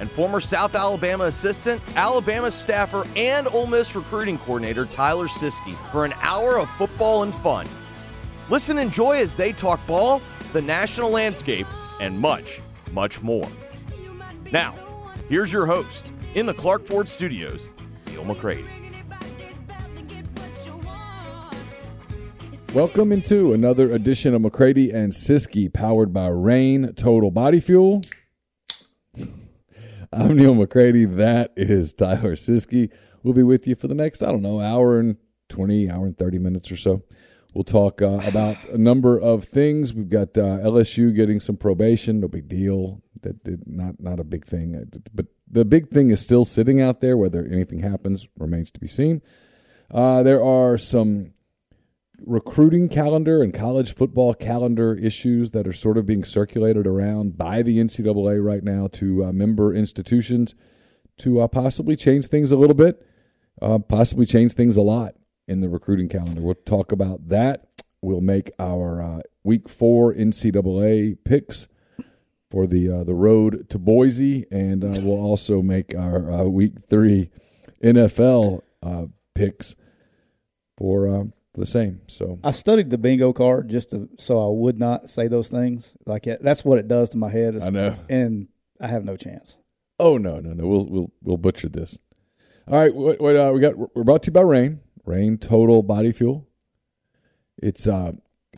[0.00, 6.04] and former South Alabama assistant, Alabama staffer, and Ole Miss recruiting coordinator Tyler Siskey for
[6.04, 7.66] an hour of football and fun.
[8.48, 10.22] Listen and enjoy as they talk ball,
[10.52, 11.66] the national landscape,
[12.00, 12.60] and much,
[12.92, 13.48] much more.
[14.52, 14.74] Now,
[15.28, 17.68] here's your host in the Clark Ford Studios,
[18.06, 18.64] Neal McCready.
[22.74, 28.02] Welcome into another edition of McCready and Siskey, powered by Rain Total Body Fuel.
[30.18, 31.04] I'm Neal McCready.
[31.04, 32.90] That is Tyler Siskey.
[33.22, 35.18] We'll be with you for the next, I don't know, hour and
[35.50, 37.02] 20, hour and 30 minutes or so.
[37.52, 39.92] We'll talk uh, about a number of things.
[39.92, 42.20] We've got uh, LSU getting some probation.
[42.20, 43.02] No big deal.
[43.20, 44.90] That did not not a big thing.
[45.12, 47.18] But the big thing is still sitting out there.
[47.18, 49.20] Whether anything happens remains to be seen.
[49.90, 51.32] Uh, there are some
[52.24, 57.62] recruiting calendar and college football calendar issues that are sort of being circulated around by
[57.62, 60.54] the NCAA right now to uh, member institutions
[61.18, 63.06] to uh, possibly change things a little bit,
[63.62, 65.14] uh, possibly change things a lot
[65.48, 66.40] in the recruiting calendar.
[66.40, 67.66] We'll talk about that.
[68.02, 71.68] We'll make our uh, week four NCAA picks
[72.50, 77.30] for the uh, the road to Boise, and uh, we'll also make our week three
[77.82, 78.62] NFL
[79.34, 79.74] picks
[80.76, 82.00] for the same.
[82.06, 85.96] So I studied the bingo card just to, so I would not say those things.
[86.06, 87.60] Like that's what it does to my head.
[87.60, 88.48] I know, and
[88.80, 89.56] I have no chance.
[89.98, 90.66] Oh no, no, no.
[90.66, 91.98] We'll we'll we'll butcher this.
[92.68, 93.76] All right, what, what uh, we got?
[93.76, 94.80] We're brought to you by Rain.
[95.04, 96.48] Rain Total Body Fuel.
[97.58, 98.12] It's uh,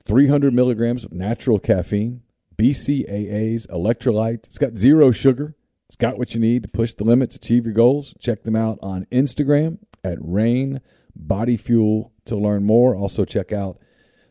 [0.05, 2.23] 300 milligrams of natural caffeine,
[2.57, 4.47] BCAAs, electrolytes.
[4.47, 5.55] It's got zero sugar.
[5.87, 8.15] It's got what you need to push the limits, achieve your goals.
[8.19, 10.81] Check them out on Instagram at Rain
[11.19, 12.95] Body Fuel to learn more.
[12.95, 13.79] Also, check out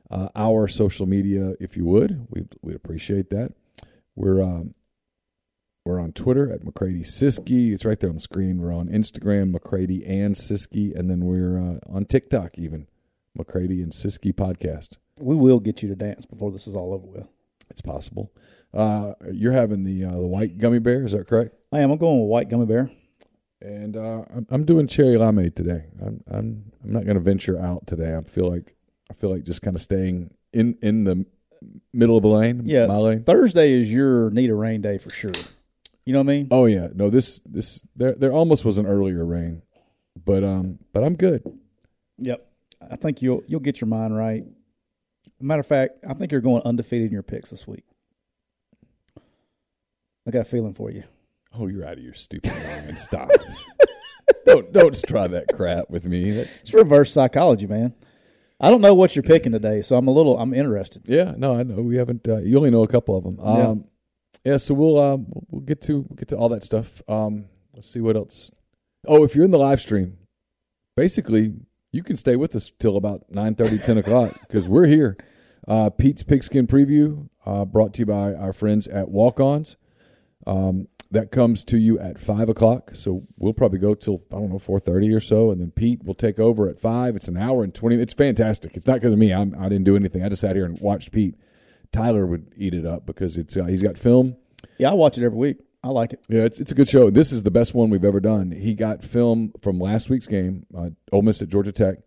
[0.09, 2.28] uh, our social media if you would.
[2.30, 3.53] We'd, we'd appreciate that.
[4.16, 4.74] We're um,
[5.86, 7.74] we're on Twitter at McCready Siskey.
[7.74, 8.58] It's right there on the screen.
[8.59, 12.88] We're on Instagram, McCready and Siskey, and then we're uh, on TikTok even,
[13.36, 14.98] McCready and Siskey podcast.
[15.19, 17.28] We will get you to dance before this is all over with.
[17.69, 18.31] It's possible.
[18.74, 21.56] Uh, you're having the uh, the white gummy bear, is that correct?
[21.72, 21.92] I am.
[21.92, 22.92] I'm going with white gummy bear
[23.62, 25.85] and uh, I'm, I'm doing cherry limeade today.
[26.01, 28.16] I'm I'm I'm not going to venture out today.
[28.16, 28.75] I feel like
[29.09, 31.25] I feel like just kind of staying in in the
[31.94, 32.63] middle of the lane.
[32.66, 33.23] Yeah, my lane.
[33.23, 35.31] Thursday is your need a rain day for sure.
[36.06, 36.47] You know what I mean?
[36.51, 39.62] Oh yeah, no this this there there almost was an earlier rain,
[40.24, 41.44] but um but I'm good.
[42.19, 42.47] Yep,
[42.89, 44.45] I think you'll you'll get your mind right.
[45.39, 47.84] Matter of fact, I think you're going undefeated in your picks this week.
[50.25, 51.03] I got a feeling for you.
[51.57, 52.97] Oh, you're out of your stupid mind.
[52.97, 53.31] Stop.
[54.45, 56.31] don't don't try that crap with me.
[56.31, 57.94] That's it's reverse psychology, man.
[58.59, 61.04] I don't know what you're picking today, so I'm a little I'm interested.
[61.07, 62.27] Yeah, no, I know we haven't.
[62.27, 63.39] Uh, you only know a couple of them.
[63.39, 63.86] Um,
[64.45, 64.51] yeah.
[64.51, 67.01] yeah, so we'll um, we'll get to we'll get to all that stuff.
[67.07, 68.51] Um, let's see what else.
[69.07, 70.18] Oh, if you're in the live stream,
[70.95, 71.53] basically
[71.92, 75.18] you can stay with us till about 9 30, 10 o'clock because we're here.
[75.68, 79.75] Uh, Pete's Pigskin Preview, uh, brought to you by our friends at Walk Ons.
[80.45, 82.92] Um, that comes to you at five o'clock.
[82.94, 86.04] So we'll probably go till I don't know four thirty or so, and then Pete
[86.04, 87.15] will take over at five.
[87.15, 87.95] It's an hour and twenty.
[87.95, 88.75] It's fantastic.
[88.75, 89.33] It's not because of me.
[89.33, 90.24] I'm, I did not do anything.
[90.24, 91.36] I just sat here and watched Pete.
[91.92, 94.36] Tyler would eat it up because it's uh, he's got film.
[94.77, 95.57] Yeah, I watch it every week.
[95.83, 96.24] I like it.
[96.27, 97.10] Yeah, it's it's a good show.
[97.10, 98.51] This is the best one we've ever done.
[98.51, 102.00] He got film from last week's game, uh, Ole Miss at Georgia Tech.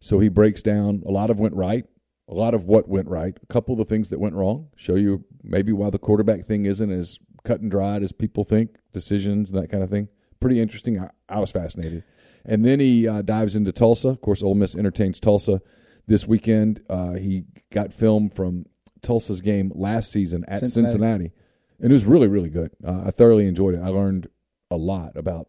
[0.00, 1.02] So he breaks down.
[1.06, 1.84] A lot of went right,
[2.28, 4.94] a lot of what went right, a couple of the things that went wrong, show
[4.94, 9.50] you maybe why the quarterback thing isn't as cut and dried as people think, decisions
[9.50, 10.08] and that kind of thing.
[10.40, 11.00] Pretty interesting.
[11.00, 12.04] I, I was fascinated.
[12.44, 14.08] And then he uh, dives into Tulsa.
[14.08, 15.60] Of course, Ole Miss entertains Tulsa
[16.06, 16.80] this weekend.
[16.88, 18.66] Uh, he got film from
[19.02, 21.32] Tulsa's game last season at Cincinnati, Cincinnati.
[21.80, 22.70] and it was really, really good.
[22.86, 23.80] Uh, I thoroughly enjoyed it.
[23.82, 24.28] I learned
[24.70, 25.46] a lot about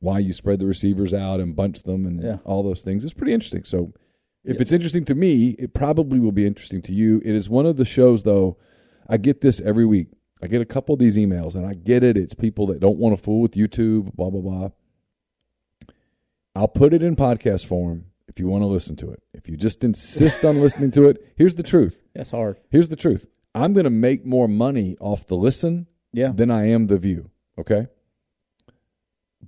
[0.00, 2.38] why you spread the receivers out and bunch them and Yeah.
[2.44, 3.04] all those things.
[3.04, 3.64] It's pretty interesting.
[3.64, 3.92] So,
[4.44, 7.22] if it's interesting to me, it probably will be interesting to you.
[7.24, 8.58] It is one of the shows, though.
[9.08, 10.08] I get this every week.
[10.44, 12.18] I get a couple of these emails, and I get it.
[12.18, 14.68] It's people that don't want to fool with YouTube, blah blah blah.
[16.54, 19.22] I'll put it in podcast form if you want to listen to it.
[19.32, 22.02] If you just insist on listening to it, here's the truth.
[22.14, 22.60] That's hard.
[22.70, 23.26] Here's the truth.
[23.54, 26.32] I'm going to make more money off the listen Yeah.
[26.32, 27.30] than I am the view.
[27.58, 27.86] Okay.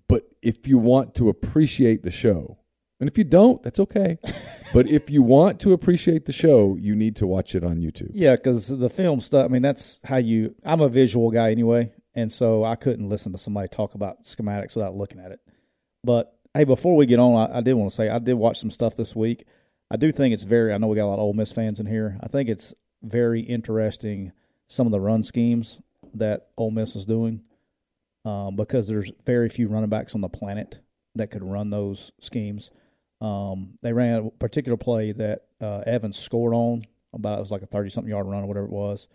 [0.08, 2.58] But if you want to appreciate the show,
[3.00, 4.18] and if you don't, that's okay.
[4.76, 8.10] but if you want to appreciate the show, you need to watch it on YouTube.
[8.12, 9.46] Yeah, because the film stuff.
[9.46, 10.54] I mean, that's how you.
[10.64, 14.76] I'm a visual guy anyway, and so I couldn't listen to somebody talk about schematics
[14.76, 15.40] without looking at it.
[16.04, 18.60] But hey, before we get on, I, I did want to say I did watch
[18.60, 19.46] some stuff this week.
[19.90, 20.74] I do think it's very.
[20.74, 22.18] I know we got a lot of Ole Miss fans in here.
[22.22, 24.32] I think it's very interesting
[24.68, 25.80] some of the run schemes
[26.12, 27.40] that Ole Miss is doing,
[28.26, 30.80] um, because there's very few running backs on the planet
[31.14, 32.70] that could run those schemes.
[33.20, 36.80] Um, they ran a particular play that uh, Evans scored on
[37.12, 39.08] about it was like a thirty something yard run or whatever it was.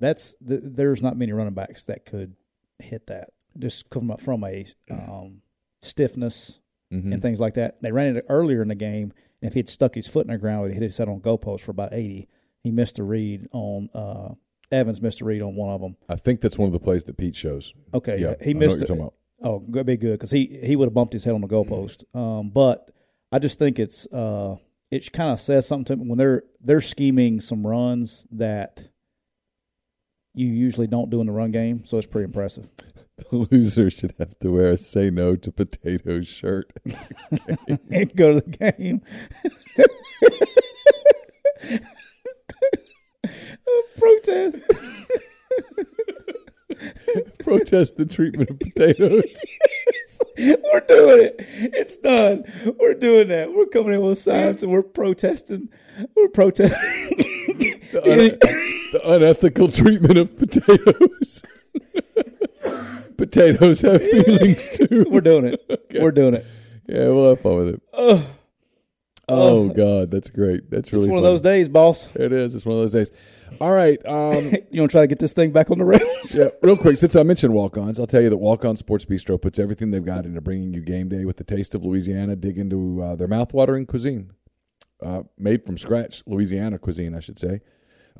[0.00, 2.34] That's th- there's not many running backs that could
[2.80, 5.42] hit that just come up from a um,
[5.82, 6.58] stiffness
[6.92, 7.12] Mhm.
[7.14, 7.80] and things like that.
[7.82, 9.12] They ran it earlier in the game,
[9.42, 11.60] and if he'd stuck his foot in the ground, he'd hit his head on goalpost
[11.60, 12.28] for about eighty.
[12.62, 14.34] He missed a read on uh,
[14.72, 15.96] Evans missed a read on one of them.
[16.08, 17.72] I think that's one of the plays that Pete shows.
[17.94, 19.12] Okay, Yeah, he I know missed what it.
[19.42, 22.04] Oh, good, be good because he he would have bumped his head on the goalpost.
[22.14, 22.90] Um, but
[23.36, 24.56] I just think it's uh,
[24.90, 28.88] it kind of says something to me when they're they're scheming some runs that
[30.32, 31.84] you usually don't do in the run game.
[31.84, 32.66] So it's pretty impressive.
[33.30, 36.70] The loser should have to wear a "Say No to Potatoes" shirt.
[37.90, 39.00] And go to the game.
[43.98, 44.60] Protest.
[47.38, 49.40] Protest the treatment of potatoes.
[50.38, 51.36] We're doing it.
[51.38, 52.44] It's done.
[52.78, 53.52] We're doing that.
[53.52, 55.68] We're coming in with signs and we're protesting.
[56.14, 56.78] We're protesting.
[57.92, 58.38] the, un-
[58.92, 61.42] the unethical treatment of potatoes.
[63.16, 65.06] potatoes have feelings too.
[65.08, 65.64] we're doing it.
[65.70, 66.02] Okay.
[66.02, 66.46] We're doing it.
[66.86, 68.26] Yeah, we'll have fun with it.
[69.28, 70.70] Oh God, that's great.
[70.70, 72.08] That's really It's one of those days, boss.
[72.14, 72.54] It is.
[72.54, 73.10] It's one of those days.
[73.60, 73.98] All right.
[74.06, 76.34] Um, You want to try to get this thing back on the rails?
[76.34, 79.58] yeah, real quick, since I mentioned walk-ons, I'll tell you that Walk-On Sports Bistro puts
[79.58, 82.36] everything they've got into bringing you game day with the taste of Louisiana.
[82.36, 84.32] Dig into uh, their mouth-watering cuisine,
[85.02, 87.60] uh, made from scratch, Louisiana cuisine, I should say.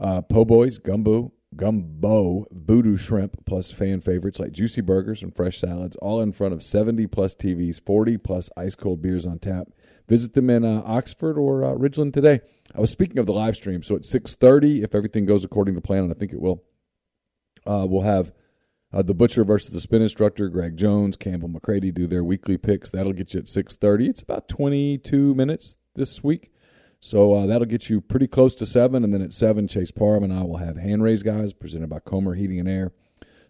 [0.00, 5.59] Uh, po' boys, gumbo, gumbo, voodoo shrimp, plus fan favorites like juicy burgers and fresh
[5.59, 9.69] salads, all in front of 70 plus TVs, 40 plus ice cold beers on tap.
[10.08, 12.41] Visit them in uh, Oxford or uh, Ridgeland today.
[12.75, 15.81] I was speaking of the live stream, so at 6:30, if everything goes according to
[15.81, 16.62] plan, and I think it will,
[17.67, 18.32] uh, we'll have
[18.93, 22.91] uh, the Butcher versus the Spin Instructor, Greg Jones, Campbell McCready do their weekly picks.
[22.91, 24.08] That'll get you at 6:30.
[24.08, 26.52] It's about 22 minutes this week.
[27.00, 30.25] So uh, that'll get you pretty close to seven, and then at seven, Chase Parham
[30.25, 32.92] and I will have hand raise guys presented by Comer Heating and Air,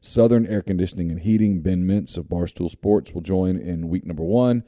[0.00, 1.60] Southern Air Conditioning and Heating.
[1.62, 4.64] Ben Mintz of Barstool Sports will join in week number one.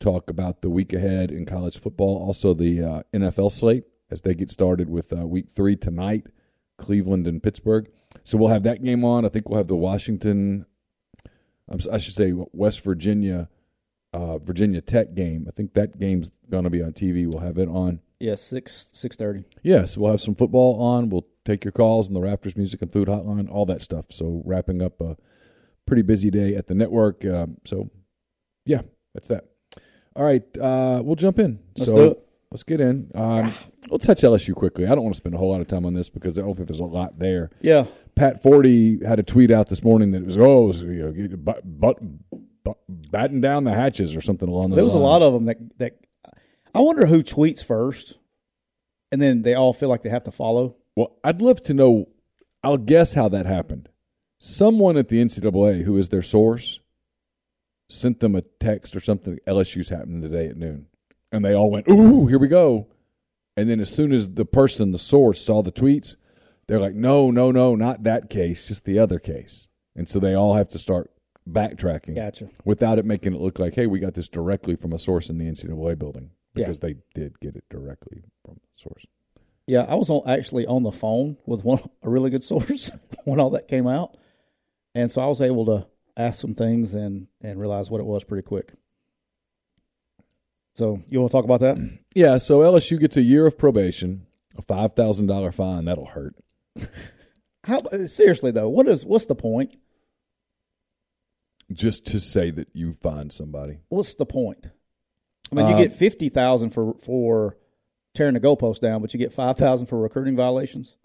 [0.00, 4.34] Talk about the week ahead in college football, also the uh, NFL slate as they
[4.34, 6.26] get started with uh, week three tonight,
[6.78, 7.88] Cleveland and Pittsburgh.
[8.22, 9.24] So we'll have that game on.
[9.24, 10.66] I think we'll have the Washington,
[11.90, 13.48] I should say West Virginia,
[14.12, 15.46] uh, Virginia Tech game.
[15.48, 17.26] I think that game's going to be on TV.
[17.26, 18.00] We'll have it on.
[18.20, 19.44] Yeah, six six thirty.
[19.62, 21.10] Yes, we'll have some football on.
[21.10, 24.06] We'll take your calls on the Raptors Music and Food Hotline, all that stuff.
[24.10, 25.16] So wrapping up a
[25.86, 27.24] pretty busy day at the network.
[27.24, 27.90] Uh, so
[28.64, 28.82] yeah,
[29.12, 29.46] that's that.
[30.16, 31.58] All right, uh, we'll jump in.
[31.76, 32.26] Let's so do it.
[32.52, 33.10] let's get in.
[33.14, 33.52] Um,
[33.90, 34.86] we'll touch LSU quickly.
[34.86, 36.54] I don't want to spend a whole lot of time on this because I don't
[36.54, 37.50] think there's a lot there.
[37.60, 40.82] Yeah, Pat Forde had a tweet out this morning that it was oh, it was,
[40.82, 41.98] you know, get- but, but,
[42.62, 44.76] but batten down the hatches or something along those.
[44.76, 45.98] there was a lot of them that that.
[46.76, 48.18] I wonder who tweets first,
[49.12, 50.76] and then they all feel like they have to follow.
[50.96, 52.08] Well, I'd love to know.
[52.62, 53.88] I'll guess how that happened.
[54.38, 56.80] Someone at the NCAA, who is their source,
[57.94, 59.38] sent them a text or something.
[59.46, 60.86] LSU's happening today at noon,
[61.32, 62.88] and they all went, "Ooh, here we go!"
[63.56, 66.16] And then as soon as the person, the source, saw the tweets,
[66.66, 70.34] they're like, "No, no, no, not that case, just the other case." And so they
[70.34, 71.10] all have to start
[71.48, 72.48] backtracking Gotcha.
[72.64, 75.38] without it making it look like, "Hey, we got this directly from a source in
[75.38, 76.64] the NCAA building," Yeah.
[76.64, 79.06] because they did get it directly from a source.
[79.66, 82.90] Yeah, I was on, actually on the phone with one a really good source
[83.24, 84.16] when all that came out,
[84.94, 85.86] and so I was able to
[86.16, 88.72] ask some things and and realize what it was pretty quick.
[90.76, 91.76] So you want to talk about that?
[92.14, 95.84] Yeah, so LSU gets a year of probation, a five thousand dollar fine.
[95.84, 96.34] That'll hurt.
[97.64, 98.68] How seriously though?
[98.68, 99.76] What is what's the point?
[101.72, 103.78] Just to say that you find somebody.
[103.88, 104.66] What's the point?
[105.50, 107.56] I mean, you Uh, get fifty thousand for for
[108.14, 110.98] tearing the goalpost down, but you get five thousand for recruiting violations.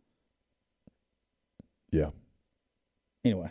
[1.92, 2.10] Yeah.
[3.24, 3.50] Anyway,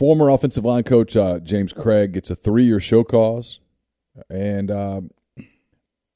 [0.00, 3.60] Former offensive line coach uh, James Cregg gets a three year show cause,
[4.30, 5.10] and um,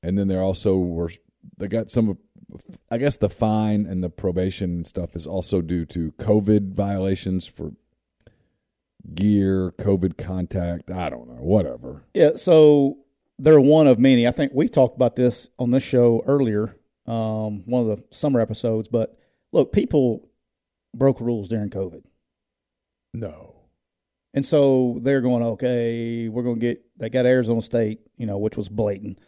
[0.03, 1.11] and then there also were
[1.59, 2.17] they got some.
[2.91, 7.45] I guess the fine and the probation and stuff is also due to COVID violations
[7.45, 7.73] for
[9.15, 10.91] gear, COVID contact.
[10.91, 12.05] I don't know, whatever.
[12.15, 12.37] yeah.
[12.37, 12.97] So
[13.39, 14.27] they're one of many.
[14.27, 16.75] I think we talked about this on this show earlier,
[17.07, 18.89] um, one of the summer episodes.
[18.89, 19.15] But
[19.53, 20.27] look, people
[20.95, 22.05] broke rules during COVID.
[23.13, 23.54] No.
[24.35, 28.37] And so they're going, okay, we're going to get, they got Arizona State, you know,
[28.37, 29.21] which was blatant,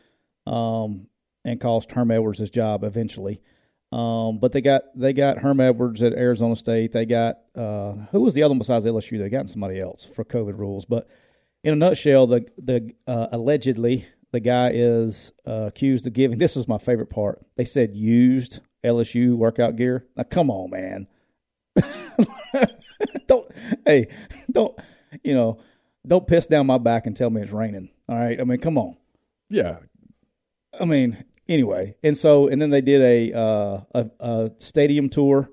[0.46, 1.06] um,
[1.44, 3.40] and cost Herm Edwards his job eventually.
[3.92, 6.90] Um, but they got, they got Herm Edwards at Arizona State.
[6.90, 9.20] They got, uh, who was the other one besides LSU?
[9.20, 10.84] They got somebody else for COVID rules.
[10.84, 11.08] But
[11.62, 16.56] in a nutshell, the, the, uh, allegedly, the guy is uh, accused of giving, this
[16.56, 17.46] was my favorite part.
[17.56, 20.04] They said used LSU workout gear.
[20.16, 21.06] Now, come on, man.
[23.28, 23.50] don't,
[23.86, 24.08] hey,
[24.50, 24.76] don't,
[25.22, 25.58] you know,
[26.06, 27.90] don't piss down my back and tell me it's raining.
[28.08, 28.40] All right.
[28.40, 28.96] I mean, come on.
[29.48, 29.78] Yeah.
[30.78, 31.96] I mean, anyway.
[32.02, 35.50] And so, and then they did a, uh, a, a stadium tour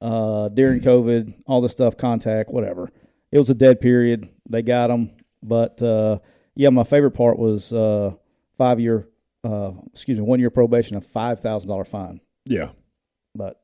[0.00, 2.90] uh, during COVID, all this stuff, contact, whatever.
[3.32, 4.28] It was a dead period.
[4.48, 5.12] They got them.
[5.42, 6.18] But, uh,
[6.54, 8.14] yeah, my favorite part was uh,
[8.58, 9.08] five year,
[9.44, 12.20] uh, excuse me, one year probation, a $5,000 fine.
[12.44, 12.70] Yeah.
[13.34, 13.60] But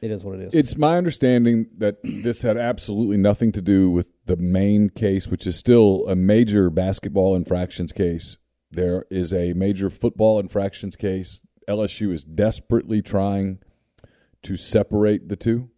[0.00, 0.54] it is what it is.
[0.54, 5.46] It's my understanding that this had absolutely nothing to do with the main case, which
[5.46, 8.36] is still a major basketball infractions case.
[8.70, 11.42] There is a major football infractions case.
[11.68, 13.58] LSU is desperately trying
[14.42, 15.70] to separate the two.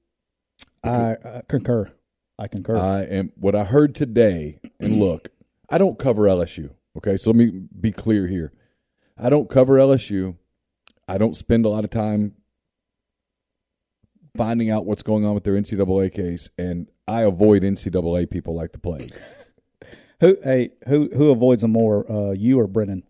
[0.82, 1.92] I, I concur.
[2.38, 2.76] I concur.
[2.76, 5.28] I am what I heard today, and look,
[5.68, 6.70] I don't cover LSU.
[6.98, 8.52] Okay, so let me be clear here.
[9.16, 10.36] I don't cover LSU.
[11.06, 12.34] I don't spend a lot of time
[14.36, 18.72] finding out what's going on with their NCAA case, and I avoid NCAA people like
[18.72, 19.12] the plague.
[20.20, 23.02] who, hey, who, who avoids them more, uh, you or Brennan?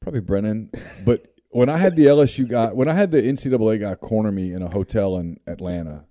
[0.00, 0.70] Probably Brennan,
[1.04, 4.52] but when I had the LSU guy, when I had the NCAA guy corner me
[4.52, 6.04] in a hotel in Atlanta,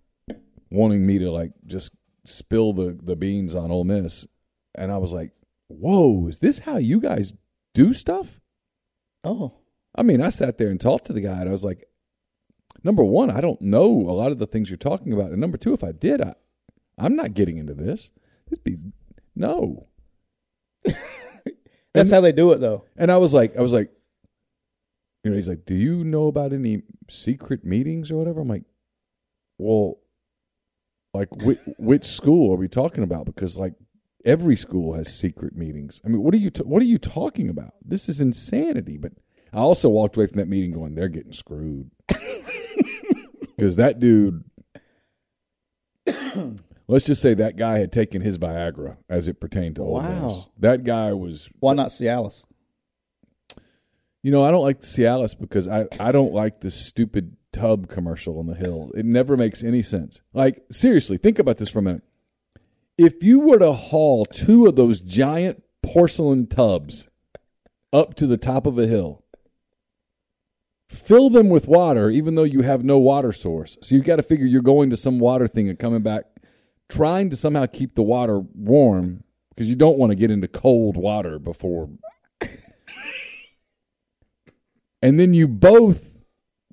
[0.71, 1.91] wanting me to like just
[2.24, 4.25] spill the the beans on Ole Miss,
[4.74, 5.31] and I was like,
[5.67, 7.35] "Whoa, is this how you guys
[7.75, 8.39] do stuff?"
[9.24, 9.53] Oh,
[9.95, 11.88] I mean, I sat there and talked to the guy, and I was like,
[12.83, 15.57] "Number one, I don't know a lot of the things you're talking about, and number
[15.57, 16.33] two, if I did, I,
[16.98, 18.12] I'm not getting into this.
[18.48, 18.78] It'd be
[19.36, 19.88] no."
[21.94, 22.86] that's how they do it, though.
[22.96, 23.92] And I was like, I was like,
[25.24, 28.42] you know, he's like, do you know about any secret meetings or whatever?
[28.42, 28.64] I'm like,
[29.58, 29.98] well,
[31.16, 33.25] like which, which school are we talking about?
[33.25, 33.74] Because like
[34.24, 36.02] every school has secret meetings.
[36.06, 37.74] I mean, what are you t- what are you talking about?
[37.84, 38.98] This is insanity.
[38.98, 39.14] But
[39.54, 41.90] I also walked away from that meeting going, they're getting screwed
[43.56, 44.44] because that dude.
[46.88, 50.25] Let's just say that guy had taken his Viagra as it pertained to Ole Wow.
[50.27, 50.50] Miss.
[50.60, 52.46] That guy was Why not Cialis?
[54.22, 58.39] You know, I don't like Cialis because I, I don't like the stupid tub commercial
[58.39, 58.92] on the hill.
[58.96, 60.20] It never makes any sense.
[60.34, 62.04] Like, seriously, think about this for a minute.
[62.98, 67.08] If you were to haul two of those giant porcelain tubs
[67.94, 69.24] up to the top of a hill,
[70.89, 73.77] fill them with water, even though you have no water source.
[73.82, 76.25] So you've got to figure you're going to some water thing and coming back,
[76.89, 80.98] trying to somehow keep the water warm because you don't want to get into cold
[80.98, 81.89] water before
[85.06, 86.13] and then you both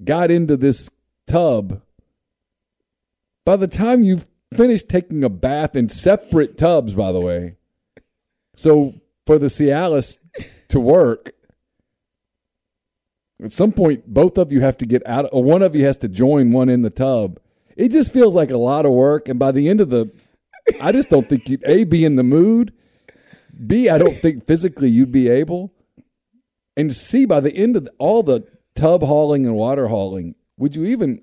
[0.02, 0.90] got into this
[1.26, 1.82] tub.
[3.44, 4.22] By the time you
[4.54, 7.56] finished taking a bath in separate tubs, by the way,
[8.56, 8.94] so
[9.26, 10.16] for the Cialis
[10.68, 11.32] to work,
[13.44, 15.98] at some point, both of you have to get out, or one of you has
[15.98, 17.38] to join one in the tub.
[17.76, 20.10] It just feels like a lot of work, and by the end of the,
[20.80, 22.72] I just don't think you'd a be in the mood.
[23.66, 25.72] B, I don't think physically you'd be able.
[26.76, 30.74] And C, by the end of the, all the tub hauling and water hauling, would
[30.74, 31.22] you even?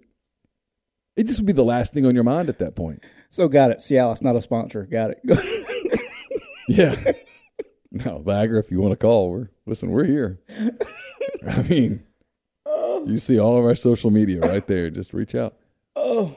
[1.16, 3.04] It just would be the last thing on your mind at that point.
[3.30, 3.80] So got it.
[3.80, 4.86] Cialis, not a sponsor.
[4.86, 5.66] Got it.
[6.70, 7.14] Yeah.
[7.92, 10.40] no, Viagra, if you want to call, we're listen, we're here.
[11.48, 12.04] I mean,
[12.68, 13.06] oh.
[13.08, 14.92] You see all of our social media right there.
[14.92, 15.56] Just reach out.
[16.02, 16.36] Oh,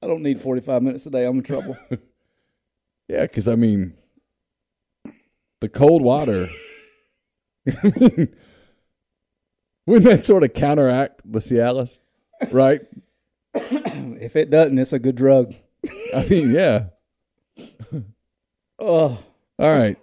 [0.00, 1.26] I don't need 45 minutes a day.
[1.26, 1.76] I'm in trouble.
[3.08, 3.94] Yeah, because I mean,
[5.60, 6.48] the cold water.
[7.66, 8.30] Wouldn't
[9.86, 12.00] that sort of counteract the Cialis,
[12.50, 12.80] right?
[13.54, 15.52] if it doesn't, it's a good drug.
[16.14, 16.84] I mean, yeah.
[18.78, 19.18] Oh,
[19.58, 19.98] All right.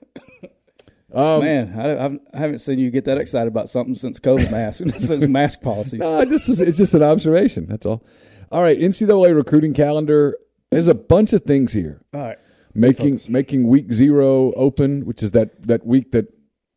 [1.13, 4.51] Um, man, I, I've- I haven't seen you get that excited about something since COVID
[4.51, 5.99] mask, since mask policies.
[6.01, 6.61] No, just was.
[6.61, 7.65] It's just an observation.
[7.67, 8.03] That's all.
[8.51, 8.77] All right.
[8.79, 10.37] NCAA recruiting calendar.
[10.71, 12.01] There's a bunch of things here.
[12.13, 12.37] All right.
[12.75, 16.27] Making making week zero open, which is that that week that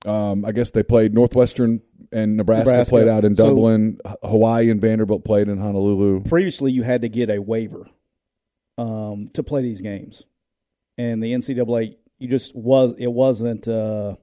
[0.07, 2.91] um, I guess they played Northwestern and Nebraska, Nebraska.
[2.91, 3.99] played out in Dublin.
[4.07, 6.23] H- Hawaii and Vanderbilt played in Honolulu.
[6.25, 7.87] Previously, you had to get a waiver
[8.79, 10.23] um, to play these games,
[10.99, 14.17] and the NCAA you just was it wasn't uh,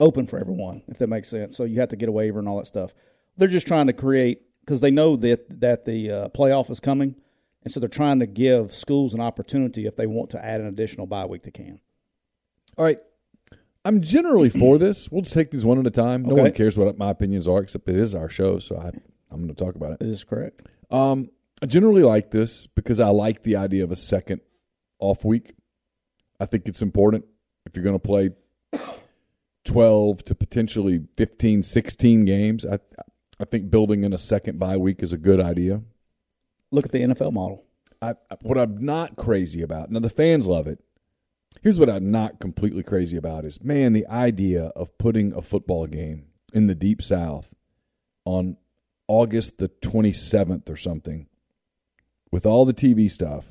[0.00, 1.56] open for everyone, if that makes sense.
[1.56, 2.92] So you have to get a waiver and all that stuff.
[3.36, 7.14] They're just trying to create because they know that that the uh, playoff is coming,
[7.62, 10.66] and so they're trying to give schools an opportunity if they want to add an
[10.66, 11.80] additional bye week, they can.
[12.78, 12.98] All right.
[13.84, 15.08] I'm generally for this.
[15.10, 16.22] We'll just take these one at a time.
[16.24, 16.42] No Okay.
[16.42, 18.88] one cares what my opinions are, except it is our show, so I,
[19.30, 19.98] I'm going to talk about it.
[20.04, 20.62] Is this correct?
[20.90, 21.30] Um,
[21.62, 24.40] I generally like this because I like the idea of a second
[24.98, 25.54] off week.
[26.38, 27.24] I think it's important
[27.64, 28.30] if you're going to play
[29.64, 32.64] 12 to potentially 15, 16 games.
[32.64, 32.78] I
[33.38, 35.82] I think building in a second bye week is a good idea.
[36.70, 37.64] Look at the NFL model.
[38.00, 40.80] I, what I'm not crazy about, now the fans love it.
[41.62, 45.86] Here's what I'm not completely crazy about is, man, the idea of putting a football
[45.86, 47.54] game in the deep south
[48.24, 48.56] on
[49.08, 51.26] August the 27th or something
[52.30, 53.46] with all the TV stuff,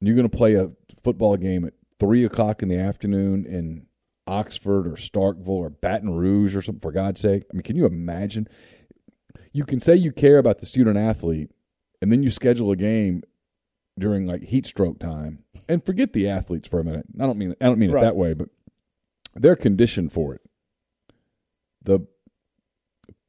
[0.00, 0.70] and you're going to play a
[1.02, 3.86] football game at 3 o'clock in the afternoon in
[4.26, 7.44] Oxford or Starkville or Baton Rouge or something, for God's sake.
[7.50, 8.48] I mean, can you imagine?
[9.52, 11.50] You can say you care about the student athlete,
[12.02, 13.22] and then you schedule a game
[13.98, 17.06] during like heat stroke time and forget the athletes for a minute.
[17.18, 18.02] I don't mean I don't mean Right.
[18.02, 18.50] it that way, but
[19.34, 20.42] they're conditioned for it.
[21.82, 22.00] The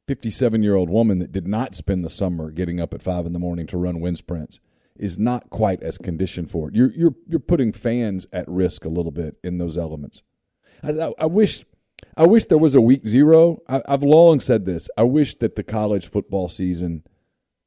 [0.06, 3.32] 57 year old woman that did not spend the summer getting up at five in
[3.32, 4.58] the morning to run wind sprints
[4.98, 6.74] is not quite as conditioned for it.
[6.74, 10.22] You're you're you're putting fans at risk a little bit in those elements.
[10.82, 11.64] I, I, I wish
[12.16, 13.58] I wish there was a week zero.
[13.68, 14.88] I, I've long said this.
[14.96, 17.04] I wish that the college football season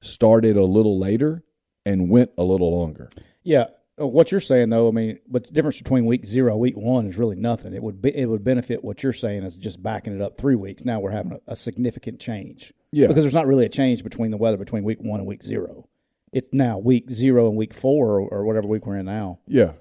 [0.02, 1.44] started a little later
[1.86, 3.10] and went a little longer.
[3.44, 3.66] Yeah,
[4.00, 7.08] uh, what you're saying though, I mean, but the difference between week zero, week one
[7.08, 7.74] is really nothing.
[7.74, 10.56] It would be, it would benefit what you're saying is just backing it up three
[10.56, 10.86] weeks.
[10.86, 12.74] Now we're having a, a significant change.
[12.94, 13.08] Yeah.
[13.08, 15.88] because there's not really a change between the weather between week one and week zero.
[16.32, 19.40] It's now week zero and week four or, or whatever week we're in now.
[19.48, 19.74] Yeah.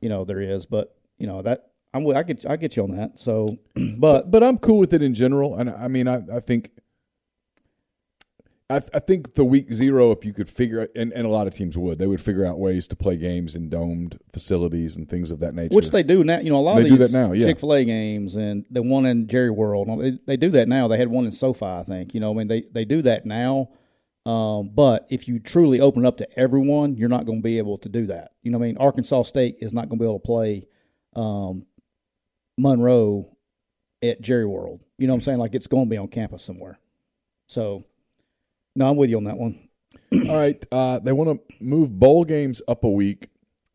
[0.00, 2.96] You know there is, but you know that I'm I get I get you on
[2.96, 3.18] that.
[3.18, 3.58] So,
[3.98, 5.56] but But I'm cool with it in general.
[5.56, 6.70] And I mean, I, I think.
[8.68, 11.54] I, I think the week zero, if you could figure, and, and a lot of
[11.54, 15.32] teams would, they would figure out ways to play games in domed facilities and things
[15.32, 15.74] of that nature.
[15.74, 16.38] Which they do now.
[16.38, 17.46] You know, a lot They of these now, yeah.
[17.46, 20.86] Chick Fil A games and the one in Jerry World, they, they do that now.
[20.86, 22.14] They had one in SoFi, I think.
[22.14, 23.70] You know, I mean, they they do that now.
[24.26, 27.78] Um, but if you truly open up to everyone, you're not going to be able
[27.78, 28.32] to do that.
[28.42, 30.66] You know, what I mean, Arkansas State is not going to be able to play
[31.16, 31.66] um,
[32.58, 33.36] Monroe
[34.02, 34.80] at Jerry World.
[34.98, 35.38] You know what I'm saying?
[35.38, 36.78] Like it's going to be on campus somewhere.
[37.46, 37.84] So,
[38.76, 39.68] no, I'm with you on that one.
[40.28, 40.64] All right.
[40.70, 43.28] Uh, they want to move bowl games up a week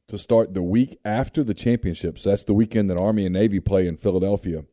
[0.07, 2.19] to start the week after the championship.
[2.19, 4.63] So that's the weekend that Army and Navy play in Philadelphia.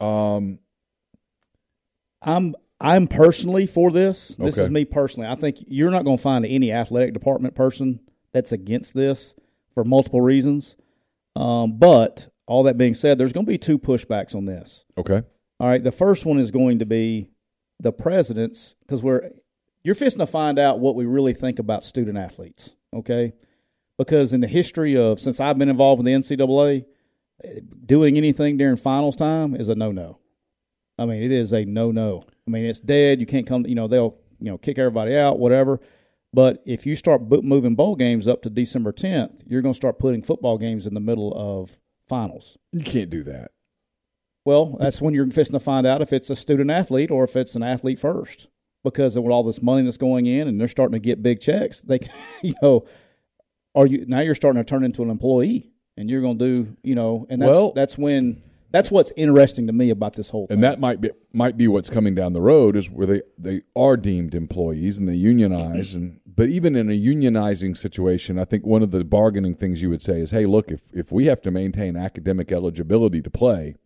[0.00, 0.58] Um,
[2.22, 4.28] I'm I'm personally for this.
[4.28, 4.64] This Okay.
[4.64, 5.28] is me personally.
[5.28, 8.00] I think you're not going to find any athletic department person
[8.32, 9.34] that's against this
[9.72, 10.76] for multiple reasons.
[11.36, 14.84] Um, but all that being said, there's going to be two pushbacks on this.
[14.98, 15.22] okay.
[15.60, 17.30] All right, the first one is going to be
[17.80, 19.30] the presidents because we're
[19.84, 22.74] you're fixing to find out what we really think about student athletes.
[22.92, 23.32] Okay,
[23.96, 26.84] because in the history of since I've been involved with the NCAA,
[27.86, 30.18] doing anything during finals time is a no no.
[30.98, 32.24] I mean, it is a no no.
[32.46, 33.20] I mean, it's dead.
[33.20, 33.66] You can't come.
[33.66, 35.80] You know, they'll you know kick everybody out, whatever.
[36.32, 40.00] But if you start moving bowl games up to December 10th, you're going to start
[40.00, 41.78] putting football games in the middle of
[42.08, 42.58] finals.
[42.72, 43.52] You can't do that.
[44.44, 47.36] Well, that's when you're fixing to find out if it's a student athlete or if
[47.36, 48.48] it's an athlete first.
[48.82, 51.80] Because with all this money that's going in and they're starting to get big checks,
[51.80, 52.00] they,
[52.42, 52.84] you know,
[53.76, 56.76] are you now you're starting to turn into an employee and you're going to do,
[56.82, 58.42] you know, and that's Well- that's when
[58.74, 60.56] that's what's interesting to me about this whole thing.
[60.56, 63.62] And that might be might be what's coming down the road is where they, they
[63.76, 68.66] are deemed employees and they unionize and but even in a unionizing situation, I think
[68.66, 71.40] one of the bargaining things you would say is, hey, look, if if we have
[71.42, 73.76] to maintain academic eligibility to play,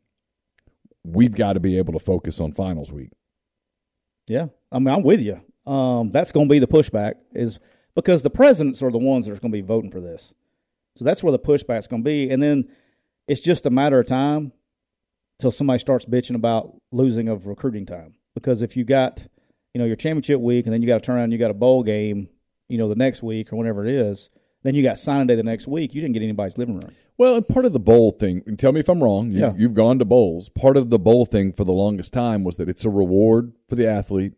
[1.04, 3.10] we've got to be able to focus on finals week.
[4.26, 5.38] Yeah, I mean, I'm with you.
[5.70, 7.58] Um, that's going to be the pushback is
[7.94, 10.32] because the presidents are the ones that are going to be voting for this.
[10.96, 12.70] So that's where the pushback's going to be, and then
[13.26, 14.52] it's just a matter of time
[15.38, 18.14] till somebody starts bitching about losing of recruiting time.
[18.34, 19.26] Because if you got,
[19.74, 21.50] you know, your championship week, and then you got to turn around, and you got
[21.50, 22.28] a bowl game,
[22.68, 24.30] you know, the next week or whatever it is,
[24.62, 25.94] then you got signing day the next week.
[25.94, 26.92] You didn't get anybody's living room.
[27.16, 29.52] Well, and part of the bowl thing, and tell me if I'm wrong, you've, Yeah.
[29.56, 30.48] you've gone to bowls.
[30.48, 33.74] Part of the bowl thing for the longest time was that it's a reward for
[33.74, 34.34] the athlete.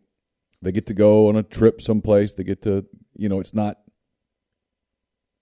[0.63, 2.33] They get to go on a trip someplace.
[2.33, 2.85] They get to,
[3.15, 3.77] you know, it's not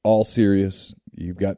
[0.04, 0.94] all serious.
[1.14, 1.58] You've got,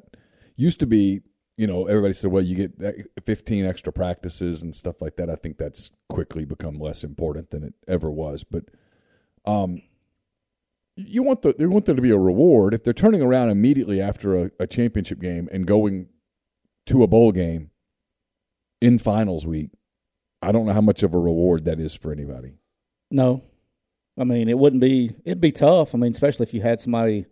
[0.55, 1.21] used to be,
[1.61, 5.29] you know, everybody said, well, you get 15 extra practices and stuff like that.
[5.29, 8.43] I think that's quickly become less important than it ever was.
[8.43, 8.63] But,
[9.45, 9.83] um,
[10.95, 14.01] you want the you want there to be a reward if they're turning around immediately
[14.01, 16.09] after a, a championship game and going
[16.87, 17.69] to a bowl game
[18.81, 19.69] in finals week.
[20.41, 22.55] I don't know how much of a reward that is for anybody.
[23.11, 23.43] No,
[24.19, 25.15] I mean it wouldn't be.
[25.25, 25.93] It'd be tough.
[25.93, 27.27] I mean, especially if you had somebody,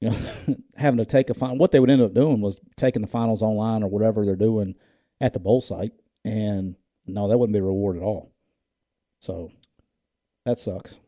[0.00, 0.10] you
[0.46, 1.56] know, having to take a final.
[1.56, 4.74] What they would end up doing was taking the finals online or whatever they're doing
[5.20, 5.92] at the bowl site,
[6.24, 8.32] and no, that wouldn't be a reward at all.
[9.20, 9.50] So
[10.44, 10.98] that sucks.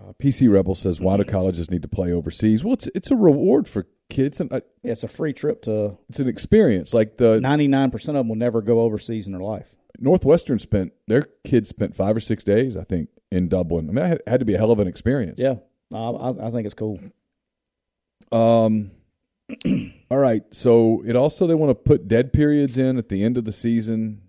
[0.00, 3.16] Uh, PC Rebel says, "Why do colleges need to play overseas?" Well, it's it's a
[3.16, 5.96] reward for kids, and uh, Yeah, it's a free trip to.
[6.08, 6.92] it's an experience.
[6.92, 9.74] Like the Ninety nine percent of them will never go overseas in their life.
[10.00, 13.84] Northwestern spent their kids spent five or six days, I think, in Dublin.
[13.88, 15.38] I mean, that had, had to be a hell of an experience.
[15.38, 15.54] Yeah,
[15.92, 16.98] I, I think it's cool.
[18.34, 18.90] Um.
[20.10, 20.42] all right.
[20.52, 23.52] So it also they want to put dead periods in at the end of the
[23.52, 24.22] season,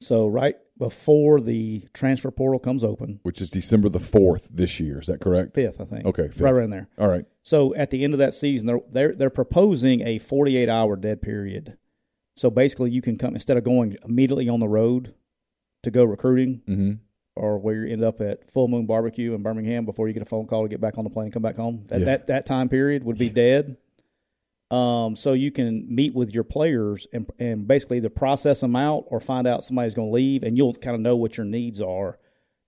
[0.00, 4.98] So right before the transfer portal comes open, which is December the fourth this year.
[4.98, 5.54] Is that correct?
[5.54, 6.06] fifth, I think.
[6.06, 6.40] Okay, fifth.
[6.40, 6.88] right around there.
[6.98, 7.26] All right.
[7.42, 11.20] So at the end of that season, they're they're, they're proposing a 48 hour dead
[11.22, 11.76] period.
[12.36, 15.14] So basically, you can come instead of going immediately on the road
[15.84, 16.92] to go recruiting, Mm-hmm.
[17.36, 20.26] Or where you end up at Full Moon Barbecue in Birmingham before you get a
[20.26, 21.84] phone call to get back on the plane and come back home.
[21.88, 22.04] That Yeah.
[22.06, 23.76] that, that time period would be dead.
[24.70, 29.04] Um, so you can meet with your players and and basically either process them out
[29.08, 31.80] or find out somebody's going to leave, and you'll kind of know what your needs
[31.80, 32.18] are,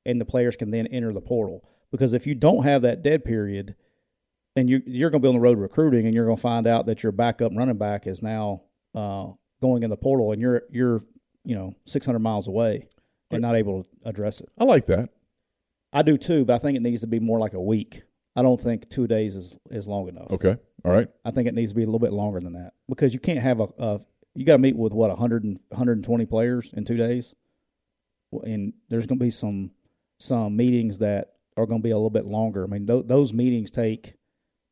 [0.04, 1.64] and the players can then enter the portal.
[1.90, 3.74] Because if you don't have that dead period,
[4.54, 6.66] then you you're going to be on the road recruiting, and you're going to find
[6.66, 8.62] out that your backup running back is now
[8.94, 9.28] uh,
[9.60, 11.02] going in the portal, and you're you're
[11.44, 12.88] you know 600 miles away
[13.30, 14.48] and not able to address it.
[14.58, 15.10] I like that.
[15.92, 18.02] I do too, but I think it needs to be more like a week.
[18.34, 20.30] I don't think two days is is long enough.
[20.30, 20.56] Okay.
[20.84, 21.08] All right.
[21.24, 23.38] I think it needs to be a little bit longer than that because you can't
[23.38, 24.00] have a, a
[24.34, 27.34] you got to meet with what 100 and, 120 players in two days,
[28.44, 29.70] and there's going to be some
[30.18, 32.64] some meetings that are going to be a little bit longer.
[32.64, 34.14] I mean, th- those meetings take.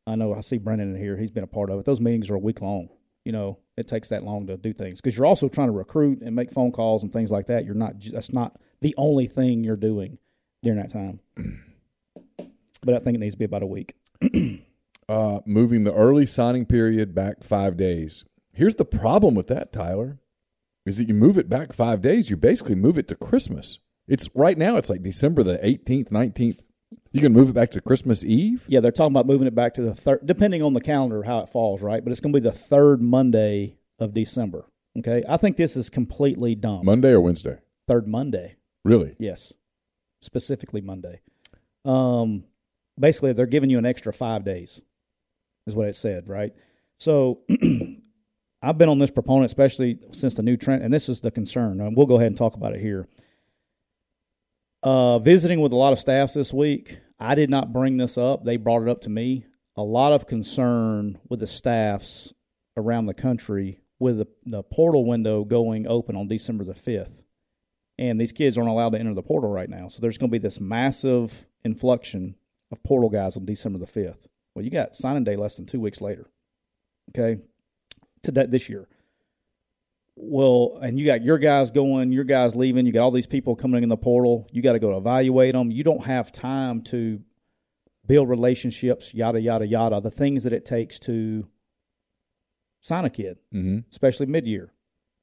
[0.07, 1.85] I know I see Brendan in here; he's been a part of it.
[1.85, 2.89] Those meetings are a week long.
[3.23, 6.21] You know, it takes that long to do things because you're also trying to recruit
[6.21, 7.65] and make phone calls and things like that.
[7.65, 7.95] You're not.
[8.11, 10.17] That's not the only thing you're doing
[10.63, 11.19] during that time.
[12.83, 13.95] But I think it needs to be about a week.
[15.07, 18.25] Uh, moving the early signing period back five days.
[18.53, 20.17] Here's the problem with that, Tyler,
[20.83, 22.31] is that you move it back five days.
[22.31, 23.77] You basically move it to Christmas.
[24.07, 24.77] It's right now.
[24.77, 26.61] It's like December the 18th, 19th.
[27.15, 28.65] You can move it back to Christmas Eve.
[28.67, 31.39] Yeah, they're talking about moving it back to the third, depending on the calendar how
[31.39, 32.03] it falls, right?
[32.03, 34.65] But it's going to be the third Monday of December.
[34.99, 36.85] Okay, I think this is completely dumb.
[36.85, 37.59] Monday or Wednesday?
[37.87, 39.15] third Monday, Really?
[39.17, 39.53] yes,
[40.21, 41.21] specifically Monday.
[41.85, 42.43] Um,
[42.99, 44.81] basically, they're giving you an extra five days,
[45.67, 46.53] is what it said, right?
[46.99, 47.39] So,
[48.61, 51.79] I've been on this proponent, especially since the new trend, and this is the concern.
[51.79, 53.07] And we'll go ahead and talk about it here.
[54.83, 58.43] Uh, visiting with a lot of staffs this week, I did not bring this up.
[58.43, 59.45] They brought it up to me.
[59.77, 62.33] A lot of concern with the staffs
[62.77, 67.23] around the country with the, the portal window going open on December the 5th.
[67.97, 69.87] And these kids aren't allowed to enter the portal right now.
[69.87, 72.35] So there's going to be this massive inflection
[72.71, 74.27] of portal guys on December the 5th.
[74.53, 76.29] Well, you got signing day less than two weeks later.
[77.09, 77.41] Okay.
[78.23, 78.87] To that this year.
[80.17, 83.55] Well, and you got your guys going, your guys leaving, you got all these people
[83.55, 84.47] coming in the portal.
[84.51, 85.71] You got to go evaluate them.
[85.71, 87.19] You don't have time to
[88.07, 89.99] build relationships, yada, yada, yada.
[89.99, 91.47] The things that it takes to
[92.81, 93.79] sign a kid, Mm-hmm.
[93.91, 94.71] especially mid year.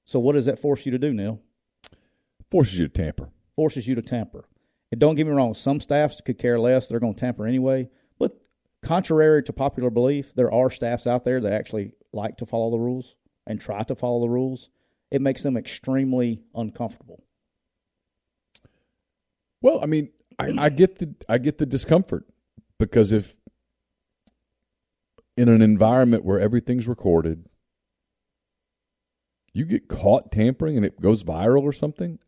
[0.05, 1.41] So, what does that force you to do, Neal?
[2.51, 3.31] Forces you to tamper.
[3.57, 4.45] Forces you to tamper.
[4.91, 6.89] And don't get me wrong, some staffs could care less.
[6.89, 7.89] They're going to tamper anyway.
[8.19, 8.33] But
[8.83, 12.79] contrary to popular belief, there are staffs out there that actually like to follow the
[12.79, 13.15] rules
[13.47, 14.69] and try to follow the rules.
[15.13, 17.23] It makes them extremely uncomfortable.
[19.61, 22.25] Well, I mean, I, I get the I get the discomfort
[22.79, 23.35] because if
[25.37, 27.47] in an environment where everything's recorded,
[29.53, 32.19] you get caught tampering and it goes viral or something,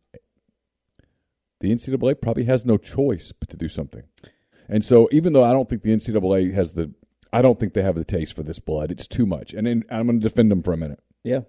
[1.61, 4.03] the NCAA probably has no choice but to do something.
[4.69, 6.93] And so, even though I don't think the NCAA has the,
[7.33, 8.91] I don't think they have the taste for this blood.
[8.91, 9.53] It's too much.
[9.53, 10.99] And in, I'm going to defend them for a minute.
[11.23, 11.41] Yeah.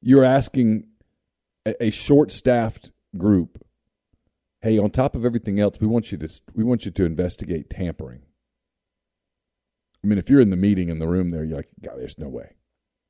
[0.00, 0.86] You're asking
[1.66, 3.64] a, a short-staffed group,
[4.60, 7.70] hey, on top of everything else, we want you to we want you to investigate
[7.70, 8.22] tampering.
[10.02, 12.18] I mean, if you're in the meeting in the room there, you're like, God, there's
[12.18, 12.54] no way.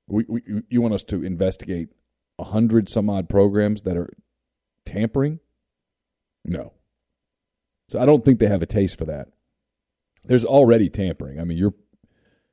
[0.06, 1.90] We, we you want us to investigate
[2.38, 4.12] a hundred some odd programs that are
[4.86, 5.40] tampering?
[6.44, 6.72] No.
[7.90, 9.28] So I don't think they have a taste for that.
[10.24, 11.40] There's already tampering.
[11.40, 11.74] I mean, you're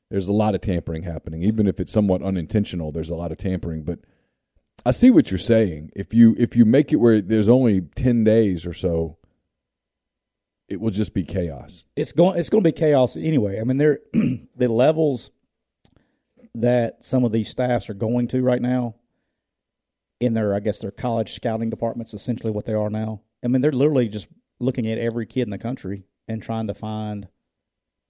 [0.10, 2.91] there's a lot of tampering happening, even if it's somewhat unintentional.
[2.91, 4.00] There's a lot of tampering, but
[4.86, 5.91] I see what you're saying.
[5.95, 9.17] If you if you make it where there's only ten days or so,
[10.67, 11.86] it will just be chaos.
[11.95, 13.60] It's going it's going to be chaos anyway.
[13.60, 15.32] I mean, there the levels
[16.54, 18.95] that some of these staffs are going to right now
[20.19, 23.21] in their I guess their college scouting departments essentially what they are now.
[23.43, 24.28] I mean, they're literally just
[24.60, 27.28] looking at every kid in the country and trying to find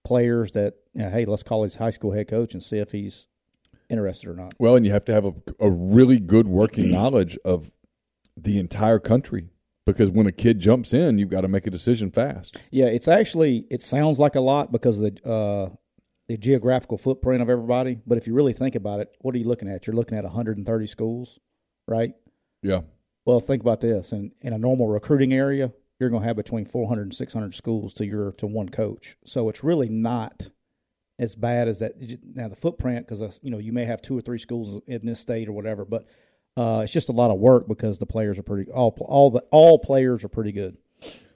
[0.03, 2.91] players that you know, hey, let's call his high school head coach and see if
[2.91, 3.27] he's
[3.89, 4.53] interested or not.
[4.59, 7.71] Well, and you have to have a, a really good working knowledge of
[8.37, 9.49] the entire country
[9.85, 12.57] because when a kid jumps in, you've got to make a decision fast.
[12.71, 15.69] Yeah, it's actually it sounds like a lot because of the uh,
[16.27, 19.47] the geographical footprint of everybody, but if you really think about it, what are you
[19.47, 19.85] looking at?
[19.85, 21.39] You're looking at 130 schools,
[21.87, 22.13] right?
[22.63, 22.81] Yeah.
[23.25, 26.65] Well, think about this: in in a normal recruiting area, you're going to have between
[26.65, 29.17] 400 and 600 schools to your to one coach.
[29.25, 30.49] So it's really not
[31.19, 31.93] as bad as that.
[32.36, 35.06] Now the footprint, because uh, you know you may have two or three schools in
[35.06, 36.06] this state or whatever, but
[36.58, 39.43] uh, it's just a lot of work because the players are pretty all all the
[39.51, 40.78] all players are pretty good.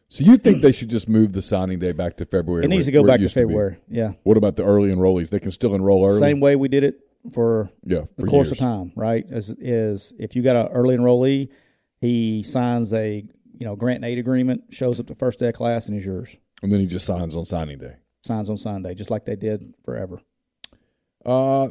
[0.07, 2.65] So you think they should just move the signing day back to February?
[2.65, 3.75] It needs to go back to February.
[3.75, 4.11] To yeah.
[4.23, 5.29] What about the early enrollees?
[5.29, 6.19] They can still enroll early.
[6.19, 6.99] Same way we did it
[7.31, 8.53] for yeah the course years.
[8.53, 9.25] of time, right?
[9.29, 11.49] Is is if you got an early enrollee,
[12.01, 13.23] he signs a
[13.57, 16.05] you know grant and aid agreement, shows up the first day of class, and is
[16.05, 16.35] yours.
[16.63, 17.95] And then he just signs on signing day.
[18.21, 20.19] Signs on Sunday, just like they did forever.
[21.25, 21.69] Uh,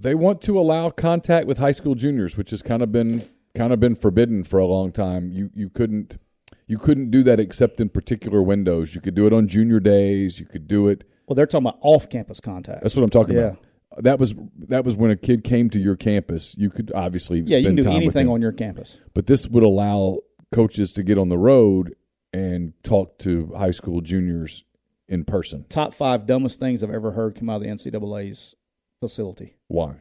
[0.00, 3.72] they want to allow contact with high school juniors, which has kind of been kind
[3.72, 5.30] of been forbidden for a long time.
[5.32, 6.18] You you couldn't
[6.66, 8.94] you couldn't do that except in particular windows.
[8.94, 10.38] You could do it on junior days.
[10.38, 11.04] You could do it.
[11.26, 12.82] Well, they're talking about off-campus contact.
[12.82, 13.42] That's what I'm talking Yeah.
[13.42, 13.64] about.
[14.04, 14.34] That was
[14.68, 16.54] that was when a kid came to your campus.
[16.58, 18.98] You could obviously yeah, you can do anything on your campus.
[19.14, 20.18] but this would allow
[20.52, 21.94] coaches to get on the road
[22.32, 24.64] and talk to high school juniors
[25.08, 25.64] in person.
[25.68, 28.54] Top five dumbest things I've ever heard come out of the NCAA's
[29.00, 29.56] facility.
[29.68, 29.96] Why?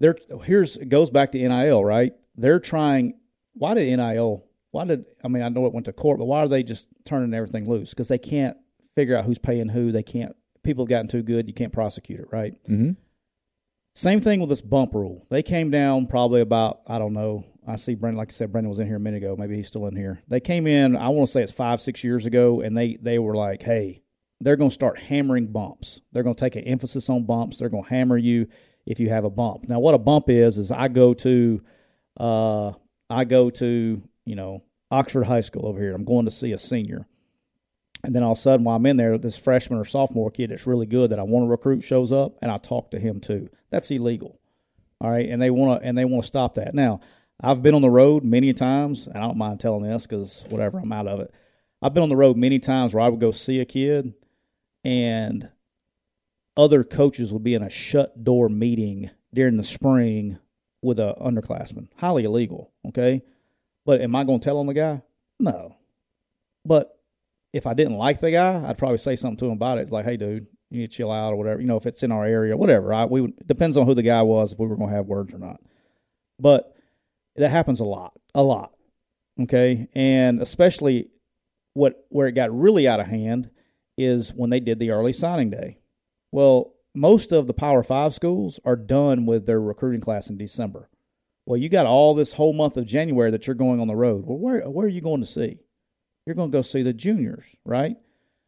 [0.00, 2.12] They're here's it goes back to NIL, right?
[2.36, 3.14] They're trying.
[3.54, 4.44] Why did NIL?
[4.70, 5.42] Why did I mean?
[5.42, 7.90] I know it went to court, but why are they just turning everything loose?
[7.90, 8.56] Because they can't
[8.96, 9.92] figure out who's paying who.
[9.92, 10.34] They can't.
[10.62, 11.48] People have gotten too good.
[11.48, 12.54] You can't prosecute it, right?
[12.68, 12.92] Mm-hmm.
[13.94, 15.26] Same thing with this bump rule.
[15.30, 17.44] They came down probably about I don't know.
[17.66, 19.36] I see Brendan, like I said, Brendan was in here a minute ago.
[19.38, 20.22] Maybe he's still in here.
[20.28, 20.96] They came in.
[20.96, 24.02] I want to say it's five, six years ago, and they they were like, hey,
[24.40, 26.00] they're going to start hammering bumps.
[26.12, 27.58] They're going to take an emphasis on bumps.
[27.58, 28.48] They're going to hammer you
[28.86, 29.68] if you have a bump.
[29.68, 31.62] Now, what a bump is is I go to,
[32.18, 32.72] uh,
[33.08, 35.94] I go to you know Oxford High School over here.
[35.94, 37.06] I'm going to see a senior.
[38.02, 40.50] And then all of a sudden, while I'm in there, this freshman or sophomore kid
[40.50, 43.20] that's really good that I want to recruit shows up, and I talk to him
[43.20, 43.50] too.
[43.68, 44.40] That's illegal.
[45.02, 46.74] All right, and they want to and they want to stop that.
[46.74, 47.00] Now,
[47.42, 50.78] I've been on the road many times, and I don't mind telling this because whatever,
[50.78, 51.32] I'm out of it.
[51.82, 54.12] I've been on the road many times where I would go see a kid,
[54.84, 55.48] and
[56.56, 60.38] other coaches would be in a shut door meeting during the spring
[60.82, 61.88] with a underclassman.
[61.96, 62.72] Highly illegal.
[62.88, 63.22] Okay,
[63.86, 65.02] but am I going to tell on the guy?
[65.38, 65.76] No.
[66.64, 66.98] But
[67.54, 69.82] if I didn't like the guy, I'd probably say something to him about it.
[69.82, 71.60] It's like, hey, dude, you need to chill out or whatever.
[71.60, 72.92] You know, if it's in our area, whatever.
[72.92, 75.06] I, we would, depends on who the guy was if we were going to have
[75.06, 75.60] words or not.
[76.38, 76.76] But
[77.40, 78.72] that happens a lot, a lot.
[79.40, 81.08] Okay, and especially
[81.74, 83.50] what where it got really out of hand
[83.96, 85.78] is when they did the early signing day.
[86.32, 90.88] Well, most of the Power Five schools are done with their recruiting class in December.
[91.46, 94.24] Well, you got all this whole month of January that you're going on the road.
[94.26, 95.58] Well, where where are you going to see?
[96.26, 97.96] You're going to go see the juniors, right?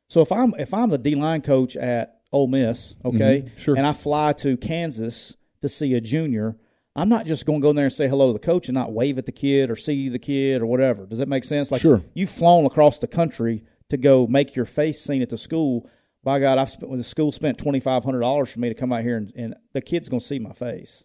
[0.08, 3.76] So if I'm if I'm the D line coach at Ole Miss, okay, Mhm, sure.
[3.76, 6.56] and I fly to Kansas to see a junior,
[6.94, 8.74] I'm not just going to go in there and say hello to the coach and
[8.74, 11.06] not wave at the kid or see the kid or whatever.
[11.06, 11.70] Does that make sense?
[11.70, 12.02] Like Sure.
[12.14, 15.88] you've flown across the country to go make your face seen at the school.
[16.22, 18.74] By God, I've spent when the school spent twenty five hundred dollars for me to
[18.74, 21.02] come out here and, and the kid's going to see my face.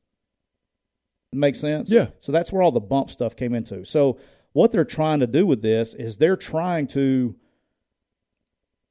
[1.34, 1.90] It makes sense.
[1.90, 2.08] Yeah.
[2.20, 3.84] So that's where all the bump stuff came into.
[3.86, 4.20] So
[4.54, 7.36] what they're trying to do with this is they're trying to.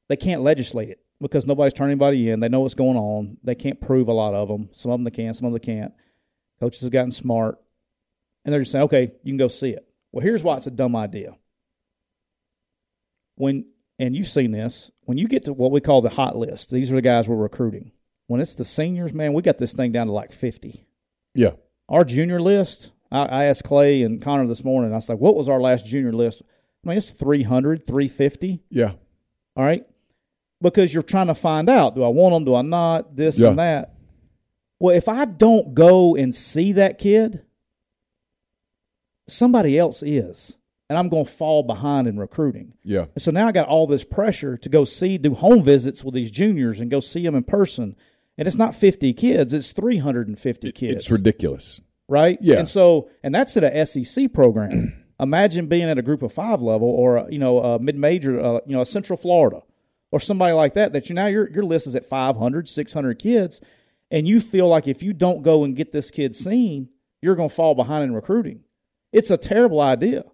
[0.09, 2.41] They can't legislate it because nobody's turning anybody in.
[2.41, 3.39] They know what's going on.
[3.43, 4.69] They can't prove a lot of them.
[4.73, 5.93] Some of them they can, some of them they can't.
[6.61, 7.59] Coaches have gotten smart,
[8.45, 10.71] and they're just saying, "Okay, you can go see it." Well, here's why it's a
[10.71, 11.37] dumb idea.
[13.37, 13.67] when
[13.99, 16.71] and you've seen this when you get to what we call the hot list.
[16.71, 17.93] These are the guys we're recruiting.
[18.29, 20.87] When it's the seniors, man, we got this thing down to like fifty.
[21.35, 21.53] Yeah.
[21.89, 22.93] Our junior list.
[23.13, 24.93] I, I asked Clay and Connor this morning.
[24.93, 26.43] I was like, "What was our last junior list?"
[26.85, 28.63] I mean, it's 300, 350.
[28.71, 28.93] Yeah.
[29.57, 29.85] All right.
[30.63, 32.45] Because you're trying to find out do I want them?
[32.45, 33.15] Do I not?
[33.17, 33.49] This Yeah.
[33.49, 33.95] and that.
[34.79, 37.43] Well, if I don't go and see that kid,
[39.29, 40.59] somebody else is.
[40.89, 42.75] And I'm going to fall behind in recruiting.
[42.85, 43.07] Yeah.
[43.15, 46.15] And so now I got all this pressure to go see, do home visits with
[46.15, 47.97] these juniors and go see them in person.
[48.39, 51.81] And it's not 50 kids, it's 350 kids It's ridiculous.
[52.07, 52.39] right?
[52.41, 52.59] Yeah.
[52.59, 55.03] And so, and that's at a SEC program.
[55.19, 58.61] Imagine being at a Group of Five level, or a, you know, a mid-major, uh,
[58.67, 59.63] you know, a Central Florida,
[60.13, 60.93] or somebody like that.
[60.93, 63.63] That you now your your list is at 500, 600 kids,
[64.11, 66.89] and you feel like if you don't go and get this kid seen,
[67.23, 68.61] you're going to fall behind in recruiting.
[69.13, 70.25] It's a terrible idea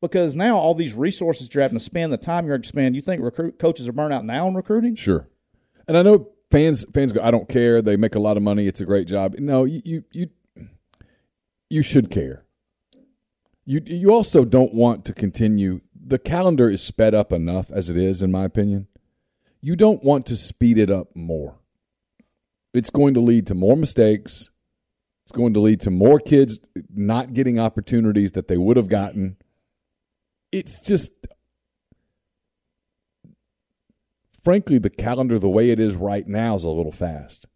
[0.00, 2.94] because now all these resources you're having to spend, the time you're having to spend.
[2.94, 4.94] You think recruit coaches are burnt out now in recruiting?
[4.94, 5.26] Sure.
[5.86, 7.82] And I know fans fans go, I don't care.
[7.82, 8.66] They make a lot of money.
[8.66, 9.34] It's a great job.
[9.38, 10.28] No, you you you,
[11.70, 12.44] you should care.
[13.64, 15.80] You you also don't want to continue.
[15.94, 18.86] The calendar is sped up enough as it is, in my opinion.
[19.60, 21.57] You don't want to speed it up more.
[22.74, 24.50] It's going to lead to more mistakes.
[25.24, 26.58] It's going to lead to more kids
[26.94, 29.36] not getting opportunities that they would have gotten.
[30.52, 31.12] It's just
[34.42, 37.46] frankly, the calendar the way it is right now is a little fast,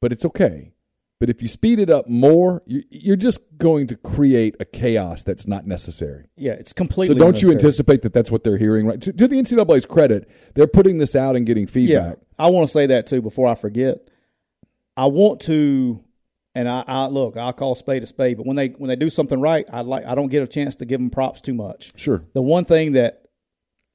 [0.00, 0.72] but it's okay.
[1.20, 5.22] But if you speed it up more, you- you're just going to create a chaos
[5.22, 6.26] that's not necessary.
[6.36, 7.14] Yeah, it's completely.
[7.14, 8.86] So don't you anticipate that that's what they're hearing?
[8.86, 9.00] Right?
[9.00, 12.16] To, to the NCAA's credit, they're putting this out and getting feedback.
[12.18, 14.10] Yeah, I want to say that too before I forget.
[14.96, 16.02] I want to,
[16.54, 17.36] and I, I look.
[17.36, 18.36] I'll call spade a spade.
[18.36, 20.06] But when they when they do something right, I like.
[20.06, 21.92] I don't get a chance to give them props too much.
[21.96, 22.24] Sure.
[22.32, 23.24] The one thing that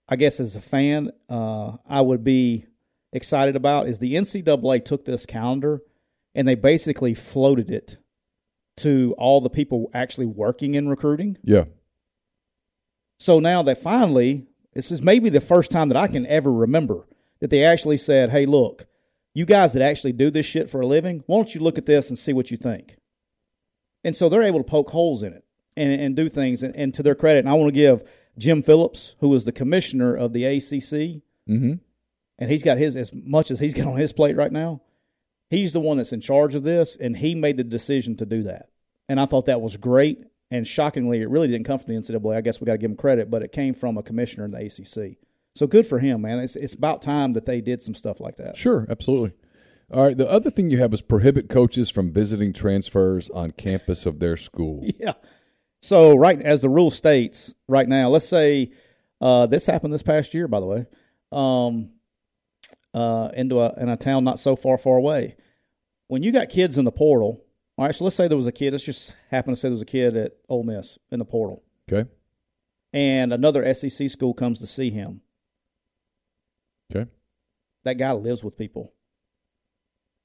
[0.07, 2.65] I guess as a fan, uh, I would be
[3.13, 5.81] excited about is the NCAA took this calendar
[6.35, 7.97] and they basically floated it
[8.77, 11.37] to all the people actually working in recruiting.
[11.43, 11.65] Yeah.
[13.19, 17.05] So now that finally, this is maybe the first time that I can ever remember
[17.39, 18.87] that they actually said, hey, look,
[19.33, 21.85] you guys that actually do this shit for a living, why don't you look at
[21.85, 22.97] this and see what you think?
[24.03, 25.43] And so they're able to poke holes in it
[25.75, 26.63] and, and do things.
[26.63, 28.03] And, and to their credit, and I want to give
[28.37, 31.73] Jim Phillips, who was the commissioner of the ACC, Mm-hmm.
[32.37, 34.81] and he's got his, as much as he's got on his plate right now,
[35.49, 38.43] he's the one that's in charge of this, and he made the decision to do
[38.43, 38.69] that.
[39.07, 40.23] And I thought that was great.
[40.51, 42.35] And shockingly, it really didn't come from the NCAA.
[42.37, 44.51] I guess we got to give him credit, but it came from a commissioner in
[44.51, 45.17] the ACC.
[45.55, 46.39] So good for him, man.
[46.39, 48.55] It's it's about time that they did some stuff like that.
[48.55, 49.33] Sure, absolutely.
[49.91, 50.15] All right.
[50.17, 54.37] The other thing you have is prohibit coaches from visiting transfers on campus of their
[54.37, 54.85] school.
[54.99, 55.13] Yeah.
[55.81, 58.71] So right as the rule states right now, let's say
[59.21, 60.85] uh, this happened this past year, by the way,
[61.31, 61.91] um,
[62.93, 65.35] uh, into a in a town not so far far away.
[66.07, 67.43] When you got kids in the portal,
[67.77, 67.95] all right.
[67.95, 68.73] So let's say there was a kid.
[68.73, 71.63] Let's just happen to say there was a kid at Ole Miss in the portal,
[71.91, 72.09] Okay.
[72.93, 75.21] and another SEC school comes to see him.
[76.93, 77.09] Okay.
[77.83, 78.93] That guy lives with people.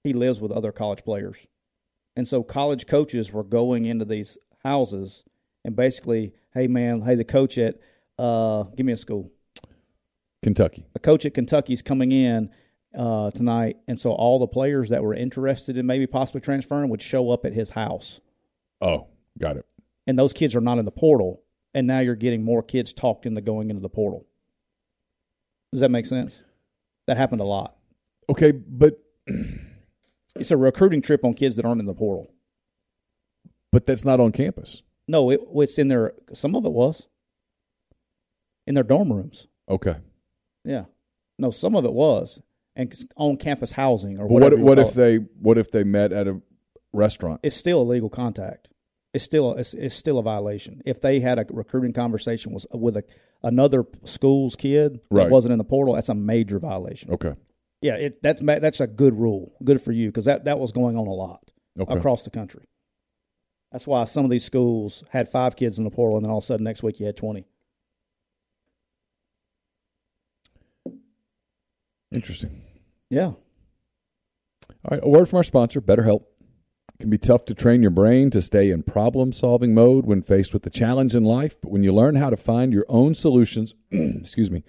[0.03, 1.46] He lives with other college players.
[2.16, 5.24] And so college coaches were going into these houses
[5.64, 7.79] and basically, hey man, hey the coach at
[8.18, 9.31] uh give me a school.
[10.42, 10.87] Kentucky.
[10.94, 12.50] A coach at Kentucky's coming in
[12.96, 17.03] uh tonight and so all the players that were interested in maybe possibly transferring would
[17.03, 18.20] show up at his house.
[18.81, 19.66] Oh, got it.
[20.07, 23.27] And those kids are not in the portal and now you're getting more kids talked
[23.27, 24.27] into going into the portal.
[25.72, 26.42] Does that make sense?
[27.07, 27.77] That happened a lot.
[28.29, 28.99] Okay, but
[30.37, 32.33] It's a recruiting trip on kids that aren't in the portal.
[33.71, 34.83] but that's not on campus.
[35.07, 36.14] No, it, it's in their.
[36.33, 37.07] Some of it was
[38.67, 39.47] in their dorm rooms.
[39.69, 39.97] Okay.
[40.64, 40.85] Yeah,
[41.38, 42.40] no, some of it was,
[42.75, 44.95] and on campus housing or what what if it.
[44.95, 46.40] they what if they met at a
[46.93, 47.40] restaurant?
[47.43, 48.69] It's still illegal contact.
[49.12, 50.81] It's still it's, it's still a violation.
[50.87, 53.05] If they had a recruiting conversation was with a
[53.45, 55.31] another school's kid that Right.
[55.31, 57.13] wasn't in the portal, that's a major violation.
[57.13, 57.35] Okay.
[57.81, 59.53] Yeah, it, that's that's a good rule.
[59.63, 61.95] Good for you because that that was going on a lot Okay.
[61.95, 62.65] across the country.
[63.71, 66.38] That's why some of these schools had five kids in the portal, and then all
[66.38, 67.47] of a sudden next week you had twenty.
[72.15, 72.63] Interesting.
[73.11, 73.27] Yeah.
[73.27, 73.38] All
[74.90, 76.25] right, a word from our sponsor, BetterHelp.
[77.05, 80.55] Can be tough to train your brain to stay in problem solving mode when faced
[80.55, 83.75] with a challenge in life, but when you learn how to find your own solutions,
[83.90, 84.65] excuse me,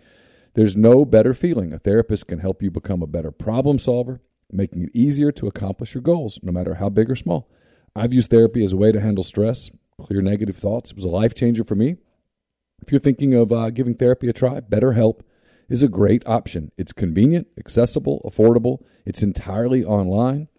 [0.53, 1.71] there's no better feeling.
[1.71, 4.19] A therapist can help you become a better problem solver,
[4.51, 7.49] making it easier to accomplish your goals, no matter how big or small.
[7.95, 9.71] I've used therapy as a way to handle stress,
[10.01, 10.91] clear negative thoughts.
[10.91, 11.95] It was a life changer for me.
[12.81, 15.21] If you're thinking of uh, giving therapy a try, BetterHelp
[15.69, 16.73] is a great option.
[16.77, 18.83] It's convenient, accessible, affordable.
[19.05, 20.49] It's entirely online.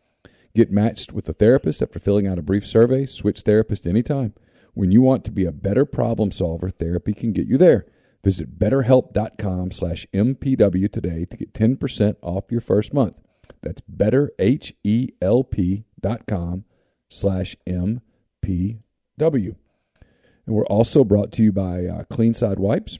[0.57, 3.05] Get matched with a therapist after filling out a brief survey.
[3.05, 4.33] Switch therapist anytime.
[4.73, 7.85] When you want to be a better problem solver, therapy can get you there.
[8.25, 13.19] Visit betterhelp.com slash MPW today to get 10% off your first month.
[13.61, 16.65] That's betterhelp.com
[17.11, 18.01] slash MPW.
[20.47, 22.99] And we're also brought to you by uh, Cleanside Wipes.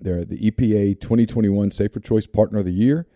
[0.00, 3.06] They're the EPA 2021 Safer Choice Partner of the Year.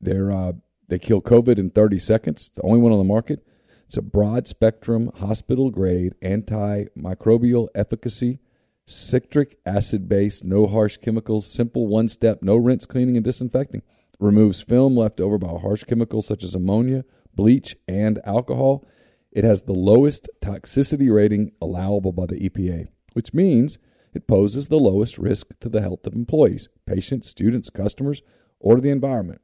[0.00, 0.52] They're, uh,
[0.88, 2.46] they kill COVID in 30 seconds.
[2.46, 3.46] It's the only one on the market.
[3.86, 8.40] It's a broad spectrum, hospital grade, antimicrobial efficacy,
[8.84, 13.82] citric acid based, no harsh chemicals, simple one step, no rinse, cleaning, and disinfecting.
[14.18, 18.84] Removes film left over by harsh chemicals such as ammonia, bleach, and alcohol.
[19.30, 23.78] It has the lowest toxicity rating allowable by the EPA, which means
[24.14, 28.22] it poses the lowest risk to the health of employees, patients, students, customers,
[28.58, 29.42] or the environment.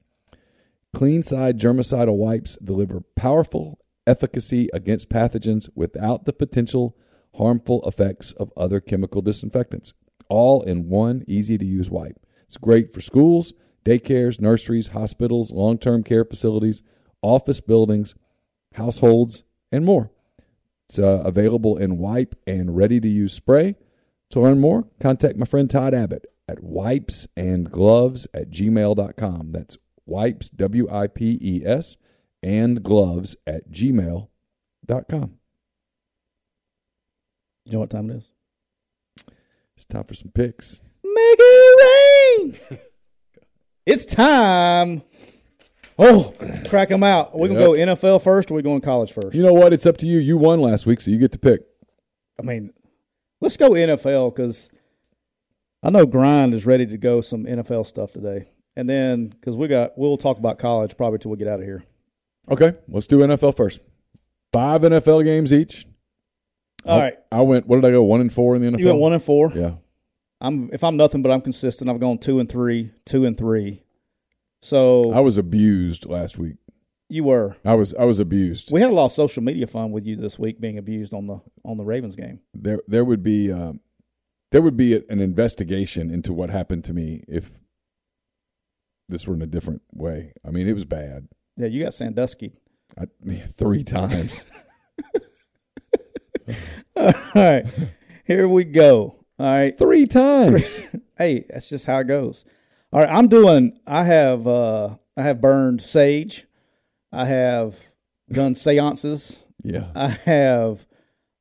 [0.95, 6.97] Cleanside germicidal wipes deliver powerful efficacy against pathogens without the potential
[7.37, 9.95] harmful effects of other chemical disinfectants,
[10.29, 12.19] all in one easy to use wipe.
[12.45, 16.83] It's great for schools, daycares, nurseries, hospitals, long term care facilities,
[17.23, 18.15] office buildings,
[18.75, 20.11] households, and more.
[20.89, 23.77] It's uh, available in wipe and ready to use spray.
[24.31, 29.53] To learn more, contact my friend Todd Abbott at wipesandgloves at gmail.com.
[29.53, 29.77] That's
[30.07, 31.97] wipes, W I P E S,
[32.43, 35.39] and gloves at gmail.com.
[37.65, 38.29] You know what time it is?
[39.77, 40.81] It's time for some picks.
[41.05, 42.79] Make it rain.
[43.87, 45.03] it's time.
[45.99, 46.35] Oh,
[46.69, 47.33] crack them out.
[47.35, 47.59] Are we Yep.
[47.59, 49.35] gonna go NFL first, or we going college first?
[49.35, 49.73] You know what?
[49.73, 50.19] It's up to you.
[50.19, 51.61] You won last week, so you get to pick.
[52.39, 52.73] I mean,
[53.41, 54.71] let's go NFL because
[55.83, 59.69] I know Grind is ready to go some NFL stuff today, and then because we
[59.69, 61.85] got we'll talk about college probably till we get out of here.
[62.51, 63.81] Okay, let's do NFL first.
[64.53, 65.87] Five NFL games each.
[66.85, 67.67] All I- right, I went.
[67.67, 68.03] What did I go?
[68.03, 68.79] One and four in the NFL.
[68.81, 69.53] you went one and four.
[69.55, 69.75] Yeah.
[70.41, 71.89] I'm if I'm nothing but I'm consistent.
[71.89, 73.83] I've gone two and three, two and three.
[74.61, 76.57] So I was abused last week.
[77.09, 77.57] you were.
[77.65, 77.95] I was.
[77.95, 78.73] I was abused.
[78.73, 81.27] We had a lot of social media fun with you this week being abused on
[81.29, 82.41] the on the Ravens game.
[82.55, 83.81] There, there would be, um,
[84.51, 87.51] there would be an investigation into what happened to me if
[89.13, 90.33] this were in a different way.
[90.47, 91.29] I mean, it was bad.
[91.57, 92.53] Yeah, you got Sandusky.
[92.99, 93.07] I,
[93.57, 94.45] three times.
[96.97, 97.65] All right,
[98.25, 99.17] here we go.
[99.39, 100.83] All right, three times.
[101.19, 102.45] hey, that's just how it goes.
[102.93, 103.79] All right, I'm doing.
[103.87, 106.47] I have uh I have burned sage.
[107.13, 107.77] I have
[108.31, 109.43] done seances.
[109.63, 109.91] Yeah.
[109.95, 110.87] I have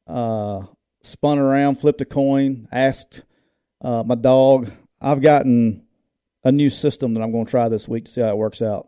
[0.08, 0.64] uh
[1.02, 3.24] spun around, flipped a coin, asked
[3.82, 4.72] uh, my dog.
[5.00, 5.84] I've gotten
[6.44, 8.62] a new system that I'm going to try this week to see how it works
[8.62, 8.88] out.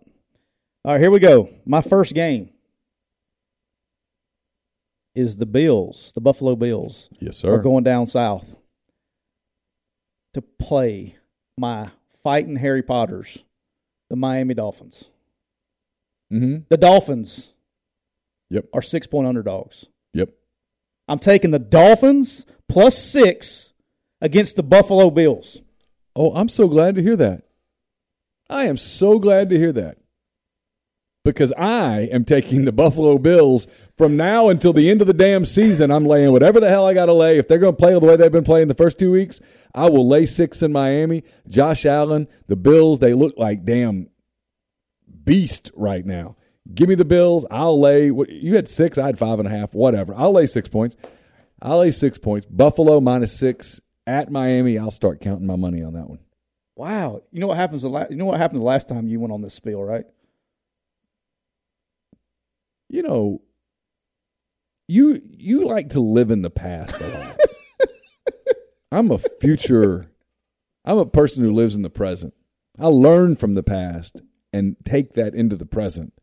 [0.86, 1.50] All right, here we go.
[1.66, 2.50] My first game
[5.16, 7.54] is the Bills, the Buffalo Bills Yes, sir.
[7.54, 8.56] are going down south
[10.34, 11.16] to play
[11.58, 11.92] my
[12.24, 13.44] fighting Harry Potters,
[14.10, 15.10] the Miami Dolphins.
[16.32, 16.64] mm-hmm.
[16.70, 17.54] The Dolphins
[18.50, 18.66] Yep.
[18.74, 19.86] are six point underdogs.
[20.14, 20.30] Yep.
[21.08, 23.74] I'm taking the Dolphins plus six
[24.22, 25.62] against the Buffalo Bills.
[26.16, 27.44] Oh, I'm so glad to hear that.
[28.50, 29.98] I am so glad to hear that.
[31.26, 33.66] Because I am taking the Buffalo Bills
[33.98, 35.90] from now until the end of the damn season.
[35.90, 37.38] I'm laying whatever the hell I got to lay.
[37.38, 39.40] If they're going to play the way they've been playing the first two weeks,
[39.74, 41.24] I will lay six in Miami.
[41.48, 44.10] Josh Allen, the Bills, they look like damn
[45.24, 46.36] beast right now.
[46.74, 47.46] Give me the Bills.
[47.50, 48.08] I'll lay.
[48.08, 48.98] You had six.
[48.98, 49.74] I had five and a half.
[49.74, 50.14] Whatever.
[50.16, 50.96] I'll lay six points.
[51.62, 52.46] I'll lay six points.
[52.50, 54.78] Buffalo minus six at Miami.
[54.78, 56.20] I'll start counting my money on that one.
[56.76, 57.22] Wow.
[57.32, 59.34] You know what happens the la- you know what happened the last time you went
[59.34, 60.06] on this spiel, right?
[62.94, 63.42] you know,
[64.88, 67.40] you you like to live in the past a lot.
[68.92, 70.12] I'm a future.
[70.86, 72.36] I'm a person who lives in the present.
[72.80, 74.22] I learn from the past
[74.54, 76.14] and take that into the present.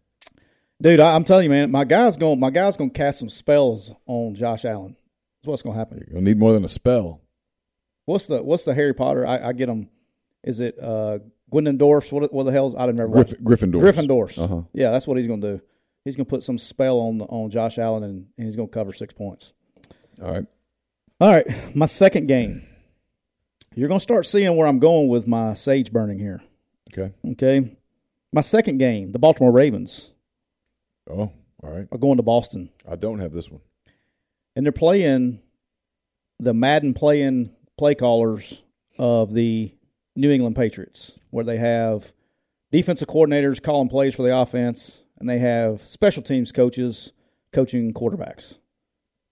[0.80, 3.30] Dude, I, I'm telling you, man, my guy's going my guy's going to cast some
[3.30, 4.96] spells on Josh Allen.
[5.40, 6.06] That's what's going to happen.
[6.08, 7.20] You'll need more than a spell.
[8.10, 9.26] What's the what's the Harry Potter?
[9.26, 9.88] I, I get them.
[10.42, 11.18] Is it uh
[11.50, 12.10] Gwendolyn's?
[12.12, 13.24] What what the hell's I don't remember.
[13.24, 13.80] Griff, Gryffindor.
[13.82, 14.38] Gryffindors.
[14.38, 14.62] Uh-huh.
[14.72, 15.60] Yeah, that's what he's going to do.
[16.04, 18.68] He's going to put some spell on the, on Josh Allen, and, and he's going
[18.68, 19.52] to cover six points.
[20.22, 20.46] All right.
[21.20, 22.62] All right, my second game.
[23.74, 26.42] You're going to start seeing where I'm going with my sage burning here.
[26.92, 27.12] Okay.
[27.32, 27.76] Okay,
[28.32, 30.10] my second game, the Baltimore Ravens
[31.08, 31.30] Oh,
[31.62, 31.86] all right.
[31.92, 33.60] are going to Boston, I don't have this one.
[34.56, 35.40] and they're playing
[36.38, 37.50] the Madden playing
[37.80, 38.62] play callers
[38.98, 39.74] of the
[40.14, 42.12] New England Patriots, where they have
[42.70, 47.12] defensive coordinators calling plays for the offense, and they have special teams coaches
[47.54, 48.58] coaching quarterbacks.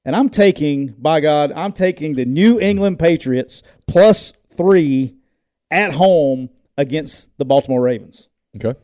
[0.07, 5.15] And I'm taking, by God, I'm taking the New England Patriots plus three
[5.71, 8.31] at home against the Baltimore Ravens.
[8.57, 8.81] Okay.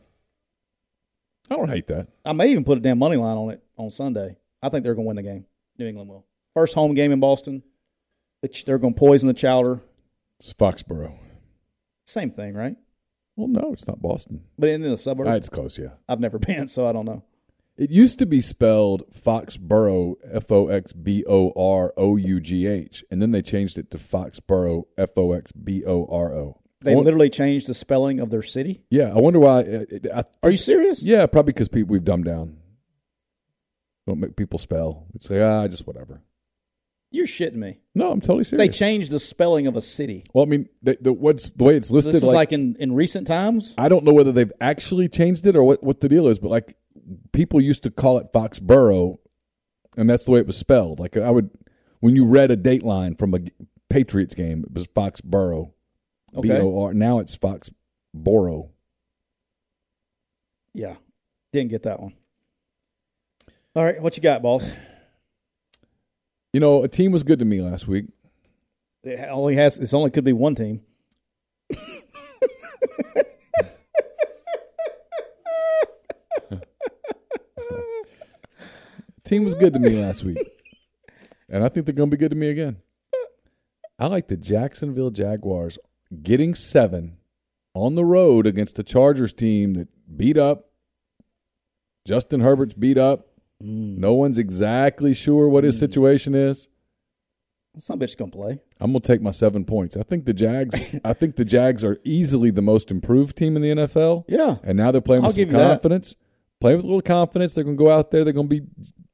[1.49, 2.07] I don't hate that.
[2.23, 4.37] I may even put a damn money line on it on Sunday.
[4.61, 5.45] I think they're going to win the game.
[5.79, 6.27] New England will.
[6.53, 7.63] First home game in Boston.
[8.65, 9.81] They're going to poison the chowder.
[10.39, 11.17] It's Foxborough.
[12.05, 12.75] Same thing, right?
[13.35, 14.43] Well, no, it's not Boston.
[14.57, 15.27] But in the suburb.
[15.27, 15.89] Ah, it's close, yeah.
[16.07, 17.23] I've never been, so I don't know.
[17.77, 22.67] It used to be spelled Foxboro, F O X B O R O U G
[22.67, 26.61] H, and then they changed it to Foxborough, F O X B O R O.
[26.81, 28.83] They won- literally changed the spelling of their city.
[28.89, 29.61] Yeah, I wonder why.
[29.61, 31.03] It, it- I, Are you serious?
[31.03, 32.55] yeah, probably because people we've dumbed down.
[34.07, 35.07] Don't make people spell.
[35.13, 36.21] We say ah, just whatever.
[37.15, 37.79] You're shitting me.
[37.95, 38.67] No, I'm totally serious.
[38.67, 40.25] They changed the spelling of a city.
[40.33, 42.13] well, I mean, the, the, what's the way it's listed?
[42.13, 43.73] This is like, in, in recent times.
[43.77, 46.51] I don't know whether they've actually changed it or what, what the deal is, but
[46.51, 46.75] like
[47.31, 49.17] people used to call it Foxborough,
[49.95, 50.99] and that's the way it was spelled.
[50.99, 51.51] Like I would,
[52.01, 53.39] when you read a dateline from a
[53.89, 55.71] Patriots game, it was Foxborough,
[56.41, 56.59] B Okay.
[56.59, 56.93] O R.
[56.93, 58.71] Now it's Foxboro.
[60.73, 60.95] Yeah.
[61.53, 62.13] Didn't get that one.
[63.73, 64.01] All right.
[64.01, 64.73] What you got, boss?
[66.55, 68.05] You know, a team was good to me last week.
[69.03, 69.77] It only has.
[69.77, 70.83] It only could be one team.
[79.25, 80.37] Team was good to me last week,
[81.49, 82.77] and I think they're going to be good to me again.
[83.99, 85.77] I like the Jacksonville Jaguars
[86.23, 87.17] getting seven
[87.73, 90.69] on the road against a Chargers team that beat up.
[92.07, 93.34] Justin Herbert's beat up.
[93.63, 93.97] Mm.
[93.97, 95.79] No one's exactly sure what his mm.
[95.79, 96.67] situation is.
[97.77, 98.59] Some bitch gonna play.
[98.79, 99.97] I'm gonna take my seven points.
[99.97, 100.75] I think the Jags.
[101.03, 104.25] I think the Jags are easily the most improved team in the NFL.
[104.27, 104.57] Yeah.
[104.63, 105.69] And now they're playing with I'll some you that.
[105.69, 106.15] confidence.
[106.61, 107.53] Playing with a little confidence.
[107.53, 108.23] They're to go out there.
[108.23, 108.67] They're going to be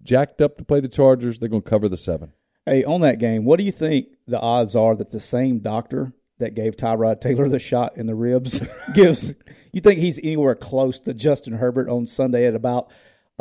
[0.04, 1.40] jacked up to play the Chargers.
[1.40, 2.34] They're going to cover the seven.
[2.66, 6.14] Hey, on that game, what do you think the odds are that the same doctor
[6.38, 8.62] that gave Tyrod Taylor the shot in the ribs
[8.94, 9.34] gives?
[9.72, 12.92] You think he's anywhere close to Justin Herbert on Sunday at about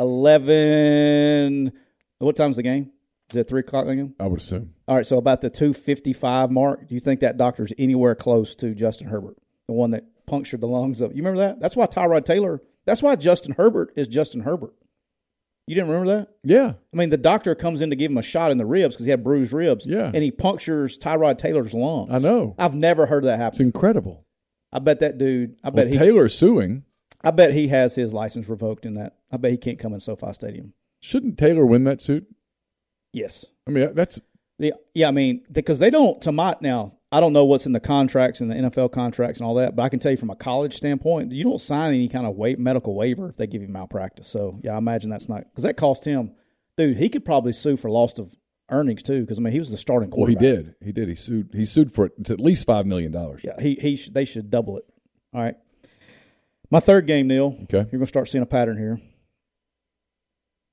[0.01, 1.71] eleven?
[2.19, 2.91] What time's the game?
[3.31, 4.13] Is it three o'clock game?
[4.19, 4.73] I would assume.
[4.87, 6.87] All right, so about the two fifty five mark.
[6.87, 9.37] Do you think that doctor's anywhere close to Justin Herbert,
[9.67, 11.11] the one that punctured the lungs of?
[11.11, 11.59] You remember that?
[11.59, 12.61] That's why Tyrod Taylor.
[12.85, 14.73] That's why Justin Herbert is Justin Herbert.
[15.67, 16.29] You didn't remember that?
[16.43, 16.73] Yeah.
[16.93, 19.05] I mean, the doctor comes in to give him a shot in the ribs because
[19.05, 19.85] he had bruised ribs.
[19.85, 20.11] Yeah.
[20.13, 22.09] And he punctures Tyrod Taylor's lungs.
[22.11, 22.55] I know.
[22.57, 23.53] I've never heard that happen.
[23.53, 24.25] It's incredible.
[24.73, 25.55] I bet that dude.
[25.63, 25.97] I Well, bet he.
[25.99, 26.83] Taylor's suing.
[27.23, 29.15] I bet he has his license revoked in that.
[29.31, 30.73] I bet he can't come in SoFi Stadium.
[31.01, 32.25] Shouldn't Taylor win that suit?
[33.13, 33.45] Yes.
[33.67, 34.21] I mean, that's
[34.59, 36.21] The yeah, I mean, because they don't.
[36.23, 39.45] To my now, I don't know what's in the contracts and the NFL contracts and
[39.47, 42.07] all that, but I can tell you from a college standpoint, you don't sign any
[42.07, 44.27] kind of wa- medical waiver if they give you malpractice.
[44.29, 46.31] So yeah, I imagine that's not because that cost him,
[46.77, 46.97] dude.
[46.97, 48.35] He could probably sue for loss of
[48.69, 50.41] earnings too, because I mean he was the starting quarterback.
[50.41, 50.51] well.
[50.51, 50.75] He did.
[50.81, 51.09] He did.
[51.09, 51.49] He sued.
[51.53, 52.13] He sued for it.
[52.19, 53.41] It's at least five million dollars.
[53.43, 54.85] Yeah, he he sh- they should double it.
[55.33, 55.55] All right.
[56.71, 57.57] My third game, Neal.
[57.63, 57.79] Okay.
[57.91, 58.99] You're gonna start seeing a pattern here.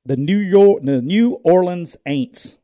[0.04, 2.56] The New York, the New Orleans Aints,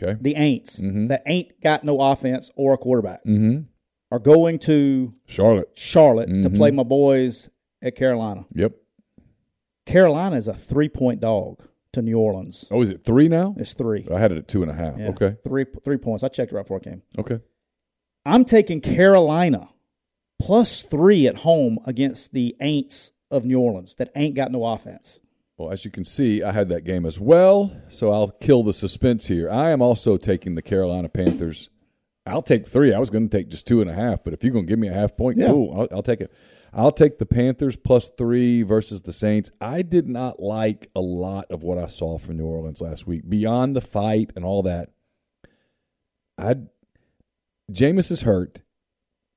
[0.00, 0.16] Okay.
[0.20, 1.08] the Aints Mhm.
[1.08, 3.62] that ain't got no offense or a quarterback, Mm-hmm.
[4.10, 5.70] are going to Charlotte.
[5.74, 6.56] Charlotte to Mhm.
[6.56, 7.50] play my boys
[7.82, 8.46] at Carolina.
[8.54, 8.72] Yep.
[9.84, 11.60] Carolina is a three point dog
[11.92, 12.66] to New Orleans.
[12.70, 13.54] Oh, is it three now?
[13.58, 14.06] It's three.
[14.10, 14.96] I had it at two and a half.
[14.98, 15.36] Yeah, Okay.
[15.44, 16.22] three three points.
[16.22, 17.02] I checked it right before I came.
[17.18, 17.40] Okay.
[18.24, 19.68] I'm taking Carolina
[20.42, 25.20] plus three at home against the Aints of New Orleans that ain't got no offense.
[25.56, 28.72] Well, as you can see, I had that game as well, so I'll kill the
[28.72, 29.48] suspense here.
[29.50, 31.68] I am also taking the Carolina Panthers.
[32.26, 32.92] I'll take three.
[32.92, 34.68] I was going to take just two and a half, but if you're going to
[34.68, 35.48] give me a half point, Yeah.
[35.48, 35.80] cool.
[35.80, 36.32] I'll, I'll take it.
[36.72, 39.50] I'll take the Panthers plus three versus the Saints.
[39.60, 43.28] I did not like a lot of what I saw from New Orleans last week.
[43.28, 44.90] Beyond the fight and all that,
[46.38, 46.56] I
[47.70, 48.62] Jameis is hurt.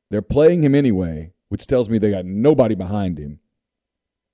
[0.10, 3.40] They're playing him anyway, which tells me they got nobody behind him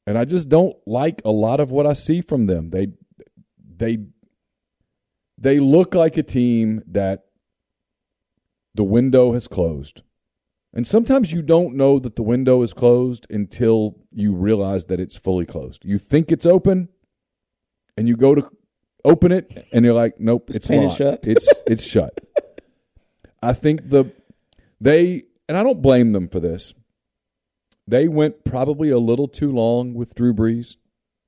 [0.08, 2.70] and I just don't like a lot of what I see from them.
[2.70, 2.88] They
[3.78, 4.00] they
[5.38, 7.26] they look like a team that
[8.76, 10.02] the window has closed.
[10.74, 15.18] And sometimes you don't know that the window is closed until you realize that it's
[15.18, 15.84] fully closed.
[15.84, 16.88] You think it's open
[17.98, 18.50] and you go to
[19.04, 20.98] open it and you're like, nope, it's, painted locked.
[20.98, 21.28] shut.
[21.28, 22.18] It's it's shut.
[23.44, 24.12] I think the
[24.80, 26.74] they and I don't blame them for this.
[27.88, 30.76] They went probably a little too long with Drew Brees.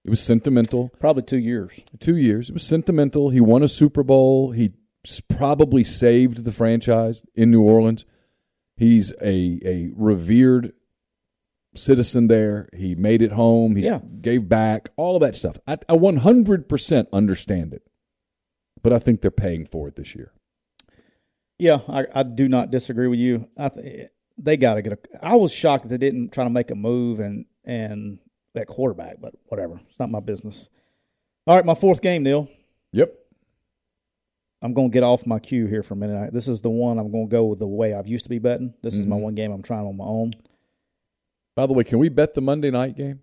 [0.06, 0.90] It was sentimental.
[1.00, 1.80] Probably two years.
[2.00, 2.50] Two years.
[2.50, 3.30] It was sentimental.
[3.30, 4.52] He won a Super Bowl.
[4.52, 4.74] He
[5.30, 8.06] probably saved the franchise in New Orleans.
[8.78, 10.74] He's a a revered
[11.76, 12.70] citizen there.
[12.76, 13.76] He made it home.
[13.76, 14.00] He Yeah.
[14.22, 14.90] gave back.
[14.96, 15.58] All of that stuff.
[15.68, 17.84] I, I 100% understand it,
[18.82, 20.32] but I think they're paying for it this year.
[21.60, 23.48] Yeah, I, I do not disagree with you.
[23.58, 25.26] I th- they got to get a.
[25.26, 28.20] I was shocked that they didn't try to make a move and and
[28.56, 29.80] that quarterback, but whatever.
[29.90, 30.70] It's not my business.
[31.48, 32.50] All right, my fourth game, Neal.
[32.92, 33.14] Yep.
[34.62, 36.18] I'm going to get off my cue here for a minute.
[36.18, 38.30] I- This is the one I'm going to go with the way I've used to
[38.30, 38.74] be betting.
[38.82, 39.22] This is my Mhm.
[39.22, 40.34] one game I'm trying on my own.
[41.56, 43.22] By the way, can we bet the Monday night game?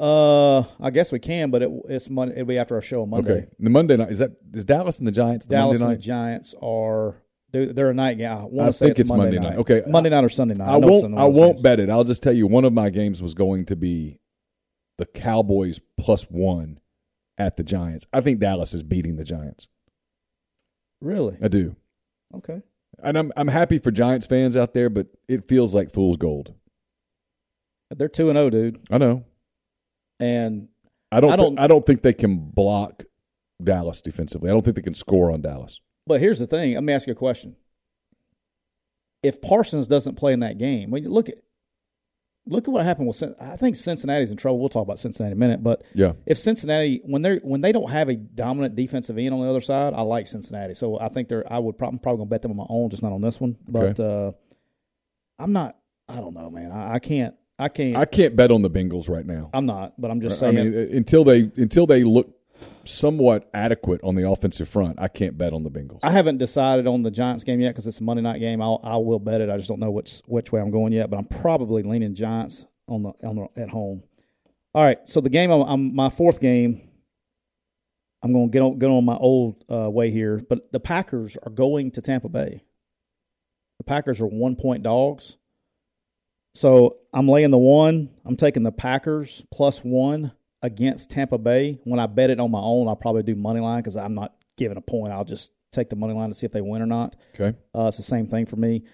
[0.00, 2.34] Uh, I guess we can, but it, it's Monday.
[2.34, 3.32] It'll be after our show on Monday.
[3.32, 3.46] Okay.
[3.58, 6.54] The Monday night is that is Dallas and the Giants the Dallas and the Giants
[6.62, 7.16] are
[7.50, 8.30] they're, they're a night game.
[8.30, 9.58] I want I to say think it's, it's Monday night.
[9.58, 9.82] Okay.
[9.86, 10.68] Monday night or Sunday night.
[10.68, 11.04] I it's won't.
[11.04, 11.62] I one of those won't games.
[11.62, 11.90] bet it.
[11.90, 14.18] I'll just tell you one of my games was going to be
[14.98, 16.80] the Cowboys plus one
[17.38, 18.06] at the Giants.
[18.12, 19.68] I think Dallas is beating the Giants.
[21.00, 21.36] Really?
[21.40, 21.76] I do,
[22.34, 22.60] Okay.
[23.02, 26.54] and I'm I'm happy for Giants fans out there, but it feels like fool's gold.
[27.90, 29.24] They're two and zero, dude, I know.
[30.18, 30.68] and
[31.12, 31.30] I don't.
[31.30, 31.58] I I don't- don't.
[31.60, 33.04] I don't think they can block
[33.62, 34.50] Dallas defensively.
[34.50, 35.80] I don't think they can score on Dallas.
[36.08, 36.74] But here's the thing.
[36.74, 37.54] Let me ask you a question.
[39.22, 41.36] If Parsons doesn't play in that game, when you look at
[42.46, 44.58] look at what happened with I think Cincinnati's in trouble.
[44.58, 46.12] We'll talk about Cincinnati in a minute, but Yeah.
[46.24, 49.60] if Cincinnati when they when they don't have a dominant defensive end on the other
[49.60, 50.74] side, I like Cincinnati.
[50.74, 53.02] So I think they're I would probably, probably gonna bet them on my own, just
[53.02, 53.56] not on this one.
[53.68, 54.32] But uh,
[55.38, 55.76] I'm not.
[56.08, 56.72] I don't know, man.
[56.72, 57.34] I, I can't.
[57.58, 57.96] I can't.
[57.96, 59.50] I can't bet on the Bengals right now.
[59.52, 60.00] I'm not.
[60.00, 60.54] But I'm just I saying.
[60.54, 62.34] mean, uh, until they until they look
[62.88, 66.00] somewhat adequate on the offensive front, I can't bet on the Bengals.
[66.02, 68.60] I haven't decided on the Giants game yet because it's a Monday night game.
[68.62, 69.50] I'll I will bet it.
[69.50, 71.10] I just don't know which which way I'm going yet.
[71.10, 74.02] But I'm probably leaning Giants on the on the at home.
[74.74, 76.82] All right, so the game I'm, I'm my fourth game.
[78.22, 81.36] I'm going to get on get on my old uh, way here, but the Packers
[81.42, 82.64] are going to Tampa Bay.
[83.78, 85.36] The Packers are one point dogs,
[86.54, 88.10] so I'm laying the one.
[88.24, 90.32] I'm taking the Packers plus one
[90.62, 91.78] against Tampa Bay.
[91.84, 94.34] When I bet it on my own, I'll probably do money line because I'm not
[94.56, 95.12] giving a point.
[95.12, 97.14] I'll just take the money line to see if they win or not.
[97.38, 97.56] Okay.
[97.74, 98.84] Uh, it's the same thing for me.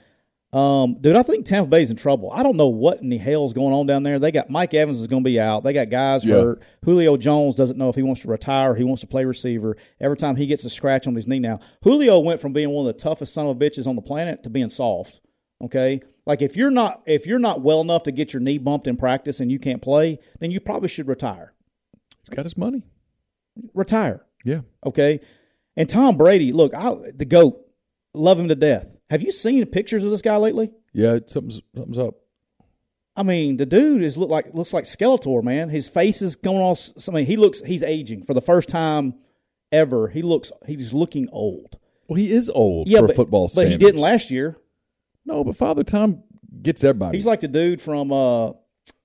[0.52, 2.30] Um, dude, I think Tampa Bay's in trouble.
[2.32, 4.20] I don't know what in the hell's going on down there.
[4.20, 5.64] They got Mike Evans is going to be out.
[5.64, 6.36] They got guys Yeah.
[6.36, 6.62] hurt.
[6.84, 9.76] Julio Jones doesn't know if he wants to retire or he wants to play receiver.
[10.00, 12.86] Every time he gets a scratch on his knee now, Julio went from being one
[12.86, 15.20] of the toughest son of bitches on the planet to being soft.
[15.62, 18.86] Okay, like if you're not if you're not well enough to get your knee bumped
[18.86, 21.53] in practice and you can't play, then you probably should retire.
[22.24, 22.82] He's got his money.
[23.74, 24.24] Retire.
[24.44, 24.60] Yeah.
[24.84, 25.20] Okay.
[25.76, 27.60] And Tom Brady, look, I, the GOAT,
[28.14, 28.86] love him to death.
[29.10, 30.70] Have you seen pictures of this guy lately?
[30.92, 32.14] Yeah, something's something's up.
[33.16, 35.68] I mean, the dude is look like looks like Skeletor, man.
[35.68, 36.78] His face is going all.
[37.08, 39.14] I mean, he looks he's aging for the first time
[39.70, 40.08] ever.
[40.08, 41.76] He looks he's looking old.
[42.08, 44.56] Well, he is old Yeah, for but, football but he didn't last year.
[45.24, 46.22] No, but Father Time
[46.62, 47.16] gets everybody.
[47.16, 48.52] He's like the dude from uh,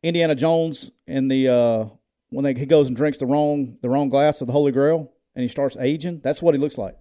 [0.03, 1.85] Indiana Jones and the uh,
[2.29, 5.11] when they, he goes and drinks the wrong the wrong glass of the Holy Grail
[5.35, 6.21] and he starts aging.
[6.23, 6.97] That's what he looks like.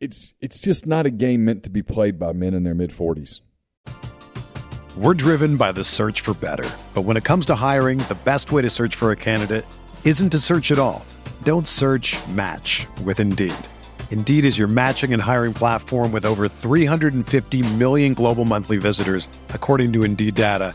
[0.00, 2.92] it's it's just not a game meant to be played by men in their mid
[2.92, 3.40] forties.
[4.96, 6.68] We're driven by the search for better.
[6.94, 9.64] But when it comes to hiring, the best way to search for a candidate
[10.04, 11.04] isn't to search at all.
[11.44, 13.54] Don't search match with Indeed.
[14.10, 19.92] Indeed is your matching and hiring platform with over 350 million global monthly visitors, according
[19.92, 20.74] to Indeed data,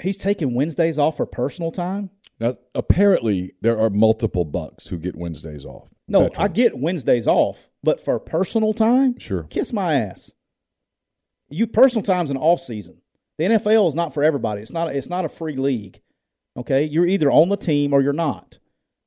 [0.00, 2.10] he's taking Wednesdays off for personal time.
[2.40, 5.88] Now, apparently, there are multiple bucks who get Wednesdays off.
[6.06, 6.38] No, Veterans.
[6.38, 9.42] I get Wednesdays off, but for personal time, Sure.
[9.44, 10.32] kiss my ass.
[11.50, 13.00] You personal time's an off season.
[13.38, 14.62] The NFL is not for everybody.
[14.62, 14.94] It's not.
[14.94, 16.00] It's not a free league.
[16.56, 18.58] Okay, you're either on the team or you're not.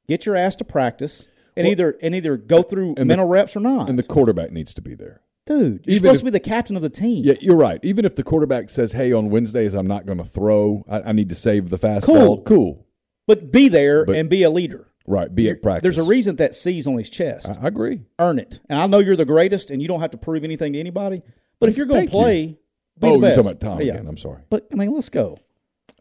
[0.07, 3.27] Get your ass to practice and Well- either and either go through and the- mental
[3.27, 3.89] reps or not.
[3.89, 5.21] And the quarterback needs to be there.
[5.59, 7.23] Dude, you're even supposed if- to be the captain of the team.
[7.25, 7.79] Yeah, you're right.
[7.83, 10.83] Even if the quarterback says, "Hey, on Wednesdays I'm not going to throw.
[10.89, 12.41] I, I need to save the fastball." Cool.
[12.43, 12.85] Cool.
[13.27, 14.87] But be there But- and be a leader.
[15.07, 15.33] Right.
[15.33, 15.83] Be at practice.
[15.95, 17.49] There's a reason that C's on his chest.
[17.49, 18.01] I, I agree.
[18.19, 18.59] Earn it.
[18.69, 21.21] And I know you're the greatest, and you don't have to prove anything to anybody.
[21.59, 22.23] But if you're going Thank to you.
[22.23, 22.57] play, be
[23.01, 23.35] oh, the you're best.
[23.35, 23.93] talking about Tom Yeah.
[23.95, 24.07] again.
[24.07, 24.41] I'm sorry.
[24.49, 25.37] But I mean, let's go.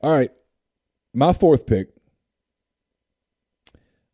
[0.03, 0.31] All right.
[1.15, 1.89] My fourth pick.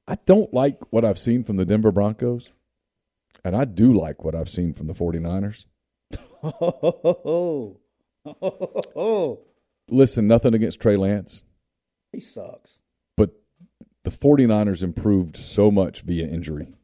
[0.09, 2.51] I don't like what I've seen from the Denver Broncos,
[3.47, 5.65] and I do like what I've seen from the 49ers.
[6.43, 7.79] Oh,
[9.89, 11.45] Listen, nothing against Trey Lance,
[12.13, 12.81] he sucks.
[13.17, 13.31] but
[14.05, 16.75] the 49ers improved so much via injury.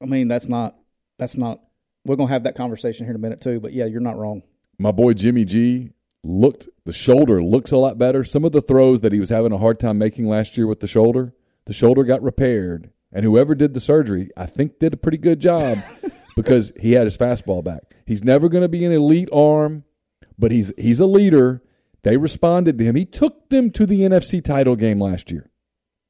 [0.00, 0.76] I mean, that's not.
[1.18, 1.60] That's not.
[2.04, 3.58] We're gonna have that conversation here in a minute too.
[3.60, 4.42] But yeah, you're not wrong.
[4.78, 5.90] My boy Jimmy G
[6.22, 8.22] looked the shoulder looks a lot better.
[8.24, 10.80] Some of the throws that he was having a hard time making last year with
[10.80, 11.34] the shoulder,
[11.66, 15.40] the shoulder got repaired, and whoever did the surgery, I think did a pretty good
[15.40, 15.78] job
[16.36, 17.82] because he had his fastball back.
[18.06, 19.84] He's never going to be an elite arm,
[20.38, 21.62] but he's he's a leader.
[22.02, 22.96] They responded to him.
[22.96, 25.50] He took them to the NFC title game last year.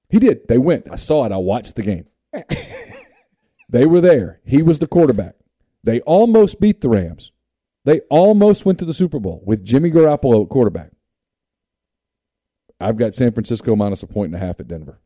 [0.08, 0.46] He did.
[0.48, 0.86] They went.
[0.90, 1.32] I saw it.
[1.32, 2.06] I watched the game.
[3.68, 4.40] they were there.
[4.44, 5.34] He was the quarterback.
[5.82, 7.32] They almost beat the Rams.
[7.84, 10.90] They almost went to the Super Bowl with Jimmy Garoppolo at quarterback.
[12.78, 15.00] I've got San Francisco minus a point and a half at Denver.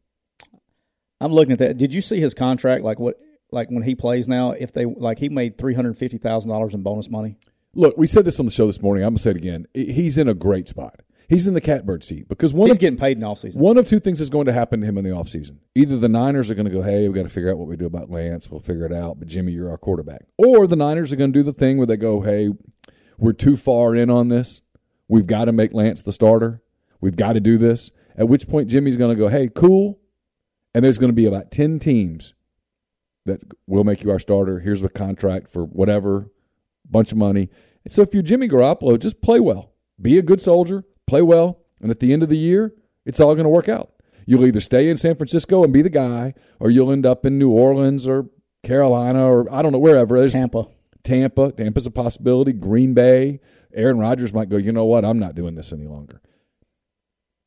[1.25, 1.79] I'm looking at that.
[1.79, 2.85] Did you see his contract?
[2.85, 3.18] Like what?
[3.51, 6.75] Like when he plays now, if they like he made three hundred fifty thousand dollars
[6.75, 7.37] in bonus money.
[7.75, 9.03] Look, we said this on the show this morning.
[9.05, 9.66] I'm going to say it again.
[9.75, 11.01] He's in a great spot.
[11.29, 13.61] He's in the catbird seat because one He's of, getting paid in all season.
[13.61, 15.57] one of two things is going to happen to him in the offseason.
[15.75, 17.77] Either the Niners are going to go, hey, we've got to figure out what we
[17.77, 18.51] do about Lance.
[18.51, 19.18] We'll figure it out.
[19.18, 20.27] But Jimmy, you're our quarterback.
[20.37, 22.51] Or the Niners are going to do the thing where they go, hey,
[23.18, 24.61] we're too far in on this.
[25.09, 26.62] We've got to make Lance the starter.
[27.01, 27.91] We've got to do this.
[28.16, 29.99] At which point Jimmy's going to go, hey, cool.
[30.75, 32.35] And there's going to be about 10 teams
[33.27, 34.61] that will make you our starter.
[34.61, 36.31] Here's a contract for whatever,
[36.89, 37.49] bunch of money.
[37.85, 39.72] And so if you're Jimmy Garoppolo, just play well.
[40.01, 42.75] Be a good soldier, play well, and at the end of the year,
[43.07, 43.93] it's all going to work out.
[44.27, 47.39] You'll either stay in San Francisco and be the guy, or you'll end up in
[47.39, 48.27] New Orleans or
[48.62, 50.18] Carolina or I don't know, wherever.
[50.18, 50.66] There's Tampa.
[51.05, 51.53] Tampa.
[51.53, 52.53] Tampa's a possibility.
[52.53, 53.41] Green Bay.
[53.75, 55.05] Aaron Rodgers might go, you know what?
[55.05, 56.20] I'm not doing this any longer.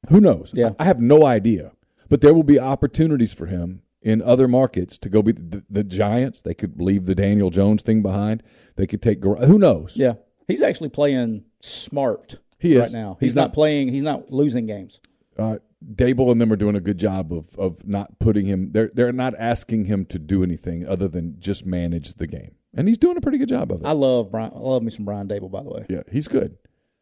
[0.09, 0.51] Who knows?
[0.53, 0.71] Yeah.
[0.77, 1.71] I have no idea.
[2.09, 5.83] But there will be opportunities for him in other markets to go be the, the
[5.83, 6.41] Giants.
[6.41, 8.43] They could leave the Daniel Jones thing behind.
[8.75, 9.23] They could take.
[9.23, 9.97] Who knows?
[9.97, 10.13] Yeah,
[10.47, 12.37] he's actually playing smart.
[12.59, 12.93] He is.
[12.93, 13.17] right now.
[13.19, 13.89] He's, He's not, not- playing.
[13.89, 14.99] He's not losing games.
[15.37, 15.57] uh,
[15.93, 18.71] Daboll and them are doing a good job of of not putting him.
[18.71, 22.87] They're they're not asking him to do anything other than just manage the game, and
[22.87, 23.85] he's doing a pretty good job of it.
[23.85, 24.51] I love Brian.
[24.55, 26.57] I love me some Brian Daboll, by the way, yeah, he's good.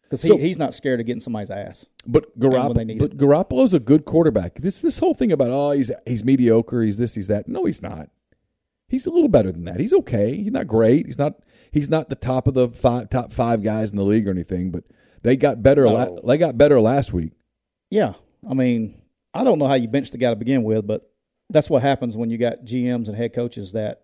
[0.05, 1.85] Because So- he, he's not scared of getting somebody's ass.
[2.07, 4.55] But when they Garoppolo, need but Garoppolo's a good quarterback.
[4.55, 7.47] This this whole thing about oh he's he's mediocre, he's this, he's that.
[7.47, 8.09] No, he's not.
[8.87, 9.79] He's a little better than that.
[9.79, 10.35] He's okay.
[10.35, 11.07] He's not great.
[11.07, 11.39] He's not
[11.71, 14.69] he's not the top of the five top five guys in the league or anything.
[14.71, 14.83] But
[15.23, 15.87] they got better.
[15.89, 17.31] La- they got better last week.
[17.89, 18.13] Yeah,
[18.47, 19.01] I mean,
[19.33, 21.09] I don't know how you bench the guy to begin with, but
[21.49, 24.01] that's what happens when you got GMs and head coaches that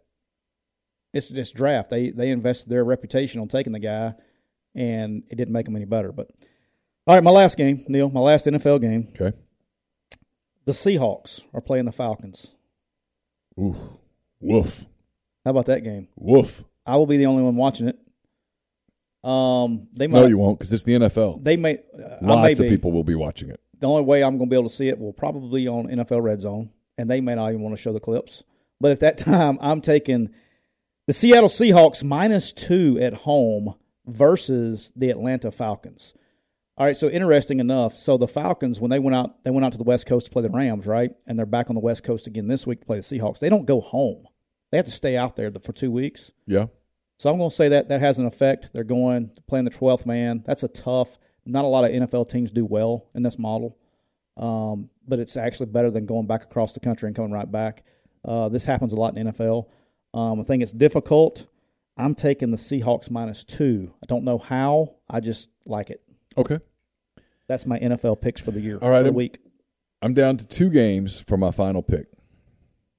[1.13, 1.89] it's this draft.
[1.89, 4.15] They they invested their reputation on taking the guy,
[4.75, 6.11] and it didn't make them any better.
[6.11, 6.29] But
[7.07, 9.07] all right, my last game, Neal, my last NFL game.
[9.19, 9.35] Okay.
[10.65, 12.53] The Seahawks are playing the Falcons.
[13.59, 13.75] Ooh,
[14.39, 14.85] woof,
[15.43, 16.07] How about that game?
[16.15, 16.63] woof.
[16.85, 17.99] I will be the only one watching it.
[19.27, 20.21] Um, they might.
[20.21, 21.43] No, you won't because it's the NFL.
[21.43, 21.77] They may.
[21.77, 23.59] Uh, I may Lots of people will be watching it.
[23.79, 25.87] The only way I'm going to be able to see it will probably be on
[25.87, 28.43] NFL Red Zone, and they may not even want to show the clips.
[28.79, 30.29] But at that time, I'm taking
[31.07, 33.75] the Seattle Seahawks minus two at home
[34.05, 36.13] versus the Atlanta Falcons.
[36.77, 39.73] All right, so interesting enough, so the Falcons when they went out, they went out
[39.73, 41.11] to the West Coast to play the Rams, right?
[41.27, 43.39] And they're back on the West Coast again this week to play the Seahawks.
[43.39, 44.25] They don't go home;
[44.71, 46.31] they have to stay out there for two weeks.
[46.47, 46.67] Yeah.
[47.21, 48.73] So I'm going to say that that has an effect.
[48.73, 50.41] They're going to playing the 12th man.
[50.43, 51.19] That's a tough.
[51.45, 53.77] Not a lot of NFL teams do well in this model,
[54.37, 57.83] um, but it's actually better than going back across the country and coming right back.
[58.25, 59.67] Uh, this happens a lot in the NFL.
[60.15, 61.45] Um, I think it's difficult.
[61.97, 63.93] I'm taking the Seahawks minus two.
[64.01, 64.95] I don't know how.
[65.09, 66.01] I just like it.
[66.37, 66.59] Okay.
[67.47, 68.77] That's my NFL picks for the year.
[68.81, 69.39] All right, for the I'm- week.
[70.03, 72.07] I'm down to two games for my final pick.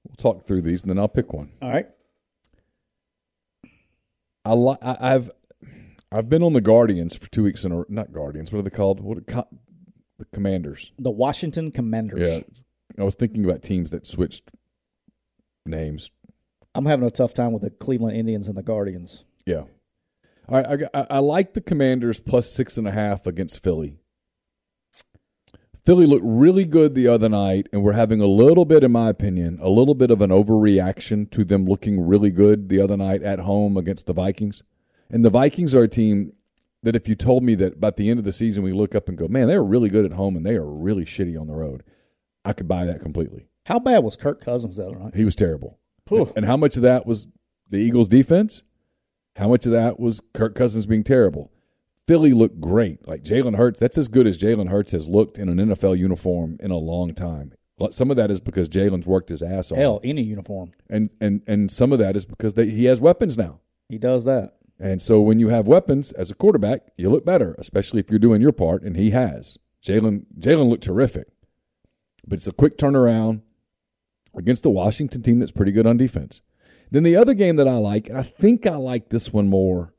[0.07, 1.51] We'll talk through these and then I'll pick one.
[1.61, 1.87] All right.
[4.45, 5.31] I li- I, I've
[6.11, 8.51] I've been on the Guardians for two weeks in a not Guardians.
[8.53, 8.99] What are they called?
[9.01, 9.47] What are co-
[10.19, 10.91] the Commanders?
[10.99, 12.19] The Washington Commanders.
[12.27, 14.51] Yeah, I was thinking about teams that switched
[15.65, 16.09] names.
[16.75, 19.23] I'm having a tough time with the Cleveland Indians and the Guardians.
[19.45, 19.63] Yeah.
[20.49, 23.97] All right, I, I, I like the Commanders plus six and a half against Philly.
[25.85, 29.09] Philly looked really good the other night, and we're having a little bit, in my
[29.09, 33.21] opinion, a little bit of an overreaction to them looking really good the other night
[33.21, 34.63] at home against the Vikings.
[35.09, 36.33] And the Vikings are a team
[36.83, 39.09] that if you told me that by the end of the season we look up
[39.09, 41.47] and go, man, they are really good at home and they are really shitty on
[41.47, 41.83] the road,
[42.45, 43.47] I could buy that completely.
[43.65, 45.15] How bad was Kirk Cousins the other night?
[45.15, 45.79] He was terrible.
[46.35, 47.27] And how much of that was
[47.69, 48.61] the Eagles' defense?
[49.37, 51.51] How much of that was Kirk Cousins being terrible?
[52.07, 53.07] Philly looked great.
[53.07, 56.57] Like Jalen Hurts, that's as good as Jalen Hurts has looked in an NFL uniform
[56.59, 57.53] in a long time.
[57.89, 60.71] Some of that is because Jalen's worked his ass off, Hell, any uniform.
[60.89, 63.59] and and and some of that is because they, he has weapons now.
[63.89, 64.55] He does that.
[64.79, 68.19] And so when you have weapons as a quarterback, you look better, especially if you're
[68.19, 69.57] doing your part, and he has.
[69.83, 71.27] Jalen Jalen looked terrific,
[72.25, 73.41] but it's a quick turnaround
[74.35, 76.41] against the Washington team that's pretty good on defense.
[76.91, 79.93] Then the other game that I like, and I think I like this one more.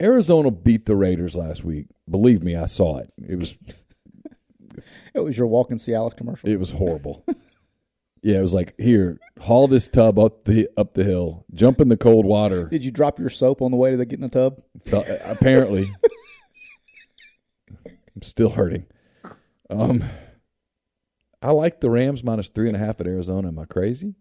[0.00, 1.86] Arizona beat the Raiders last week.
[2.08, 3.12] Believe me, I saw it.
[3.28, 3.56] It was
[5.14, 6.48] It was your walking Cialis commercial.
[6.48, 7.24] it was horrible.
[8.22, 11.88] yeah, it was like here, haul this tub up the up the hill, jump in
[11.88, 12.66] the cold water.
[12.66, 14.62] Did you drop your soap on the way to the get in the tub?
[14.84, 15.90] So, uh, apparently,
[17.86, 18.86] I'm still hurting.
[19.70, 20.04] Um,
[21.40, 23.48] I like the Rams minus three and a half at Arizona.
[23.48, 24.14] Am I crazy?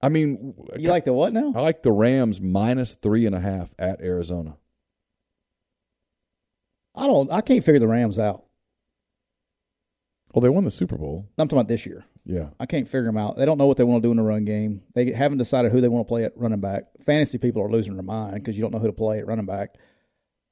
[0.00, 1.52] I mean, You like the what now?
[1.56, 4.56] I like the Rams minus three and a half at Arizona.
[6.94, 7.32] I don't.
[7.32, 8.44] I can't figure the Rams out.
[10.34, 11.26] Well, they won the Super Bowl.
[11.38, 12.04] I'm talking about this year.
[12.24, 13.38] Yeah, I can't figure them out.
[13.38, 14.82] They don't know what they want to do in the run game.
[14.94, 16.84] They haven't decided who they want to play at running back.
[17.06, 19.46] Fantasy people are losing their mind because you don't know who to play at running
[19.46, 19.76] back.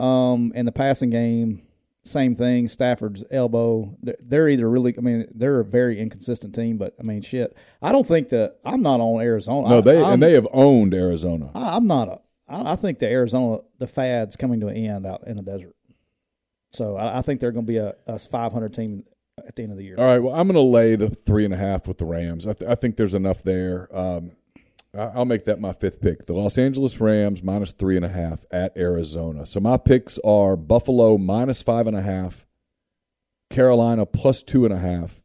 [0.01, 1.63] Um, and the passing game,
[2.07, 2.69] same thing.
[2.69, 3.97] Stafford's elbow.
[4.03, 4.95] They're, they're either really.
[4.97, 6.79] I mean, they're a very inconsistent team.
[6.79, 7.57] But I mean, shit.
[7.83, 9.69] I don't think that I'm not on Arizona.
[9.69, 11.51] no, I- they I'm, and they have owned Arizona.
[11.55, 12.21] I, I'm not a.
[12.49, 15.75] I, I think the Arizona the fad's coming to an end out in the desert.
[16.73, 19.05] So I, I think they're going to be a, a 500 team
[19.47, 19.97] at the end of the year.
[19.99, 20.19] All right.
[20.19, 22.47] Well, I'm going to lay the three and a half with the Rams.
[22.47, 23.89] I, th- I think there's enough there.
[23.97, 24.35] Um, I-
[24.97, 26.27] I'll make that my fifth pick.
[26.27, 29.47] The Los Angeles Rams minus three and a half at Arizona.
[29.47, 32.47] So my picks are Buffalo minus five and a half,
[33.51, 35.21] Carolina plus two and a half,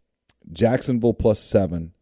[0.52, 1.94] Jacksonville plus seven,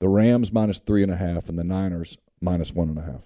[0.00, 3.22] the Rams minus three and a half, and the Niners minus one and a half.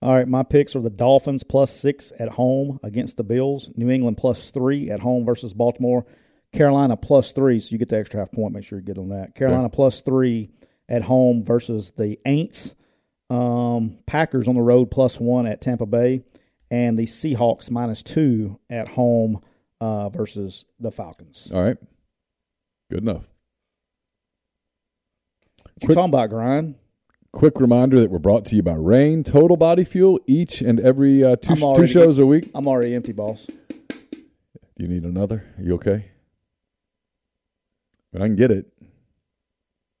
[0.00, 3.88] All right, my picks are the Dolphins plus six at home against the Bills, New
[3.88, 6.04] England plus three at home versus Baltimore,
[6.52, 8.52] Carolina plus three, so you get the extra half point.
[8.52, 9.34] Make sure you get on that.
[9.34, 10.50] Carolina plus three
[10.88, 12.74] at home versus the Aints,
[13.32, 16.22] um, Packers on the road plus one at Tampa Bay,
[16.70, 19.40] and the Seahawks minus two at home
[19.80, 21.50] uh, versus the Falcons.
[21.52, 21.78] All right.
[22.90, 23.24] Good enough.
[25.80, 26.74] What you talking about, Grind?
[27.32, 31.24] Quick reminder that we're brought to you by Rain Total Body Fuel each and every
[31.24, 32.50] uh, two, two shows a week.
[32.54, 33.46] I'm already empty, boss.
[33.46, 34.26] Do
[34.76, 35.46] you need another?
[35.58, 36.10] Are you okay?
[38.14, 38.66] I can get it.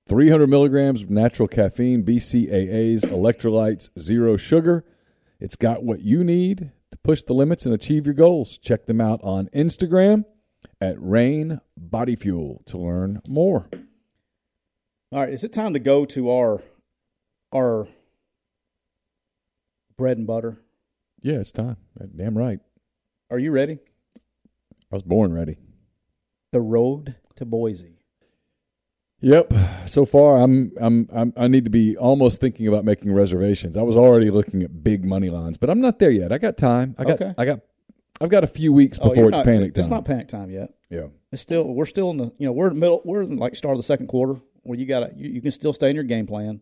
[0.08, 4.84] 300 milligrams of natural caffeine, BCAAs, electrolytes, zero sugar.
[5.40, 8.58] It's got what you need to push the limits and achieve your goals.
[8.58, 10.24] Check them out on Instagram
[10.80, 13.68] at Rain Body Fuel to learn more.
[15.12, 16.62] All right, is it time to go to our
[17.52, 17.86] our
[19.96, 20.58] bread and butter?
[21.20, 21.76] Yeah, it's time.
[22.16, 22.60] Damn right.
[23.30, 23.78] Are you ready?
[24.90, 25.58] I was born ready.
[26.50, 28.01] The road to Boise.
[29.22, 29.52] Yep.
[29.86, 33.76] So far, I'm, I'm I'm I need to be almost thinking about making reservations.
[33.76, 36.32] I was already looking at big money lines, but I'm not there yet.
[36.32, 36.94] I got time.
[36.98, 37.34] I got Okay.
[37.38, 37.60] I got
[38.20, 39.80] I've got a few weeks Oh, before it's not- panic time.
[39.80, 40.74] It's not panic time yet.
[40.90, 41.06] yeah.
[41.30, 43.54] It's still we're still in the you know we're in the middle we're in like
[43.54, 46.04] start of the second quarter where you got you, you can still stay in your
[46.04, 46.60] game plan,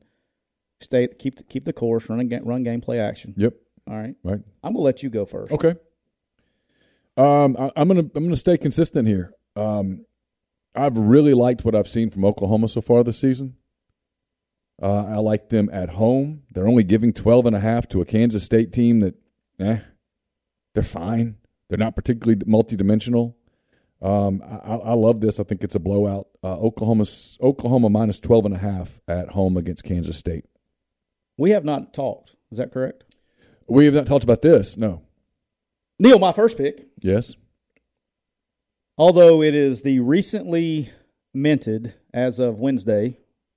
[0.80, 3.34] stay keep the, keep the course, run run game play action.
[3.36, 3.54] Yep.
[3.88, 4.40] All right, Right.
[4.62, 5.50] I'm gonna let you go first.
[5.52, 5.74] Okay.
[7.16, 9.32] Um, I, I'm gonna I'm gonna stay consistent here.
[9.56, 10.04] Um,
[10.74, 13.56] I've really liked what I've seen from Oklahoma so far this season.
[14.82, 16.42] Uh, I like them at home.
[16.52, 19.14] They're only giving 12 and a half to a Kansas State team that,
[19.58, 19.78] eh,
[20.74, 21.36] they're fine.
[21.68, 23.34] They're not particularly multidimensional.
[24.00, 25.38] Um, I, I love this.
[25.38, 26.28] I think it's a blowout.
[26.42, 30.46] Uh, Oklahoma's Oklahoma minus 12 and a half at home against Kansas State.
[31.36, 32.34] We have not talked.
[32.50, 33.04] Is that correct?
[33.66, 34.76] We have not talked about this.
[34.76, 35.02] No.
[35.98, 36.86] Neal, my first pick.
[37.00, 37.34] Yes.
[39.00, 40.90] Although it is the recently
[41.32, 43.16] minted, as of Wednesday,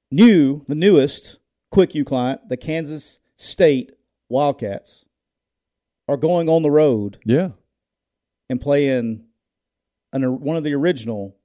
[0.10, 1.38] new, the newest
[1.70, 3.92] Quick U client, the Kansas State
[4.30, 5.04] Wildcats,
[6.08, 7.50] are going on the road Yeah.
[8.50, 9.26] and playing
[10.14, 11.36] an, one of the original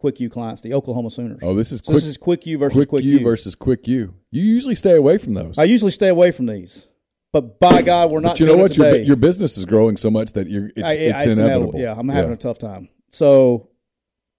[0.00, 1.38] Quick U clients, the Oklahoma Sooners.
[1.42, 1.94] Oh, this is so quick.
[2.02, 4.12] this is Quick U versus quick, Quick, U versus quick U.
[4.32, 5.56] You usually stay away from those.
[5.56, 6.88] I usually stay away from these,
[7.32, 8.32] but by God, we're not.
[8.32, 8.76] but you know what?
[8.76, 11.80] Your, your business is growing so much that you're it's, I- it's, I- inevitable.
[11.80, 12.90] Yeah, I'm having a tough time.
[13.12, 13.70] So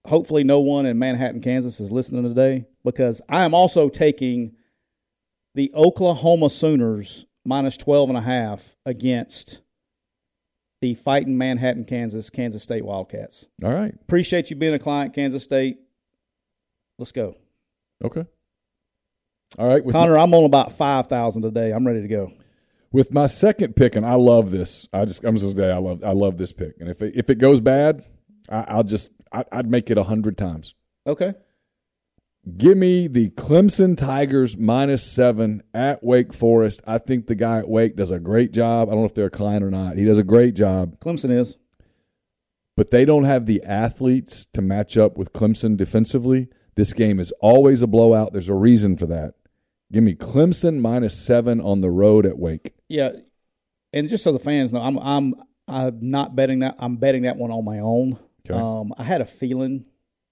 [0.06, 4.52] hopefully no one in Manhattan, Kansas is listening today because I am also taking
[5.54, 9.60] the Oklahoma Sooners minus 12 and a half against
[10.80, 13.46] the fighting Manhattan, Kansas, Kansas State Wildcats.
[13.64, 13.92] All right.
[14.02, 15.78] Appreciate you being a client, Kansas State.
[16.98, 17.34] Let's go.
[18.04, 18.24] Okay.
[19.58, 19.84] All right.
[19.84, 21.72] With Connor, I'm on about 5,000 today.
[21.72, 22.32] I'm ready to go.
[22.92, 24.86] with my second pick, and I love this.
[24.92, 27.28] I just I'm just say I love I love this pick, and if it, if
[27.30, 28.04] it goes bad,
[28.48, 30.74] I, I'll just I, I'd make it a hundred times.
[31.06, 31.34] Okay.
[32.56, 36.80] Give me the Clemson Tigers minus seven at Wake Forest.
[36.86, 38.88] I think the guy at Wake does a great job.
[38.88, 39.96] I don't know if they're a client or not.
[39.98, 41.56] He does a great job, Clemson is.
[42.74, 46.48] but they don't have the athletes to match up with Clemson defensively.
[46.74, 48.32] This game is always a blowout.
[48.32, 49.34] There's a reason for that.
[49.92, 52.72] Give me Clemson minus seven on the road at Wake.
[52.88, 53.10] Yeah,
[53.92, 55.34] and just so the fans know, I'm I'm
[55.66, 56.76] I'm not betting that.
[56.78, 58.18] I'm betting that one on my own.
[58.50, 58.58] Okay.
[58.58, 59.84] Um, I had a feeling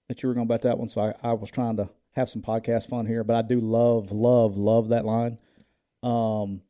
[0.09, 2.29] that you were going to bet that one, so I, I was trying to have
[2.29, 3.23] some podcast fun here.
[3.23, 5.37] But I do love, love, love that line.
[6.03, 6.61] Um,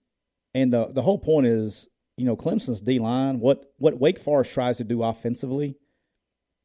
[0.54, 1.88] and the the whole point is,
[2.18, 3.40] you know, Clemson's D line.
[3.40, 5.78] What what Wake Forest tries to do offensively,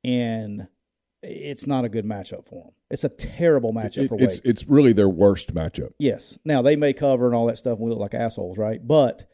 [0.05, 0.67] and
[1.23, 2.73] it's not a good matchup for them.
[2.91, 4.43] It's a terrible matchup It- for it's Wake.
[4.45, 5.93] it's really their worst matchup.
[5.99, 6.39] Yes.
[6.45, 8.85] Now they may cover and all that stuff, and we look like assholes, right?
[8.87, 9.27] But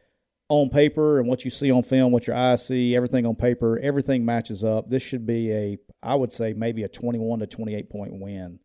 [0.48, 3.78] on paper and what you see on film, what your eyes see, everything on paper,
[3.80, 4.88] everything matches up.
[4.88, 8.58] This should be a, I would say, maybe a twenty-one to twenty-eight point win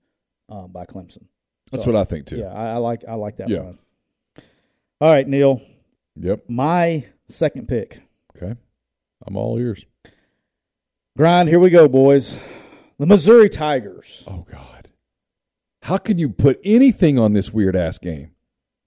[0.49, 1.25] um, by Clemson.
[1.71, 2.37] That's So, what I think too.
[2.37, 3.59] Yeah, I, I like I like that Yeah.
[3.61, 3.79] one.
[5.01, 5.61] All right, Neal.
[6.15, 6.43] Yep.
[6.47, 7.99] My second pick.
[8.37, 8.55] Okay.
[9.25, 9.83] I'm all ears.
[11.17, 11.49] Grind.
[11.49, 12.37] Here we go, boys.
[12.99, 14.23] The Missouri Tigers.
[14.27, 14.89] Oh God.
[15.81, 18.31] How can you put anything on this weird ass game?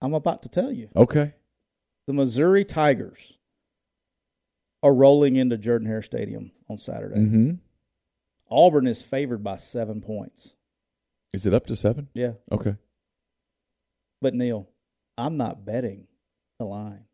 [0.00, 0.88] I'm about to tell you.
[0.96, 1.34] Okay.
[2.06, 3.38] The Missouri Tigers
[4.82, 7.16] are rolling into Jordan Hare Stadium on Saturday.
[7.16, 7.50] Mm-hmm.
[8.50, 10.54] Auburn is favored by seven points.
[11.32, 12.08] Is it up to seven?
[12.14, 12.32] Yeah.
[12.52, 12.76] Okay.
[14.22, 14.68] But Neal,
[15.18, 16.06] I'm not betting
[16.58, 17.04] the line.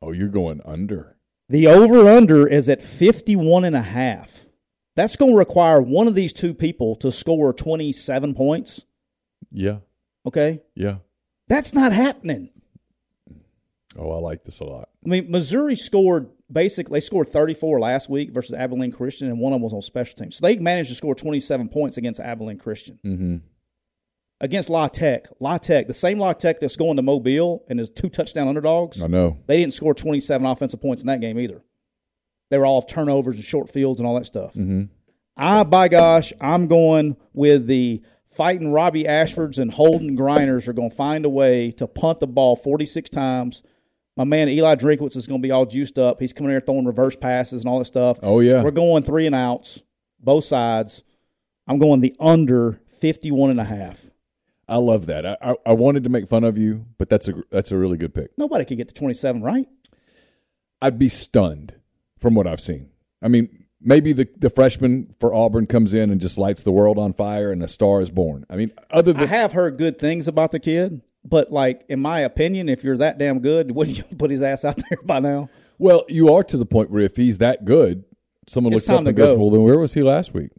[0.00, 1.16] Oh, you're going under.
[1.48, 4.44] The over under is at 51 and a half.
[4.94, 8.84] That's going to require one of these two people to score 27 points.
[9.50, 9.78] Yeah.
[10.26, 10.62] Okay?
[10.74, 10.96] Yeah.
[11.48, 12.50] That's not happening.
[13.96, 14.88] Oh, I like this a lot.
[15.04, 19.52] I mean, Missouri scored basically, they scored 34 last week versus Abilene Christian, and one
[19.52, 20.36] of them was on special teams.
[20.36, 22.98] So they managed to score 27 points against Abilene Christian.
[23.04, 23.36] Mm-hmm.
[24.40, 25.26] Against La Tech.
[25.40, 29.02] La Tech, the same La Tech that's going to Mobile and is two touchdown underdogs.
[29.02, 29.38] I know.
[29.46, 31.62] They didn't score 27 offensive points in that game either.
[32.50, 34.54] They were all turnovers and short fields and all that stuff.
[34.54, 34.84] Mm-hmm.
[35.36, 40.90] I, by gosh, I'm going with the fighting Robby Ashfords and Holden Geriners are going
[40.90, 43.62] to find a way to punt the ball 46 times.
[44.18, 46.18] My man Eli Drinkwitz is going to be all juiced up.
[46.18, 48.18] He's coming here throwing reverse passes and all that stuff.
[48.20, 48.64] Oh yeah.
[48.64, 49.80] We're going three and outs,
[50.18, 51.04] both sides.
[51.68, 54.04] I'm going the under 51 and a half.
[54.66, 55.24] I love that.
[55.24, 57.96] I, I I wanted to make fun of you, but that's a that's a really
[57.96, 58.36] good pick.
[58.36, 59.68] Nobody could get to 27, right?
[60.82, 61.76] I'd be stunned
[62.18, 62.90] from what I've seen.
[63.22, 66.98] I mean, maybe the the freshman for Auburn comes in and just lights the world
[66.98, 68.44] on fire and a star is born.
[68.50, 72.20] I mean, other I have heard good things about the kid, but like in my
[72.20, 75.48] opinion, if you're that damn good, wouldn't you put his ass out there by now?
[75.78, 78.04] well, you are to the point where if he's that good,
[78.48, 79.38] someone It's looks up time to and goes, go.
[79.38, 80.50] "Well, then where was he last week?"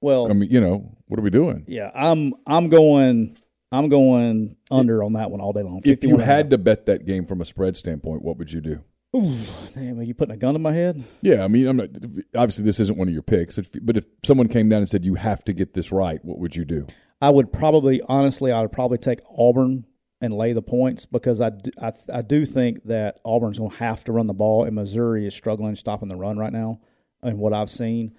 [0.00, 1.64] Well, I mean, you know, what are we doing?
[1.68, 3.36] yeah, I'm I'm going
[3.70, 5.78] I'm going under on that one all day long.
[5.78, 6.36] If you 51 and a half.
[6.36, 8.80] had to bet that game from a spread standpoint, what would you do?
[9.14, 9.36] Ooh,
[9.74, 11.04] damn, are you putting a gun to my head?
[11.20, 11.88] Yeah, I mean, I'm not.
[12.34, 13.58] Obviously, this isn't one of your picks.
[13.58, 16.38] If, but if someone came down and said you have to get this right, what
[16.38, 16.86] would you do?
[17.20, 19.84] I would probably, honestly, I would probably take Auburn
[20.22, 23.76] and lay the points because I do, I, I do think that Auburn's going to
[23.76, 26.80] have to run the ball, and Missouri is struggling stopping the run right now.
[27.22, 28.16] and what I've seen.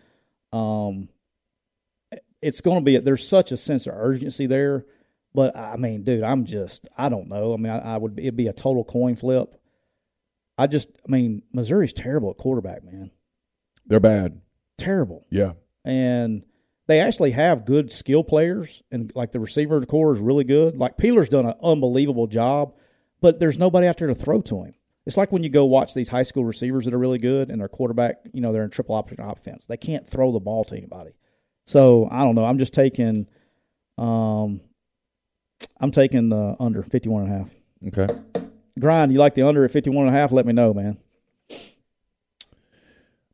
[0.51, 1.09] Um,
[2.41, 4.85] it's going to be there's such a sense of urgency there,
[5.33, 7.53] but I mean, dude, I'm just I don't know.
[7.53, 9.59] I mean, I, I would it'd be a total coin flip.
[10.57, 13.09] I just I mean, Missouri's terrible at quarterback, man.
[13.87, 14.41] They're bad.
[14.77, 15.53] Terrible, Yeah.
[15.85, 16.43] and
[16.88, 20.77] they actually have good skill players, and like the receiver core is really good.
[20.77, 22.73] Like Peeler's done an unbelievable job,
[23.21, 24.73] but there's nobody out there to throw to him.
[25.05, 27.59] It's like when you go watch these high school receivers that are really good, and
[27.59, 29.65] their quarterback, you know, they're in triple option offense.
[29.65, 31.11] They can't throw the ball to anybody.
[31.65, 32.45] So I don't know.
[32.45, 33.27] I'm just taking,
[33.97, 34.61] um,
[35.79, 37.49] I'm taking the under 51 and a half.
[37.88, 38.07] Okay.
[38.79, 40.31] Grind, you like the under at 51 and a half?
[40.31, 40.97] Let me know, man.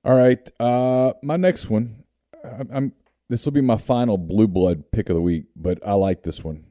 [0.04, 0.40] All right.
[0.60, 2.04] Uh, my next one.
[2.44, 2.94] I'm, I'm
[3.30, 6.44] this will be my final blue blood pick of the week, but I like this
[6.44, 6.66] one.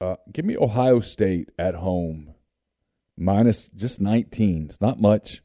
[0.00, 2.34] Uh, give me Ohio State at home,
[3.16, 4.64] minus just 19.
[4.64, 5.42] It's not much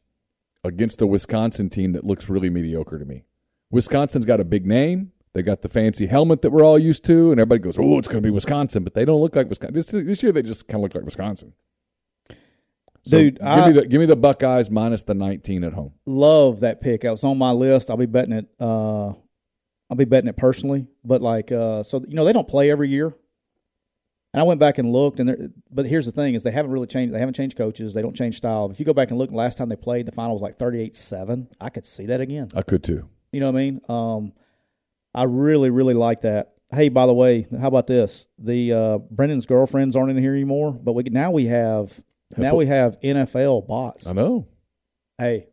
[0.64, 3.24] against a Wisconsin team that looks really mediocre to me.
[3.70, 5.12] Wisconsin's got a big name.
[5.34, 8.08] They got the fancy helmet that we're all used to, and everybody goes, "Oh, it's
[8.08, 9.76] going to be Wisconsin," but they don't look like Wisconsin.
[9.76, 11.54] This this year they just kind of look like Wisconsin.
[13.04, 15.94] So Dude, give I- me the give me the Buckeyes minus the 19 at home.
[16.08, 17.04] Love that pick.
[17.04, 17.92] It was on my list.
[17.92, 18.48] I'll be betting it.
[18.60, 19.14] Uh,
[19.90, 20.88] I'll be betting it personally.
[21.04, 23.14] But like, uh, so you know, they don't play every year.
[24.34, 26.72] And I went back and looked, and they're- but here's the thing: is they haven't
[26.72, 27.14] really changed.
[27.14, 27.94] They haven't changed coaches.
[27.94, 28.70] They don't change style.
[28.70, 31.48] If you go back and look, last time they played, the final was like 38-7.
[31.62, 32.52] I could see that again.
[32.54, 33.08] I could too.
[33.32, 33.82] You know what I mean?
[33.90, 34.34] Um,
[35.16, 36.54] I really, really like that.
[36.72, 38.28] Hey, by the way, how about this?
[38.38, 41.98] The uh, Brendan's girlfriends aren't in here anymore, but we now we have
[42.36, 44.06] now we have NFL bots.
[44.06, 44.48] I know.
[45.18, 45.48] Hey,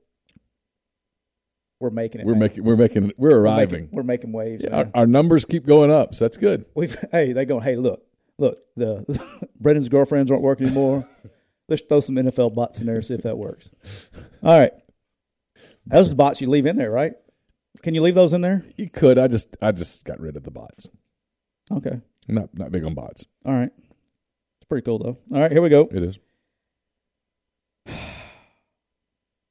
[1.80, 2.26] we're making it.
[2.26, 3.82] We're making we're making we're We're arriving.
[3.82, 4.64] making, we're making waves.
[4.64, 6.64] Yeah, our, our numbers keep going up, so that's good.
[6.74, 7.62] We've hey, they going.
[7.62, 8.02] Hey, look,
[8.38, 8.58] look.
[8.76, 11.08] The Brendan's girlfriends aren't working anymore.
[11.68, 13.70] Let's throw some NFL bots in there and see if that works.
[14.42, 14.72] All right,
[15.86, 17.14] those are the bots you leave in there, right?
[17.82, 18.64] Can you leave those in there?
[18.76, 19.18] You could.
[19.18, 20.88] I just I just got rid of the bots.
[21.72, 22.00] Okay.
[22.28, 23.24] I'm not not big on bots.
[23.44, 23.70] All right.
[23.78, 25.18] It's pretty cool though.
[25.34, 25.88] All right, here we go.
[25.90, 26.18] It is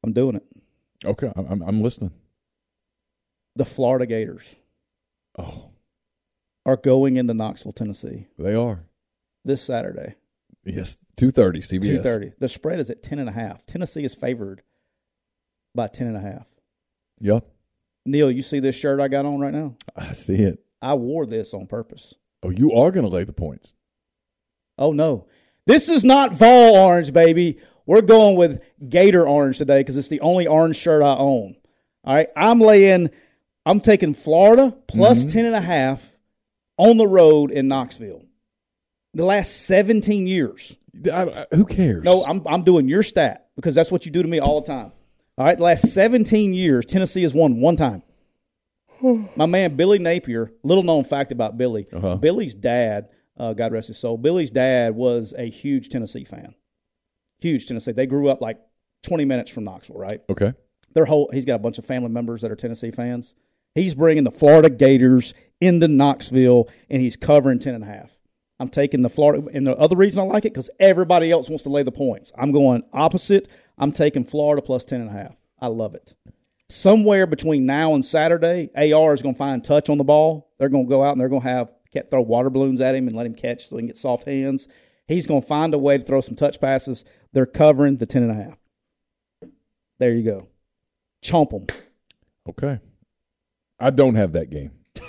[0.03, 0.43] I'm doing it.
[1.05, 1.31] Okay.
[1.35, 2.11] I'm I'm, listening.
[3.55, 4.55] The Florida Gators
[5.37, 5.71] Oh,
[6.65, 8.85] are going into Knoxville, Tennessee they are.
[9.43, 10.15] this Saturday,
[10.65, 11.59] Yes, two thirty.
[11.59, 11.81] CBS.
[11.81, 12.31] two thirty.
[12.39, 13.65] The spread is at ten and a half.
[13.65, 14.61] Tennessee is favored
[15.75, 16.47] by ten and a half.
[17.19, 17.45] Yep,
[18.05, 19.75] Neal, you see this shirt I got on right now?
[19.95, 20.63] I see it.
[20.81, 22.13] I wore this on purpose.
[22.43, 23.73] Oh, you are going to lay the points.
[24.77, 25.27] Oh no,
[25.65, 27.59] this is not Vol orange, baby.
[27.85, 31.55] We're going with Gator orange today because it's the only orange shirt I own.
[32.05, 33.09] All right, I'm laying.
[33.65, 36.11] I'm taking Florida plus 10 and a half
[36.77, 38.23] on the road in Knoxville.
[39.13, 40.75] The last 17 years.
[41.11, 42.03] I- I- who cares?
[42.03, 44.67] No, I'm I'm doing your stat because that's what you do to me all the
[44.67, 44.91] time.
[45.37, 48.03] All right, the last 17 years, Tennessee has won one time.
[49.35, 51.87] My man Billy Napier, little known fact about Billy.
[51.91, 52.15] Uh-huh.
[52.15, 56.53] Billy's dad, uh, God rest his soul, Billy's dad was a huge Tennessee fan.
[57.43, 57.91] Huge Tennessee.
[57.91, 58.57] They grew up like
[59.03, 60.21] 20 minutes from Knoxville, right?
[60.29, 60.53] Okay.
[60.93, 63.35] Their whole he's got a bunch of family members that are Tennessee fans.
[63.75, 68.15] He's bringing the Florida Gators into Knoxville and he's covering 10 and a half.
[68.59, 71.63] I'm taking the Florida and the other reason I like it cuz everybody else wants
[71.63, 72.31] to lay the points.
[72.37, 73.47] I'm going opposite.
[73.77, 75.35] I'm taking Florida plus 10 and a half.
[75.59, 76.13] I love it.
[76.69, 80.51] Somewhere between now and Saturday, AR is going to find touch on the ball.
[80.57, 81.69] They're going to go out and they're going to have
[82.09, 84.67] throw water balloons at him and let him catch so he can get soft hands.
[85.07, 87.05] He's going to find a way to throw some touch passes.
[87.33, 88.57] They're covering the 10 and a half.
[89.99, 90.47] There you go.
[91.23, 91.67] Chomp them.
[92.47, 92.79] Okay.
[93.79, 94.71] I don't have that game.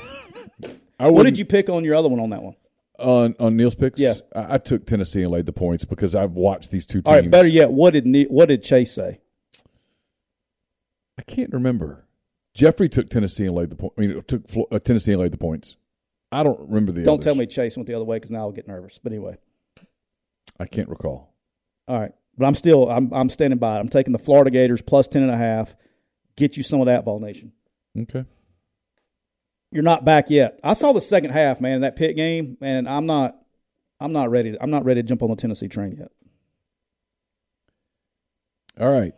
[0.97, 2.55] What did you pick on your other one on that one?
[2.99, 4.01] on on Neal's picks?
[4.01, 4.15] Yeah.
[4.35, 7.07] I, I took Tennessee and laid the points because I've watched these two teams.
[7.07, 9.21] All right, better yet, what did Ne- what did Chase say?
[11.19, 12.07] I can't remember.
[12.55, 13.93] Jeffrey took Tennessee and laid the point.
[13.99, 15.77] I mean, took Flo- uh, Tennessee and laid the points.
[16.31, 17.03] I don't remember the.
[17.03, 17.25] Don't others.
[17.25, 18.99] tell me Chase went the other way because now I'll get nervous.
[19.03, 19.37] But anyway,
[20.59, 21.34] I can't recall.
[21.89, 22.13] All right.
[22.37, 23.81] But I'm still I'm I'm standing by it.
[23.81, 25.77] I'm taking the Florida Gators plus ten and a half.
[26.37, 27.53] Get you some of that, Vol Nation.
[27.99, 28.25] Okay.
[29.71, 30.59] You're not back yet.
[30.63, 33.37] I saw the second half, man, in that pit game, and I'm not
[34.01, 34.53] I'm not ready.
[34.53, 36.11] To, I'm not ready to jump on the Tennessee train yet.
[38.81, 39.15] All right.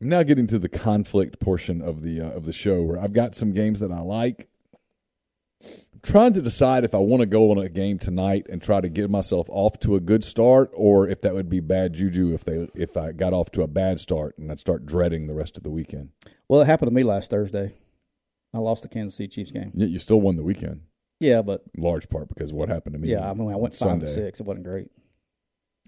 [0.00, 3.12] I'm now getting to the conflict portion of the uh, of the show where I've
[3.12, 4.48] got some games that I like.
[5.64, 8.80] I'm trying to decide if I want to go on a game tonight and try
[8.80, 12.32] to get myself off to a good start, or if that would be bad juju
[12.34, 15.34] if they if I got off to a bad start and I'd start dreading the
[15.34, 16.10] rest of the weekend.
[16.48, 17.74] Well, it happened to me last Thursday.
[18.54, 19.72] I lost the Kansas City Chiefs game.
[19.74, 20.82] Yet you still won the weekend,
[21.20, 23.08] Yeah, but large part because of what happened to me.
[23.10, 24.06] yeah, I mean, I went five Sunday.
[24.06, 24.40] and six.
[24.40, 24.90] It wasn't great.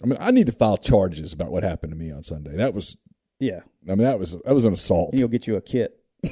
[0.03, 2.57] I mean, I need to file charges about what happened to me on Sunday.
[2.57, 2.97] That was
[3.39, 5.11] Yeah, I mean, that was that was an assault.
[5.13, 5.97] and you'll get you a kit.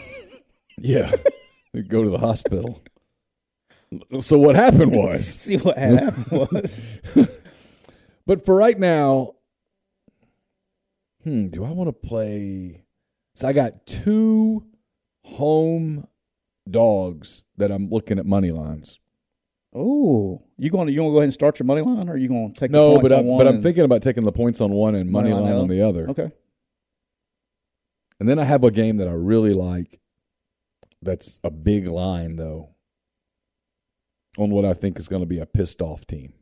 [0.80, 1.12] Yeah,
[1.88, 2.82] go to the hospital.
[4.20, 6.80] So what happened was, See what had happened was.
[8.26, 9.34] but for right now,
[11.24, 12.84] hmm, do I want to play?
[13.34, 14.64] So I got two
[15.24, 16.06] home
[16.70, 18.98] dogs that I'm looking at money lines.
[19.74, 22.12] Oh, you going to you going to go ahead and start your money line, or
[22.14, 24.02] are you going to take the No, points but on I'm but I'm thinking about
[24.02, 26.08] taking the points on one and money, Money line line on the other.
[26.08, 26.30] Okay,
[28.18, 30.00] And then I have a game that I really like.
[31.02, 32.70] That's a big line though.
[34.38, 36.32] On what I think is going to be a pissed off team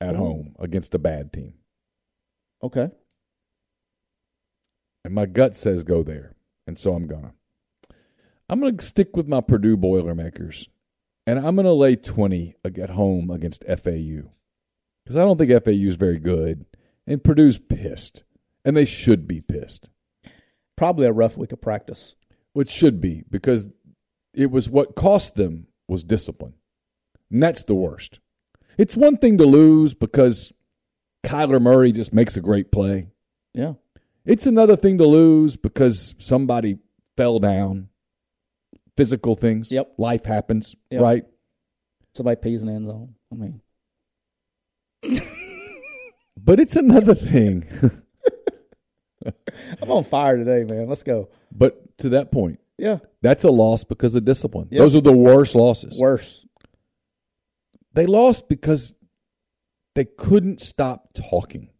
[0.00, 0.18] at Ooh.
[0.18, 1.54] home against a bad team.
[2.62, 2.90] okay.
[5.04, 6.34] And my gut says go there.
[6.66, 7.32] And so I'm gonna.
[8.48, 10.68] I'm gonna stick with my Purdue Boilermakers.
[11.28, 14.28] And I'm gonna lay twenty at home against FAU.
[15.04, 16.66] Because I don't think FAU is very good.
[17.06, 18.24] And Purdue's pissed.
[18.64, 19.90] And they should be pissed.
[20.76, 22.16] Probably a rough week of practice.
[22.52, 23.68] Which should be, because
[24.34, 26.54] it was what cost them was discipline.
[27.30, 28.20] And that's the worst.
[28.78, 30.52] It's one thing to lose because
[31.24, 33.08] Kyler Murray just makes a great play.
[33.54, 33.74] Yeah,
[34.24, 36.78] It's another thing to lose because somebody
[37.16, 37.88] fell down.
[38.96, 39.70] Physical things.
[39.70, 39.94] Yep.
[39.98, 41.00] Life happens, Yep.
[41.02, 41.24] right?
[42.14, 43.14] somebody pees in the end zone.
[43.30, 43.60] I mean,
[46.38, 47.66] But it's another thing.
[49.82, 50.88] I'm on fire today, man.
[50.88, 51.28] Let's go.
[51.50, 54.68] but to that point, Yeah, that's a loss because of discipline.
[54.70, 54.78] Yep.
[54.78, 55.98] Those are the worst losses.
[55.98, 56.45] worse.
[57.96, 58.94] They lost because
[59.96, 61.70] they couldn't stop talking.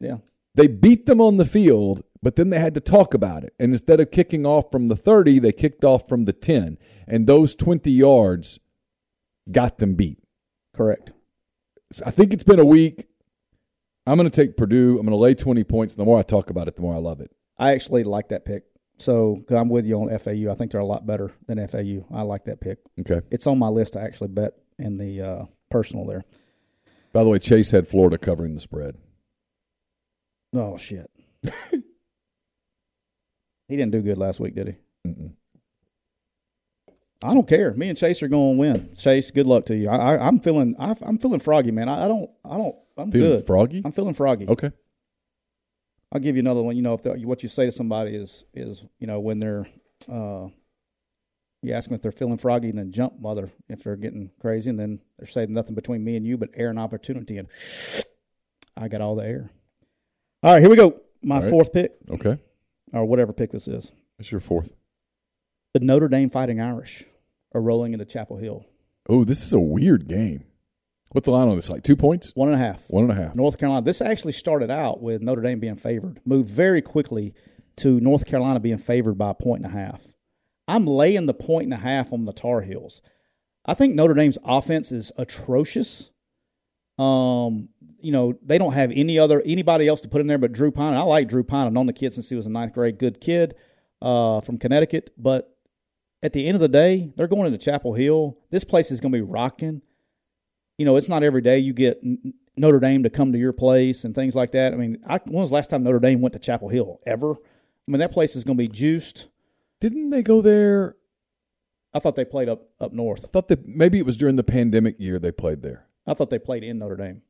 [0.00, 0.18] Yeah,
[0.54, 3.54] They beat them on the field, but then they had to talk about it.
[3.58, 6.78] And instead of kicking off from the 30, they kicked off from the 10.
[7.06, 8.58] And those 20 yards
[9.50, 10.18] got them beat.
[10.74, 11.12] correct.
[11.92, 13.06] So I think it's been a week.
[14.06, 14.90] I'm going to take Purdue.
[14.98, 15.94] I'm going to lay 20 points.
[15.94, 17.30] And the more I talk about it, the more I love it.
[17.58, 18.64] I actually like that pick.
[18.98, 20.50] So 'cause I'm with you on FAU.
[20.50, 22.04] I think they're a lot better than FAU.
[22.10, 22.78] I like that pick.
[23.00, 23.20] Okay.
[23.30, 26.24] It's on my list to actually bet in the uh, personal there.
[27.12, 28.96] By the way, Chase had Florida covering the spread.
[30.54, 31.10] Oh shit.
[31.70, 31.82] he
[33.68, 35.08] didn't do good last week, did he?
[35.08, 35.32] Mm-mm.
[37.24, 37.72] I don't care.
[37.72, 38.94] Me and Chase are going to win.
[38.94, 39.88] Chase, good luck to you.
[39.88, 40.76] I, I'm feeling.
[40.78, 41.88] I, I'm feeling froggy, man.
[41.88, 42.30] I, I don't.
[42.44, 42.76] I don't.
[42.98, 43.46] I'm Feeling good.
[43.46, 43.82] froggy?
[43.84, 44.46] I'm feeling froggy.
[44.48, 44.70] Okay.
[46.12, 46.76] I'll give you another one.
[46.76, 49.66] You know, if the, what you say to somebody is is you know when they're
[50.10, 50.48] uh,
[51.62, 54.70] you ask them if they're feeling froggy, and then jump mother if they're getting crazy,
[54.70, 57.48] and then they're saying nothing between me and you but air and opportunity, and
[58.76, 59.50] I got all the air.
[60.42, 61.00] All right, here we go.
[61.22, 61.50] My right.
[61.50, 62.38] fourth pick, Okay.
[62.92, 63.90] or whatever pick this is.
[64.18, 64.68] It's your fourth.
[65.74, 67.04] The Notre Dame Fighting Irish
[67.54, 68.64] are rolling into Chapel Hill.
[69.08, 70.44] Oh, this is a weird game.
[71.12, 71.70] What's the line on this?
[71.70, 72.32] Like two points?
[72.34, 72.84] One and a half.
[72.88, 73.34] One and a half.
[73.34, 73.84] North Carolina.
[73.84, 77.34] This actually started out with Notre Dame being favored, moved very quickly
[77.76, 80.00] to North Carolina being favored by a point and a half.
[80.68, 83.00] I'm laying the point and a half on the Tar Heels.
[83.64, 86.10] I think Notre Dame's offense is atrocious.
[86.98, 87.68] Um,
[88.00, 90.70] you know, they don't have any other anybody else to put in there but Drew
[90.70, 90.94] Pyne.
[90.94, 91.66] I like Drew Pyne.
[91.66, 92.98] I've known the kid since he was in ninth grade.
[92.98, 93.54] Good kid,
[94.00, 95.10] uh, from Connecticut.
[95.18, 95.56] But
[96.22, 98.38] at the end of the day, they're going into Chapel Hill.
[98.50, 99.82] This place is going to be rocking.
[100.78, 102.00] You know, it's not every day you get
[102.56, 104.72] Notre Dame to come to your place and things like that.
[104.72, 107.00] I mean, I, when was the last time Notre Dame went to Chapel Hill?
[107.06, 107.32] Ever?
[107.32, 109.28] I mean, that place is going to be juiced.
[109.80, 110.96] Didn't they go there?
[111.94, 113.24] I thought they played up up north.
[113.24, 115.86] I thought that maybe it was during the pandemic year they played there.
[116.06, 117.22] I thought they played in Notre Dame.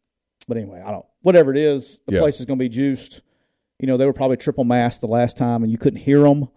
[0.49, 1.05] But anyway, I don't.
[1.23, 2.21] Whatever it is, the Yeah.
[2.21, 3.23] place is going to be juiced.
[3.81, 6.49] You know, they were probably triple masked the last time, and you couldn't hear them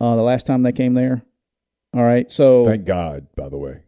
[0.00, 1.22] uh, the last time they came there.
[1.94, 3.82] All right, so Thank God, by the way.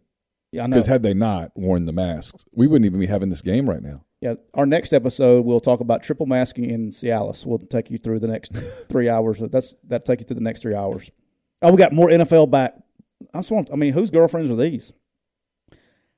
[0.53, 3.69] yeah, Because had they not worn the masks, we wouldn't even be having this game
[3.69, 4.05] right now.
[4.21, 7.47] Yeah, our next episode we'll talk about triple masking in Cialis.
[7.47, 8.53] We'll take you through the next
[8.91, 9.39] three hours.
[9.51, 11.11] That's that take you through the next three hours.
[11.65, 12.74] Oh, we got more NFL back.
[13.32, 13.70] I just want.
[13.73, 14.93] I mean, whose girlfriends are these?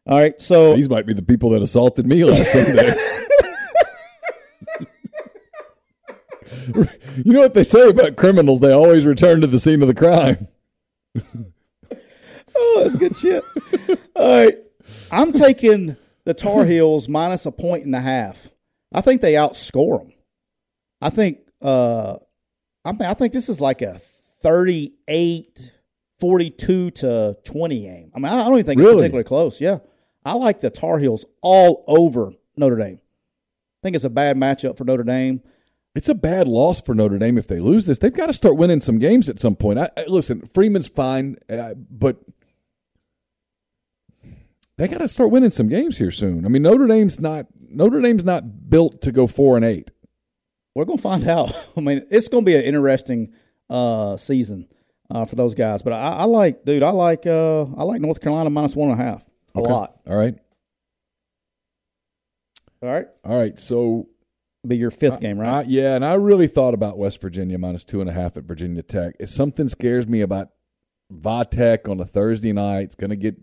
[0.09, 2.94] All right, so These might be the people that assaulted me last Sunday.
[7.24, 8.60] you know what they say about criminals?
[8.60, 10.48] They always return to the scene of the crime.
[12.56, 13.44] oh, that's good shit.
[14.16, 14.59] All right,
[15.12, 18.48] I'm taking the Tar Heels minus a point and a half.
[18.93, 20.12] I think they outscore them.
[21.01, 21.39] I think.
[21.62, 22.16] Uh,
[22.85, 24.01] I think I think this is like a
[24.47, 25.73] 38
[26.20, 28.12] 42 to 20 game.
[28.14, 28.93] I mean, I don't even think Really?
[28.93, 29.60] it's particularly close.
[29.60, 29.78] Yeah.
[30.24, 33.01] I like the Tar Heels all over Notre Dame.
[33.02, 35.43] I think it's a bad matchup for Notre Dame.
[35.97, 37.98] It's a bad loss for Notre Dame if they lose this.
[37.98, 39.81] They've got to start winning some games at some point.
[39.81, 42.18] I, I, listen, Freeman's fine, uh, but
[44.78, 46.47] they got to start winning some games here soon.
[46.47, 49.90] I mean, Notre Dame's not Notre Dame's not built to go four and eight.
[50.74, 51.52] We're gonna find out.
[51.77, 53.32] I mean, it's gonna be an interesting
[53.70, 54.68] uh, season
[55.10, 55.82] uh, for those guys.
[55.82, 59.01] But I, I like, dude, I like, uh, I like North Carolina minus one and
[59.01, 59.22] a half
[59.55, 59.70] a Okay.
[59.70, 59.97] lot.
[60.06, 60.34] All right.
[62.82, 63.59] All right, All right.
[63.59, 64.09] So
[64.66, 65.64] be your fifth game, right?
[65.64, 68.44] I, yeah, and I really thought about West Virginia minus two and a half at
[68.44, 69.14] Virginia Tech.
[69.18, 70.48] If something scares me about
[71.12, 73.36] Vatech on a Thursday night, it's going to get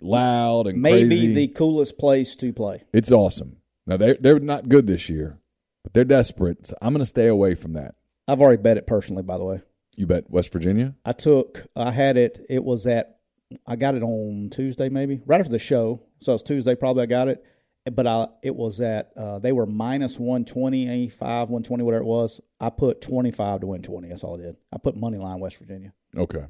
[0.00, 1.34] loud and Maybe crazy.
[1.34, 2.84] the coolest place to play.
[2.92, 3.56] It's awesome.
[3.86, 5.38] Now they're they're not good this year,
[5.82, 6.66] but they're desperate.
[6.66, 7.94] So I'm going to stay away from that.
[8.28, 9.62] I've already bet it personally, by the way.
[9.96, 10.94] You bet West Virginia.
[11.04, 13.18] I took, I had it, it was at,
[13.66, 16.02] I got it on Tuesday maybe, right after the show.
[16.20, 17.42] So it's Tuesday, probably I got it.
[17.90, 22.38] But I, it was at, uh, they were minus 120, 85, 120, whatever it was.
[22.60, 24.08] I put 25 to win 20.
[24.08, 24.56] That's all I did.
[24.70, 25.94] I put money line West Virginia.
[26.14, 26.44] Okay.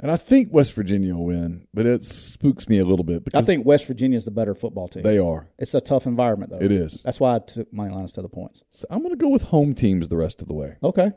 [0.00, 3.40] And I think West Virginia will win, but it spooks me a little bit Because
[3.40, 5.04] I think West Virginia is the better football team.
[5.04, 5.46] they are.
[5.58, 6.58] it's a tough environment, though.
[6.64, 7.00] It is.
[7.04, 8.62] That's why I took my line to the points.
[8.70, 10.76] So I'm going to go with home teams the rest of the way.
[10.82, 11.12] Okay.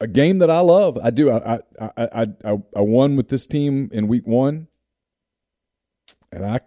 [0.00, 0.98] a game that I love.
[1.02, 1.30] I do.
[1.30, 4.68] I I I I, I won with this team in week one,
[6.30, 6.60] and I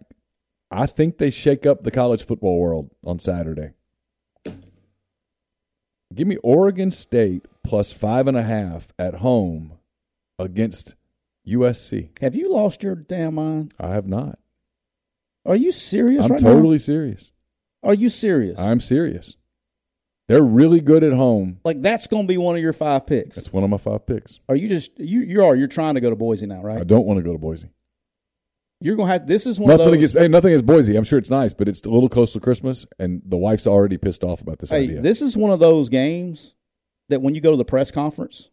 [0.71, 3.73] I think they shake up the college football world on Saturday.
[6.13, 9.73] Give me Oregon State plus five and a half at home
[10.40, 10.95] against
[11.48, 12.10] USC.
[12.22, 13.74] Have you lost your damn mind?
[13.80, 14.40] I have not.
[15.45, 17.32] Are you serious I'm right totally serious.
[17.84, 18.60] Are you serious?
[18.60, 19.36] I'm serious.
[20.28, 21.60] They're really good at home.
[21.64, 23.36] like that's going to be one of your five picks.
[23.36, 24.40] That's one of my five picks.
[24.48, 26.80] Are you just you you are you're trying to go to Boise now, right?
[26.80, 27.70] I don't want to go to Boise.
[28.82, 29.98] You're gonna have this is one Nothing of those.
[29.98, 30.95] against hey, nothing against Boise.
[30.95, 33.98] I'm sure it's nice, but it's a little close to Christmas, and the wife's already
[33.98, 35.02] pissed off about this hey, idea.
[35.02, 36.53] this is one of those games
[37.10, 38.49] that when you go to the press conference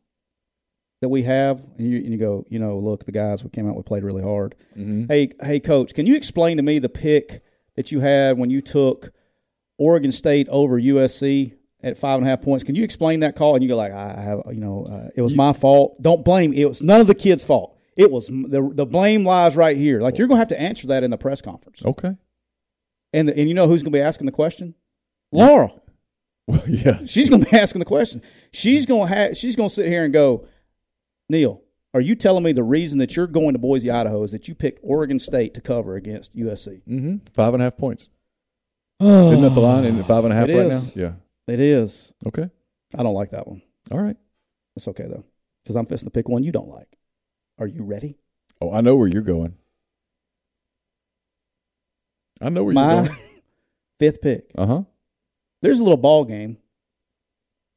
[1.00, 3.68] that we have, and you, and you go, you know, look, the guys we came
[3.68, 4.54] out, we played really hard.
[4.76, 5.08] Mhm.
[5.08, 7.42] Hey, hey, coach, can you explain to me the pick
[7.76, 9.12] that you had when you took
[9.78, 11.52] Oregon State over USC
[11.82, 12.64] at five and a half points?
[12.64, 13.54] Can you explain that call?
[13.54, 16.00] And you go like, I have, you know, uh, it was my fault.
[16.00, 16.52] Don't blame.
[16.54, 17.76] It was none of the kids' fault.
[17.96, 20.00] It was the the blame lies right here.
[20.02, 21.82] Like you're gonna have to answer that in the press conference.
[21.84, 22.14] Okay.
[23.12, 24.74] And and you know who's gonna be asking the question?
[25.32, 25.72] Laura.
[26.46, 27.00] Well, yeah.
[27.06, 28.20] She's gonna be asking the question.
[28.52, 29.36] She's gonna have.
[29.36, 30.46] She's gonna sit here and go,
[31.28, 31.62] Neal,
[31.94, 34.54] are you telling me the reason that you're going to Boise, Idaho, is that you
[34.54, 36.82] picked Oregon State to cover against USC?
[36.86, 37.16] Mm-hmm.
[37.32, 38.08] Five and a half points.
[39.00, 39.84] Isn't that the line?
[39.84, 40.96] Isn't it five and a half right is.
[40.96, 41.02] now?
[41.02, 41.12] Yeah.
[41.52, 42.12] It is.
[42.26, 42.50] Okay.
[42.94, 43.62] I don't like that one.
[43.90, 44.16] All right.
[44.74, 45.24] It's okay though,
[45.62, 46.98] because I'm fixing to pick one you don't like.
[47.58, 48.18] Are you ready?
[48.60, 49.54] Oh, I know where you're going.
[52.40, 53.16] I know where you're going.
[53.98, 54.50] fifth pick.
[54.56, 54.82] Uh huh.
[55.62, 56.58] There's a little ball game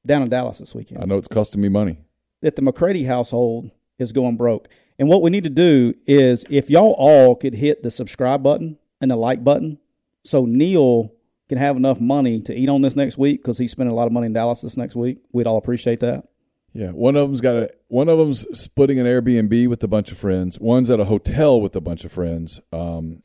[0.05, 1.01] down in Dallas this weekend.
[1.01, 1.99] I know it's costing me money.
[2.41, 4.69] That the McCready household is going broke.
[4.97, 8.77] And what we need to do is if y'all all could hit the subscribe button
[9.01, 9.79] and the like button
[10.23, 11.13] so Neal
[11.47, 14.07] can have enough money to eat on this next week because he's spending a lot
[14.07, 15.19] of money in Dallas this next week.
[15.31, 16.27] We'd all appreciate that.
[16.73, 20.11] Yeah, one of them's got a one of them's splitting an Airbnb with a bunch
[20.11, 20.59] of friends.
[20.59, 22.61] One's at a hotel with a bunch of friends.
[22.71, 23.23] Um,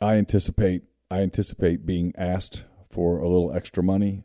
[0.00, 4.24] I anticipate I anticipate being asked for a little extra money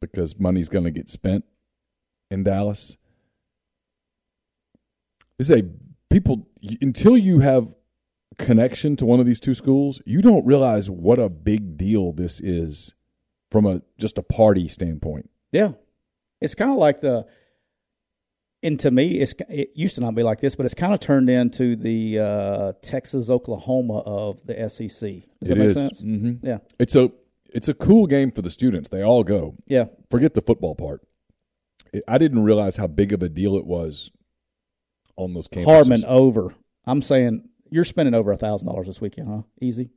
[0.00, 1.46] because money's going to get spent
[2.30, 2.98] in Dallas.
[5.38, 5.64] This is a
[6.10, 6.46] people
[6.80, 7.68] until you have
[8.38, 12.40] connection to one of these two schools, you don't realize what a big deal this
[12.40, 12.94] is
[13.50, 15.30] from a just a party standpoint.
[15.52, 15.72] Yeah.
[16.40, 17.26] It's kind of like the,
[18.62, 21.00] and to me, it's it used to not be like this, but it's kind of
[21.00, 24.88] turned into the uh, Texas Oklahoma of the SEC.
[24.88, 25.74] Does that It make is.
[25.74, 26.02] sense?
[26.02, 26.46] Mm-hmm.
[26.46, 26.58] Yeah.
[26.78, 27.10] It's a
[27.52, 28.88] it's a cool game for the students.
[28.88, 29.54] They all go.
[29.66, 29.84] Yeah.
[30.10, 31.02] Forget the football part.
[32.08, 34.10] I didn't realize how big of a deal it was
[35.16, 35.64] on those campuses.
[35.64, 36.54] Hardman over.
[36.86, 39.42] I'm saying you're spending over a thousand dollars this weekend, huh?
[39.60, 39.90] Easy,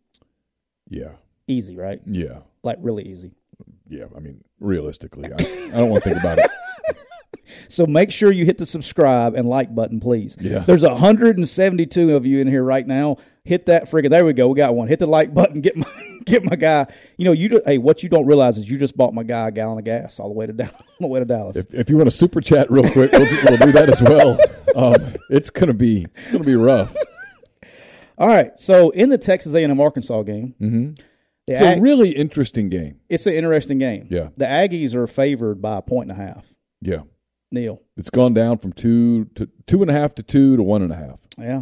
[0.89, 1.11] Yeah,
[1.47, 2.01] easy, right?
[2.05, 3.31] yeah, Like really easy.
[3.89, 4.05] yeah.
[4.15, 6.51] I mean, realistically, I, I don't want to think about it.
[7.69, 10.37] So make sure you hit the subscribe and like button, please.
[10.39, 10.59] Yeah.
[10.59, 13.17] There's 172 of you in here right now.
[13.47, 14.47] Hit that friggin' there we go.
[14.49, 14.87] We got one.
[14.87, 15.61] Hit the like button.
[15.61, 15.87] Get my
[16.25, 16.87] get my guy.
[17.17, 17.49] You know you.
[17.49, 19.83] do- Hey, what you don't realize is you just bought my guy a gallon of
[19.85, 21.55] gas all the way to down, all the way to Dallas.
[21.57, 24.01] If, if you want to super chat real quick, we'll, do- we'll do that as
[24.01, 24.37] well.
[24.75, 26.93] Um, it's gonna be it's gonna be rough.
[28.17, 28.51] all right.
[28.59, 30.91] So in the Texas A&M Arkansas game, hmm
[31.47, 32.99] the It's a really interesting game.
[33.07, 34.07] it's an interesting game.
[34.11, 34.29] Yeah.
[34.35, 36.45] The Aggies are favored by a point and a half.
[36.81, 37.03] Yeah,
[37.53, 37.81] Neal.
[37.95, 40.91] it's gone down from two to two and a half to two to one and
[40.91, 41.19] a half.
[41.37, 41.61] Yeah.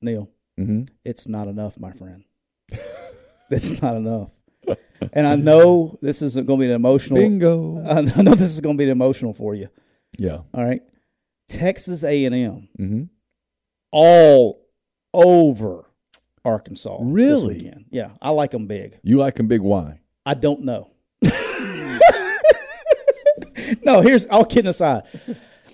[0.00, 0.30] Neal.
[0.58, 0.84] Mm-hmm.
[1.04, 2.24] it's not enough, my friend.
[3.50, 4.30] it's not enough.
[5.12, 7.20] And I know this isn't going to be an emotional.
[7.20, 7.84] Bingo.
[7.86, 9.68] I know this is going to be emotional for you.
[10.18, 10.38] Yeah.
[10.54, 10.82] All right,
[11.48, 13.02] Texas A and M Mm-hmm.
[13.92, 14.66] all
[15.12, 15.84] over
[16.44, 16.96] Arkansas.
[17.00, 17.72] Really?
[17.90, 18.98] Yeah, I like them big.
[19.02, 19.60] You like them big?
[19.60, 20.00] Why?
[20.24, 20.90] I don't know.
[23.84, 25.02] no, here's all kidding aside.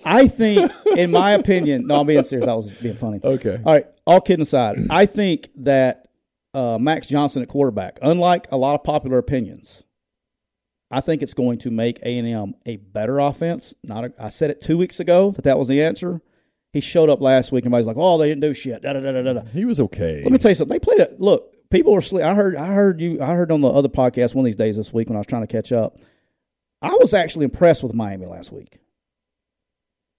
[0.05, 2.47] I think, in my opinion, no, I'm being serious.
[2.47, 3.19] I was being funny.
[3.23, 3.59] Okay.
[3.65, 3.87] All right.
[4.05, 6.07] All kidding aside, I think that
[6.53, 9.83] uh, Max Johnson at quarterback, unlike a lot of popular opinions,
[10.91, 13.73] I think it's going to make A and M a better offense.
[13.83, 16.21] Not, a, I said it two weeks ago that that was the answer.
[16.71, 18.99] He showed up last week, and everybody's like, "Oh, they didn't do shit." Da, da,
[18.99, 19.41] da.
[19.53, 20.21] He was okay.
[20.23, 20.73] Let me tell you something.
[20.73, 21.19] They played it.
[21.19, 22.23] Look, people were sleep.
[22.23, 22.55] I heard.
[22.55, 23.21] I heard you.
[23.21, 25.27] I heard on the other podcast one of these days this week when I was
[25.27, 25.99] trying to catch up.
[26.81, 28.79] I was actually impressed with Miami last week,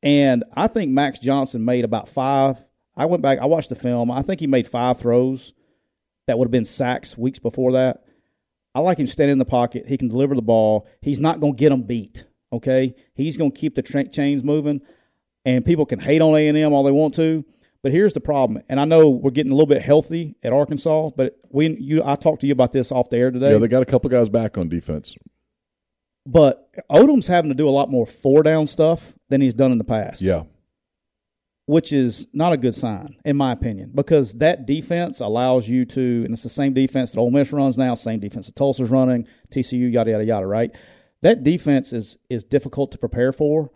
[0.04, 2.62] and I think Max Johnson made about five.
[2.96, 3.38] I went back.
[3.40, 4.10] I watched the film.
[4.10, 5.52] I think he made five throws
[6.26, 8.04] that would have been sacks weeks before that.
[8.74, 9.86] I like him standing in the pocket.
[9.86, 10.86] He can deliver the ball.
[11.00, 12.24] He's not going to get them beat.
[12.52, 14.80] Okay, he's going to keep the tra- chains moving,
[15.44, 17.44] and people can hate on A and M all they want to.
[17.82, 21.10] But here's the problem, and I know we're getting a little bit healthy at Arkansas,
[21.16, 23.52] but we you I talked to you about this off the air today.
[23.52, 25.16] yeah, they got a couple guys back on defense.
[26.26, 29.78] But Odom's having to do a lot more four down stuff than he's done in
[29.78, 30.22] the past.
[30.22, 30.44] Yeah.
[31.66, 36.22] which is not a good sign, in my opinion, because that defense allows you to,
[36.24, 39.26] and it's the same defense that Ole Miss runs now, same defense that Tulsa's running,
[39.50, 40.70] TCU, yada yada yada, right?
[41.22, 43.70] That defense is is difficult to prepare for,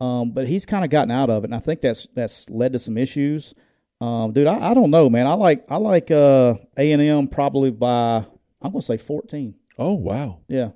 [0.00, 2.72] um, but he's kind of gotten out of it, and I think that's that's led
[2.74, 3.52] to some issues.
[4.00, 5.26] Um, dude, I, I don't know, man.
[5.26, 8.24] I like I like uh, A and M probably by
[8.62, 9.54] I'm gonna say 14.
[9.76, 10.38] Oh wow.
[10.46, 10.70] Yeah,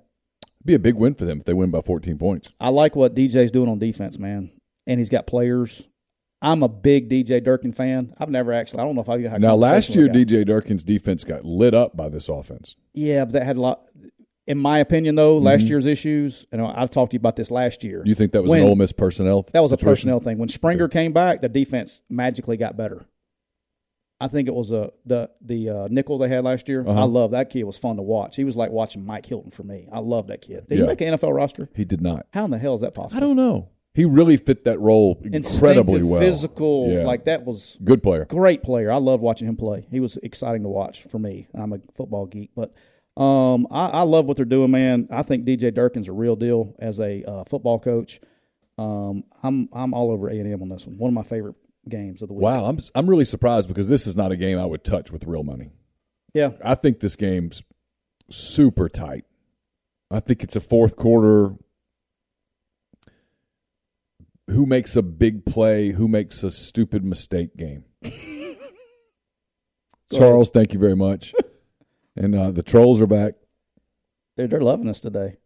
[0.68, 2.50] Be a big win for them if they win by 14 points.
[2.60, 4.50] I like what DJ's doing on defense, man,
[4.86, 5.82] and he's got players.
[6.42, 8.12] I'm a big DJ Durkin fan.
[8.18, 8.80] I've never actually.
[8.80, 10.42] I don't know if I've even had Now, last year, with the guy.
[10.42, 12.76] DJ Durkin's defense got lit up by this offense.
[12.92, 13.86] Yeah, but that had a lot.
[14.46, 17.82] In my opinion, though, last year's issues, and I've talked to you about this last
[17.82, 18.00] year.
[18.00, 18.08] Mm-hmm.
[18.08, 19.46] You think that was When- an Ole Miss personnel?
[19.54, 20.36] that was a personnel thing.
[20.36, 23.06] When Springer came back, the defense magically got better.
[24.20, 26.84] I think it was a the the uh, nickel they had last year.
[26.86, 27.00] Uh-huh.
[27.02, 27.62] I love that kid.
[27.64, 28.34] Was fun to watch.
[28.36, 29.88] He was like watching Mike Hilton for me.
[29.92, 30.66] I love that kid.
[30.68, 31.68] Did he make an NFL roster?
[31.74, 32.26] He did not.
[32.32, 33.16] How in the hell is that possible?
[33.16, 33.68] I don't know.
[33.94, 36.20] He really fit that role incredibly well.
[36.20, 37.04] physical, Yeah.
[37.04, 38.26] like that was Good player.
[38.26, 38.92] great player.
[38.92, 39.86] I love watching him play.
[39.90, 41.48] He was exciting to watch for me.
[41.54, 42.72] I'm a football geek, but
[43.20, 45.08] um, I, I love what they're doing, man.
[45.10, 48.20] I think DJ Durkin's a real deal as a uh, football coach.
[48.78, 50.98] Um, I'm I'm all over A and M on this one.
[50.98, 51.56] One of my favorite
[51.88, 52.42] games of the week.
[52.42, 55.24] Wow, I'm I'm really surprised because this is not a game I would touch with
[55.24, 55.70] real money.
[56.34, 57.62] Yeah, I think this game's
[58.30, 59.24] super tight.
[60.10, 61.54] I think it's a fourth quarter.
[64.48, 65.90] Who makes a big play?
[65.90, 67.84] Who makes a stupid mistake game?
[70.12, 71.34] Charles, thank you very much.
[72.16, 73.34] and uh, the trolls are back.
[74.36, 75.36] they're they're loving us today.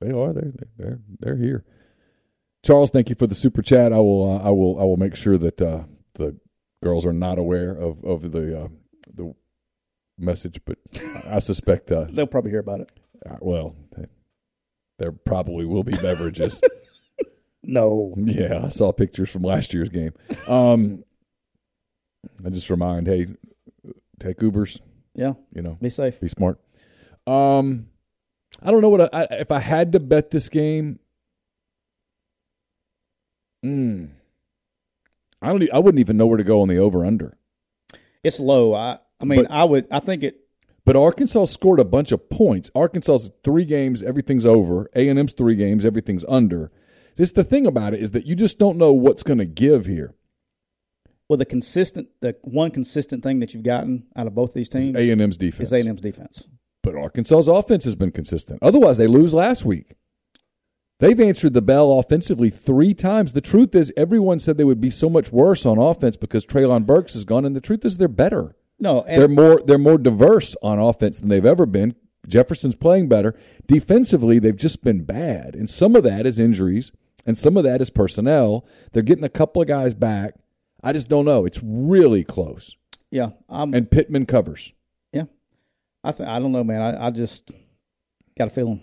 [0.00, 0.32] They are.
[0.32, 1.64] They're they're they're here.
[2.64, 3.92] Charles, thank you for the super chat.
[3.92, 5.84] I will uh, I will I will make sure that uh,
[6.14, 6.36] the
[6.82, 8.68] girls are not aware of of the uh,
[9.14, 9.34] the
[10.18, 10.78] message, but
[11.28, 12.90] I suspect uh, They'll probably hear about it.
[13.28, 13.74] uh, well
[14.98, 16.60] there probably will be beverages.
[17.66, 20.12] No, yeah, I saw pictures from last year's game.
[20.46, 21.02] Um,
[22.44, 23.26] I just remind, hey,
[24.20, 24.80] take Ubers.
[25.14, 26.20] yeah, You know, be safe.
[26.20, 26.60] be smart.
[27.26, 27.86] Um,
[28.62, 30.98] I don't know what I, I, if I had to bet this game.
[33.64, 34.10] Mm,
[35.40, 35.72] I don't.
[35.72, 37.36] I wouldn't even know where to go on the over under.
[38.22, 38.74] It's low.
[38.74, 39.86] I I mean, But- I would.
[39.90, 40.40] I think it.
[40.86, 42.70] But Arkansas scored a bunch of points.
[42.74, 44.90] Arkansas's three games, everything's over.
[44.94, 46.70] A and M's three games, everything's under.
[47.16, 49.86] This the thing about it is that you just don't know what's going to give
[49.86, 50.14] here.
[51.26, 54.94] Well, the consistent, the one consistent thing that you've gotten out of both these teams
[54.94, 56.44] A and M's defense, is A and M's defense.
[56.82, 58.58] but Arkansas's offense has been consistent.
[58.62, 59.94] Otherwise, they lose last week.
[61.00, 63.32] They've answered the bell offensively three times.
[63.32, 66.86] The truth is, everyone said they would be so much worse on offense because Treylon
[66.86, 68.54] Burks is gone, and the truth is, they're better.
[68.78, 71.94] No, and they're more they're more diverse on offense than they've ever been.
[72.26, 73.34] Jefferson's playing better.
[73.66, 75.54] Defensively, they've just been bad.
[75.54, 76.90] And some of that is injuries
[77.26, 78.66] and some of that is personnel.
[78.92, 80.34] They're getting a couple of guys back.
[80.82, 81.44] I just don't know.
[81.44, 82.74] It's really close.
[83.10, 84.72] yeah, I'm And Pittman covers.
[85.12, 85.24] yeah.
[86.02, 86.80] I th- I don't know, man.
[86.82, 87.50] I, I just
[88.38, 88.80] got a feeling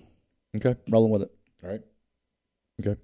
[0.55, 0.75] Okay.
[0.89, 1.31] rolling with it.
[1.63, 1.81] All right.
[2.87, 2.99] Okay.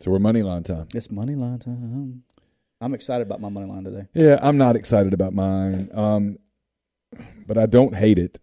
[0.00, 0.88] So we're money line time.
[0.92, 2.24] It's money line time.
[2.80, 4.06] I'm excited about my money line today.
[4.14, 5.90] Yeah, I'm not excited about mine.
[5.94, 6.38] Um,
[7.46, 8.38] but I don't hate it.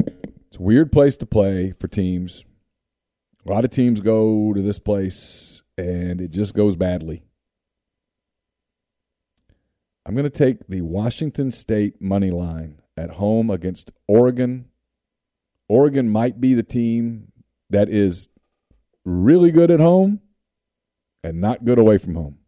[0.00, 2.44] It's a weird place to play for teams.
[3.46, 7.22] A lot of teams go to this place and it just goes badly.
[10.04, 14.66] I'm going to take the Washington State money line at home against Oregon.
[15.68, 17.32] Oregon might be the team
[17.70, 18.28] that is
[19.04, 20.20] really good at home
[21.24, 22.38] and not good away from home.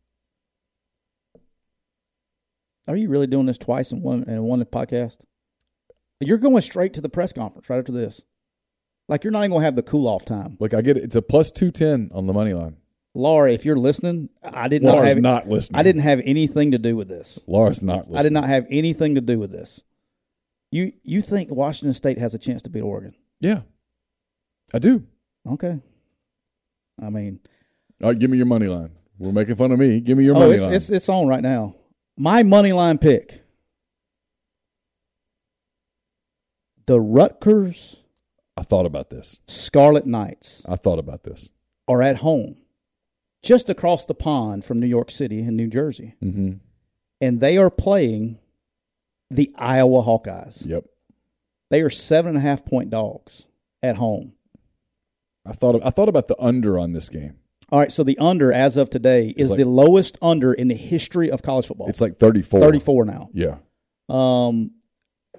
[2.86, 5.19] Are you really doing this twice in one in one podcast?
[6.20, 8.23] You're going straight to the press conference right after this.
[9.09, 10.57] Like you're not even gonna have the cool off time.
[10.59, 11.05] Look, I get it.
[11.05, 12.77] It's a plus two ten on the money line.
[13.15, 15.78] Laura, if you're listening, I did not have not listening.
[15.78, 17.39] I didn't have anything to do with this.
[17.47, 18.16] Laura's not listening.
[18.19, 19.81] I did not have anything to do with this.
[20.70, 23.15] You you think Washington State has a chance to beat Oregon?
[23.40, 23.62] Yeah,
[24.73, 25.05] I do.
[25.51, 25.78] Okay.
[27.01, 27.40] I mean,
[28.03, 28.90] All right, give me your money line.
[29.19, 30.01] We're making fun of me.
[30.01, 30.74] Give me your oh, money it's, line.
[30.74, 31.74] it's it's on right now.
[32.16, 33.43] My money line pick:
[36.86, 37.97] the Rutgers
[38.57, 39.39] I thought about this.
[39.47, 41.51] Scarlet Knights I thought about this.
[41.86, 42.57] are at home,
[43.43, 46.55] just across the pond from New York City and New Jersey, Mm-hmm.
[47.20, 48.39] and they are playing
[49.31, 50.66] the Iowa Hawkeyes.
[50.66, 50.85] Yep.
[51.70, 53.45] They are seven and a half point dogs
[53.82, 54.32] at home.
[55.49, 55.81] I thought.
[55.85, 57.35] I thought about the under on this game.
[57.70, 60.75] All right, so the under as of today is like- the lowest under in the
[60.75, 61.89] history of college football.
[61.89, 62.61] It's like thirty four.
[62.61, 63.29] 34 now.
[63.35, 63.57] Yeah.
[64.09, 64.70] Um,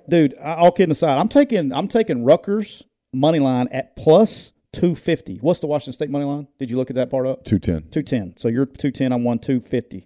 [0.07, 2.83] dude, all kidding aside, I'm taking I'm taking Rutgers
[3.13, 5.37] money line at plus 250.
[5.37, 6.47] What's the Washington State money line?
[6.59, 7.43] Did you look at that part up?
[7.45, 7.81] Two ten.
[7.89, 8.35] 210.
[8.37, 9.11] So you're 210.
[9.11, 10.05] I'm one 250.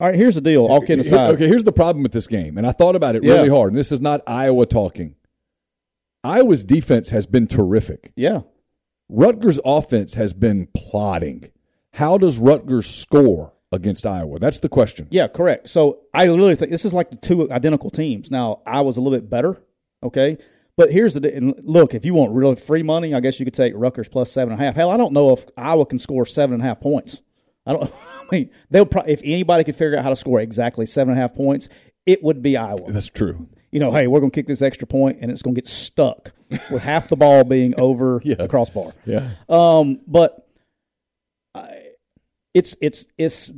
[0.00, 0.66] All right, here's the deal.
[0.66, 3.22] All kidding aside, Okay, here's the problem with this game, and I thought about it
[3.24, 3.34] Yeah.
[3.34, 3.70] really hard.
[3.72, 5.14] And this is not Iowa talking.
[6.24, 8.12] Iowa's defense has been terrific.
[8.16, 8.40] yeah,
[9.08, 11.50] Rutgers' offense has been plotting.
[11.92, 14.38] How does Rutgers score against Iowa?
[14.38, 15.08] That's the question.
[15.10, 15.68] yeah, correct.
[15.68, 18.30] So I really think this is like the two identical teams.
[18.30, 19.62] Now I was a little bit better,
[20.02, 20.38] okay.
[20.76, 21.94] But here's the look.
[21.94, 24.60] If you want really free money, I guess you could take Rutgers plus seven and
[24.60, 24.74] a half.
[24.74, 27.22] Hell, I don't know if Iowa can score seven and a half points.
[27.64, 27.90] I don't.
[28.20, 31.18] I mean, they'll probably if anybody could figure out how to score exactly seven and
[31.18, 31.70] a half points,
[32.04, 32.92] it would be Iowa.
[32.92, 33.48] That's true.
[33.70, 35.68] You know, hey, we're going to kick this extra point, and it's going to get
[35.68, 36.32] stuck
[36.70, 38.36] with half the ball being over Yeah.
[38.36, 38.92] the crossbar.
[39.04, 39.30] Yeah.
[39.48, 40.46] Um, but
[41.54, 41.82] I,
[42.54, 43.50] it's it's it's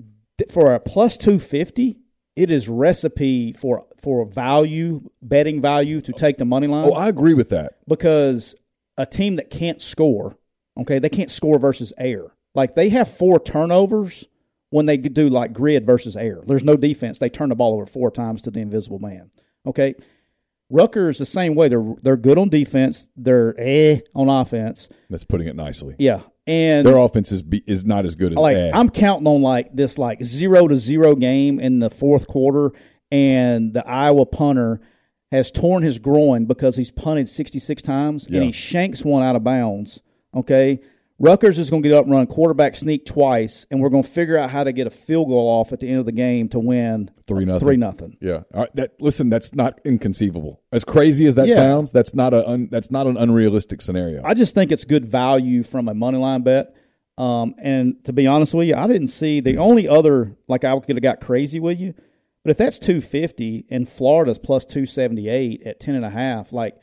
[0.50, 1.98] for a plus two fifty.
[2.36, 7.08] It is recipe for for value betting value to take the money line Oh, I
[7.08, 7.74] agree with that.
[7.88, 8.54] because
[8.96, 10.36] a team that can't score,
[10.80, 12.26] okay, they can't score versus air.
[12.54, 14.24] Like they have four turnovers
[14.70, 16.40] when they do like grid versus air.
[16.46, 17.18] There's no defense.
[17.18, 19.30] They turn the ball over four times to the invisible man.
[19.66, 19.94] Okay.
[20.70, 21.68] Rutgers the same way.
[21.68, 23.08] They're they're good on defense.
[23.16, 24.88] They're eh on offense.
[25.08, 25.94] That's putting it nicely.
[25.98, 26.20] Yeah.
[26.46, 28.70] And Their offense is be, is not as good as like eh.
[28.74, 32.72] I'm counting on like this like zero to zero game in the fourth quarter,
[33.10, 34.80] and the Iowa punter
[35.30, 38.38] has torn his groin because he's punted 66 times Yeah.
[38.38, 40.00] and he shanks one out of bounds.
[40.34, 40.80] Okay,
[41.20, 44.08] Rutgers is going to get up and run quarterback sneak twice, and we're going to
[44.08, 46.48] figure out how to get a field goal off at the end of the game
[46.50, 47.60] to win Three nothing.
[47.66, 48.16] Three nothing.
[48.20, 48.42] Yeah.
[48.54, 48.68] Right.
[48.76, 50.62] That listen, that's not inconceivable.
[50.70, 51.56] As crazy as that Yeah.
[51.56, 54.22] sounds, that's not a un, that's not an unrealistic scenario.
[54.24, 56.74] I just think it's good value from a money line bet.
[57.16, 60.78] Um, and to be honest with you, I didn't see the only other like I
[60.78, 61.94] could have got crazy with you,
[62.44, 66.10] but if that's two fifty and Florida's plus two seventy eight at ten and a
[66.10, 66.76] half, like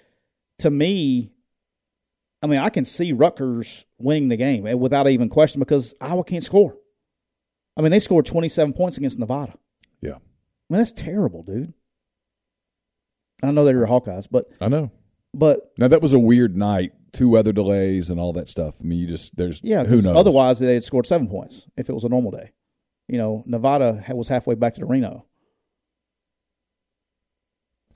[0.60, 1.32] to me,
[2.42, 6.24] I mean I can see Rutgers winning the game eh, without even question because Iowa
[6.24, 6.76] can't score.
[7.78, 9.54] I mean they scored twenty seven points against Nevada.
[10.02, 10.16] yeah.
[10.16, 11.74] I mean that's terrible, dude.
[13.44, 14.92] I know they're your Hawkeyes, but I know.
[15.34, 18.76] but Now that was a weird night, two weather delays and all that stuff.
[18.80, 20.18] I mean, you just there's Yeah, who knows.
[20.18, 22.52] Otherwise, they had scored seven points if it was a normal day.
[23.08, 25.26] You know, Nevada was halfway back to the Reno.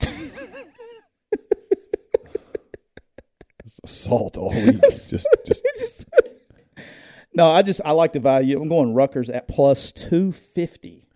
[3.84, 4.80] assault all week.
[5.08, 5.64] just just
[7.34, 8.60] No, I just I like the value.
[8.60, 11.06] I'm going Rutgers at plus two fifty.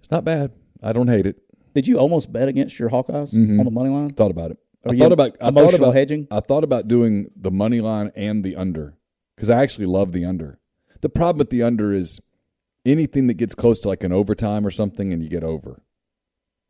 [0.00, 0.52] it's not bad.
[0.82, 1.36] I don't hate it.
[1.74, 3.58] Did you almost bet against your Hawkeyes Mhm.
[3.58, 4.10] on the money line?
[4.10, 4.58] Thought about it.
[4.84, 6.26] Are I thought about I thought about hedging?
[6.30, 8.96] I thought about doing the money line and the under
[9.36, 10.58] because I actually love the under.
[11.00, 12.20] The problem with the under is
[12.84, 15.82] anything that gets close to like an overtime or something, and you get over.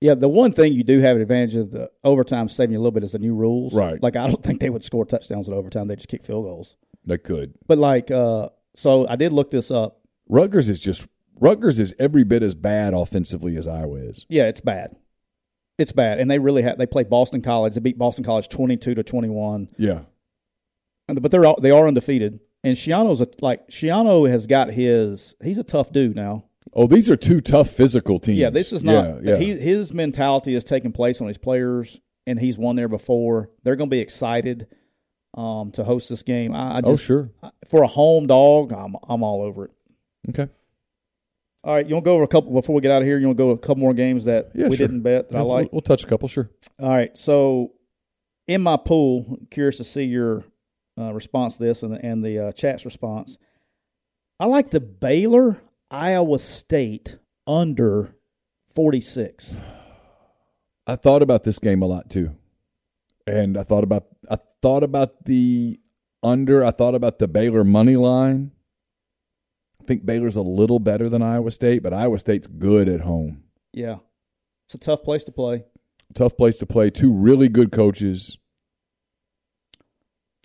[0.03, 2.83] Yeah, the one thing you do have an advantage of the overtime saving you a
[2.83, 3.73] little bit is the new rules.
[3.73, 4.03] Right.
[4.03, 5.87] Like I don't think they would score touchdowns in overtime.
[5.89, 6.77] They just kick field goals.
[7.07, 7.55] They could.
[7.66, 10.01] But like, uh, so I did look this up.
[10.29, 11.07] Rutgers is just
[11.41, 14.27] Rutgers is every bit as bad offensively as Iowa is.
[14.29, 14.97] Yeah, it's bad.
[15.79, 16.79] It's bad, and they really have.
[16.79, 17.74] They play Boston College.
[17.74, 19.69] They beat Boston College twenty-two to twenty-one.
[19.79, 20.01] Yeah.
[21.09, 22.41] And- but they're all, they are undefeated.
[22.65, 25.35] And Schiano's a, like Schiano has got his.
[25.43, 26.45] He's a tough dude now.
[26.74, 28.39] Oh, these are two tough physical teams.
[28.39, 29.23] Yeah, this is not.
[29.23, 29.36] Yeah, yeah.
[29.36, 33.51] He, his mentality is taking place on his players, and he's won there before.
[33.62, 34.69] They're going to be excited
[35.35, 36.55] um, to host this game.
[36.55, 37.31] I, I just, oh, sure.
[37.69, 39.70] for a home dog, I'm I'm all over it.
[40.31, 40.49] Okay.
[41.65, 43.19] All right, you want to go over a couple before we get out of here?
[43.19, 44.89] You want to go a couple more games that Yeah, we sure.
[44.89, 45.66] didn't bet that I like?
[45.66, 46.27] We'll, we'll touch a couple.
[46.27, 46.51] Sure.
[46.81, 47.16] All right.
[47.16, 47.74] So
[48.49, 50.43] in my pool, curious to see your
[50.99, 53.39] uh, response to this and the, and the uh, chat's response.
[54.40, 55.61] I like the Baylor
[55.93, 58.16] Iowa State under
[58.74, 59.59] 46.
[60.86, 62.35] I thought about this game a lot too,
[63.27, 65.78] and I thought about I thought about the
[66.23, 66.64] under.
[66.64, 68.52] I thought about the Baylor money line.
[69.82, 73.44] I think Baylor's a little better than Iowa State, but Iowa State's good at home.
[73.74, 73.97] Yeah,
[74.66, 75.64] it's a tough place to play.
[76.14, 76.89] Tough place to play.
[76.89, 78.39] Two really good coaches.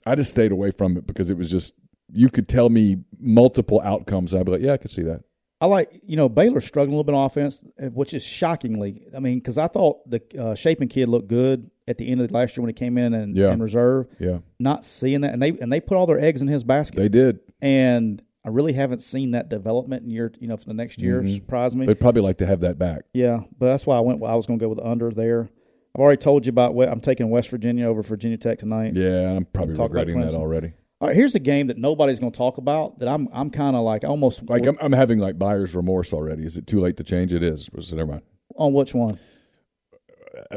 [0.06, 1.74] I just stayed away from it because it was just
[2.12, 4.36] you could tell me multiple outcomes.
[4.36, 5.24] I'd be like, yeah, I could see that.
[5.60, 9.08] I like, you know, Baylor struggling a little bit on offense, eh, which is shockingly.
[9.16, 12.30] I mean, because I thought the uh, Shapen kid looked good at the end of
[12.32, 13.50] last year when he came in and, Yeah.
[13.52, 14.08] and reserve.
[14.20, 16.98] Yeah, Not seeing that, and they and they put all their eggs in his basket.
[16.98, 17.40] they did.
[17.62, 21.22] and I really haven't seen that development in year, you know, for the next year.
[21.22, 21.34] Mhm.
[21.36, 21.86] Surprised me.
[21.86, 23.02] They'd probably like to have that back.
[23.14, 24.24] yeah, but that's why I went.
[24.24, 25.50] I was going to go with the under there.
[25.96, 26.76] I've already told you about.
[26.76, 28.96] what I'm taking West Virginia over Virginia Tech tonight.
[28.96, 30.74] Yeah, I'm probably regretting that already.
[31.00, 33.00] All right, here's a game that nobody's going to talk about.
[33.00, 36.44] That I'm I'm kind of like almost Like I'm, I'm having like buyer's remorse already.
[36.46, 37.34] Is it too late to change?
[37.34, 37.70] It is.
[37.82, 38.24] So never mind.
[38.56, 39.20] on which one.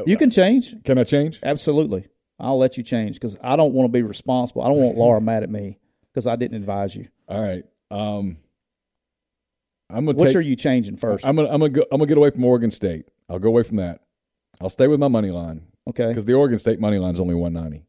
[0.05, 0.75] You can change.
[0.83, 1.39] Can I change?
[1.43, 2.07] Absolutely.
[2.39, 4.63] I'll let you change because I don't want to be responsible.
[4.63, 5.77] I don't want Laura mad at me
[6.11, 7.07] because I didn't advise you.
[7.27, 7.63] All right.
[7.91, 8.37] Um,
[9.89, 10.37] I'm gonna Which take.
[10.37, 11.25] are you changing first?
[11.25, 13.05] I'm gonna I'm gonna go, I'm gonna get away from Oregon State.
[13.29, 14.01] I'll go away from that.
[14.59, 16.07] I'll stay with my money line okay.
[16.07, 17.85] because the Oregon State money line is only 190,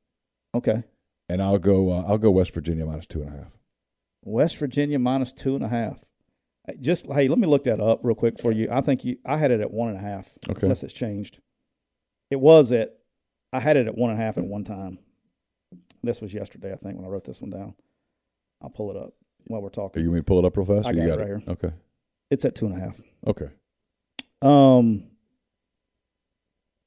[0.55, 0.83] Okay.
[1.29, 3.53] And I'll go uh, I'll go West Virginia minus two and a half.
[4.25, 5.99] West Virginia minus two and a half.
[6.81, 8.69] Just hey, let me look that up real quick for you.
[8.71, 9.17] I think you.
[9.27, 10.31] I had it at one and a half.
[10.49, 10.61] Okay.
[10.63, 11.41] Unless it's changed.
[12.31, 12.95] It was at.
[13.53, 14.99] I had it at one and a half at one time.
[16.05, 17.75] This was yesterday, I think, when I wrote this one down.
[18.63, 19.13] I'll pull it up
[19.47, 20.05] while we're talking.
[20.05, 20.87] you mean pull it up real fast?
[20.87, 21.43] I or you got it got right here.
[21.49, 21.71] Okay.
[22.31, 23.01] It's at two and a half.
[23.27, 23.49] Okay.
[24.41, 25.05] Um.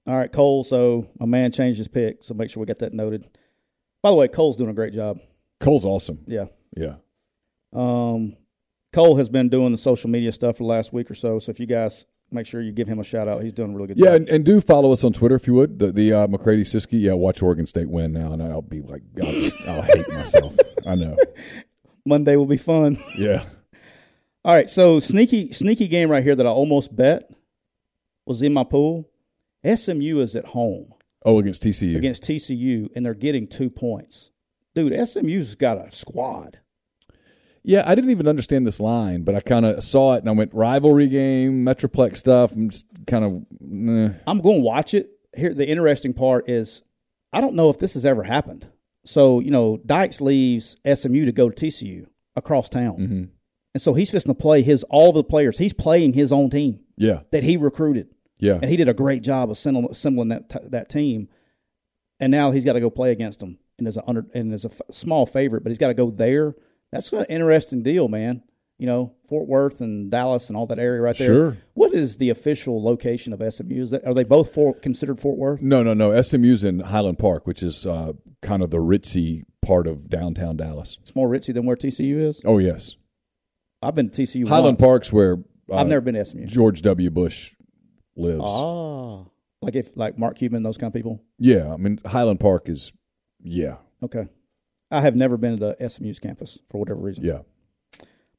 [0.08, 0.64] All right, Cole.
[0.64, 3.28] So my man changed his pick, so make sure we get that noted.
[4.06, 5.20] By the way, Cole's doing a great job.
[5.60, 6.20] Cole's awesome.
[6.28, 6.46] Yeah.
[6.78, 6.98] Yeah.
[7.74, 8.36] Um,
[8.94, 11.40] Cole has been doing the social media stuff for the last week or so.
[11.40, 13.76] So if you guys make sure you give him a shout out, he's doing a
[13.76, 14.16] really good Yeah, job.
[14.18, 15.80] and, and do follow us on Twitter if you would.
[15.80, 17.02] The, the uh, McCready Siskey.
[17.02, 19.34] Yeah, watch Oregon State win now, and I'll be like, God,
[19.66, 20.56] I'll hate myself.
[20.86, 21.18] I know.
[22.06, 23.00] Monday will be fun.
[23.18, 23.44] Yeah.
[24.46, 27.32] All right, so sneaky sneaky game right here that I almost bet
[28.28, 29.10] was in my pool.
[29.66, 30.94] SMU is at home
[31.26, 31.98] Oh, against TCU.
[31.98, 34.30] against TCU, and they're getting two points.
[34.76, 36.60] Dude, SMU's got a squad.
[37.64, 40.34] Yeah, I didn't even understand this line, but I kind of saw it and I
[40.34, 42.52] went rivalry game, Metroplex stuff.
[42.52, 43.32] I'm just kind of.
[43.34, 44.14] eh.
[44.28, 45.10] I'm going to watch it.
[45.36, 46.84] Here, the interesting part is,
[47.34, 48.68] I don't know if this has ever happened.
[49.06, 53.30] So you know, Dykes leaves SMU to go to TCU across town, Mhm.
[53.74, 55.58] and so he's fixing to play his all the players.
[55.58, 59.22] He's playing his own team Yeah, that he recruited, yeah, and he did a great
[59.22, 61.30] job of assembling, that t- that team.
[62.20, 64.66] And now he's got to go play against them, and as a under and as
[64.66, 66.56] a f- small favorite, but he's got to go there.
[66.92, 68.44] That's an interesting deal, man.
[68.78, 71.28] You know, Fort Worth and Dallas and all that area right there.
[71.28, 71.58] Sure.
[71.74, 73.82] What is the official location of SMU?
[73.82, 75.62] Is that, are they both for, considered Fort Worth?
[75.62, 76.22] No, no, no.
[76.22, 80.98] SMU's in Highland Park, which is uh, kind of the ritzy part of downtown Dallas.
[81.02, 82.42] It's more ritzy than where TCU is.
[82.46, 82.96] Oh yes,
[83.82, 84.48] I've been to TCU.
[84.48, 84.82] Highland once.
[84.82, 85.38] Park's where
[85.70, 86.46] uh, I've never been to SMU.
[86.46, 87.10] George W.
[87.10, 87.54] Bush
[88.16, 88.42] lives.
[88.46, 89.24] Ah,
[89.62, 91.22] like if like Mark Cuban, those kind of people.
[91.40, 92.92] Yeah, I mean Highland Park is.
[93.44, 94.28] Yeah, Okay,
[94.90, 97.24] I have never been to the SMU's campus for whatever reason.
[97.24, 97.40] yeah.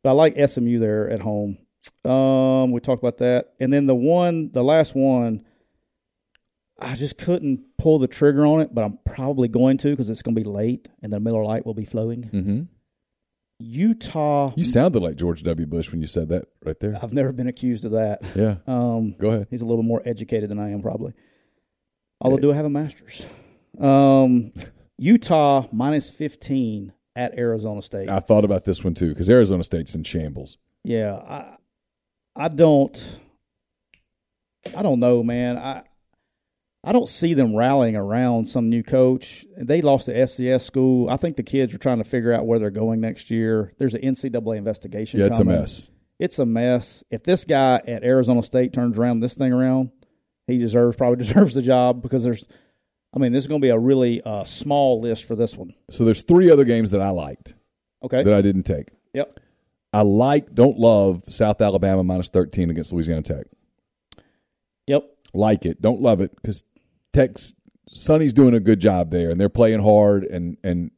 [0.03, 1.59] but I like SMU there at home.
[2.05, 5.45] Um, we talked about that, and then the one, the last one,
[6.81, 10.23] I just couldn't pull the trigger on it, but I'm probably going to because it's
[10.23, 12.25] going to be late, and the Miller Lite will be flowing.
[12.25, 12.63] hmm
[13.59, 14.53] Utah.
[14.57, 15.67] You sounded like George W.
[15.67, 16.99] Bush when you said that right there.
[17.03, 18.23] I've never been accused of that.
[18.35, 19.47] Yeah, Um, go ahead.
[19.51, 21.15] He's a little more educated than I am, probably.
[22.21, 23.25] Although, do I have a master's?
[23.81, 24.53] Um,
[24.99, 28.09] Utah minus 15 at Arizona State.
[28.09, 30.59] I thought about this one too because Arizona State's in shambles.
[30.85, 31.57] yeah, I,
[32.45, 33.19] I don't,
[34.77, 35.57] I don't know, man.
[35.59, 35.83] I,
[36.87, 39.45] I don't see them rallying around some new coach.
[39.59, 41.11] They lost to SCS school.
[41.11, 43.75] I think the kids are trying to figure out where they're going next year.
[43.77, 45.19] There's an NCAA investigation.
[45.19, 45.91] Yeah, it's a mess.
[46.21, 47.03] It's a mess.
[47.11, 49.91] If this guy at Arizona State turns around this thing around,
[50.47, 52.47] he deserves probably deserves the job because there's,
[53.13, 55.75] I mean, this is going to be a really uh, small list for this one.
[55.91, 57.55] So there's three other games that I liked
[58.05, 58.23] Okay.
[58.23, 58.91] that I didn't take.
[59.13, 59.41] Yep.
[59.93, 63.47] I like, don't love South Alabama minus 13 against Louisiana Tech.
[64.87, 65.05] Yep.
[65.35, 66.63] Like it, don't love it because
[67.17, 67.55] Tech's
[67.91, 70.91] Sonny's doing a good job there, and they're playing hard, and and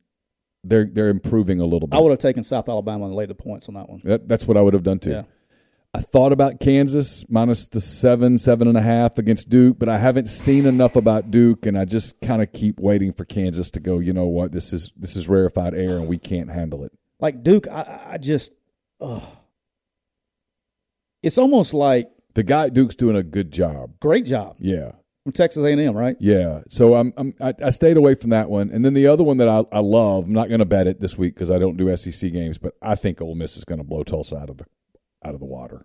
[0.65, 1.97] they're they're improving a little bit.
[1.97, 4.01] I would have taken South Alabama and laid the points on that one.
[4.05, 5.11] That, that's what I would have done too.
[5.11, 5.23] Yeah.
[5.95, 9.97] I thought about Kansas minus the seven, seven and a half against Duke, but I
[9.99, 13.81] haven't seen enough about Duke, and I just kind of keep waiting for Kansas to
[13.81, 13.99] go.
[13.99, 14.53] You know what?
[14.53, 16.93] This is this is rarefied air, and we can't handle it.
[17.21, 18.53] Like Duke, I, I just,
[19.01, 19.23] ugh.
[21.23, 23.93] it's almost like The guy at Duke's doing a good job.
[24.01, 24.57] great job.
[24.59, 24.93] Yeah,
[25.29, 26.17] from Texas A&M, right?
[26.21, 26.63] Yeah.
[26.71, 29.37] So I'm, I'm I, I stayed away from that one, and then the other one
[29.37, 30.25] that I, I love.
[30.25, 32.75] I'm not going to bet it this week because I don't do SEC games, but
[32.81, 34.65] I think Ole Miss is going to blow Tulsa out of the
[35.23, 35.85] out of the water.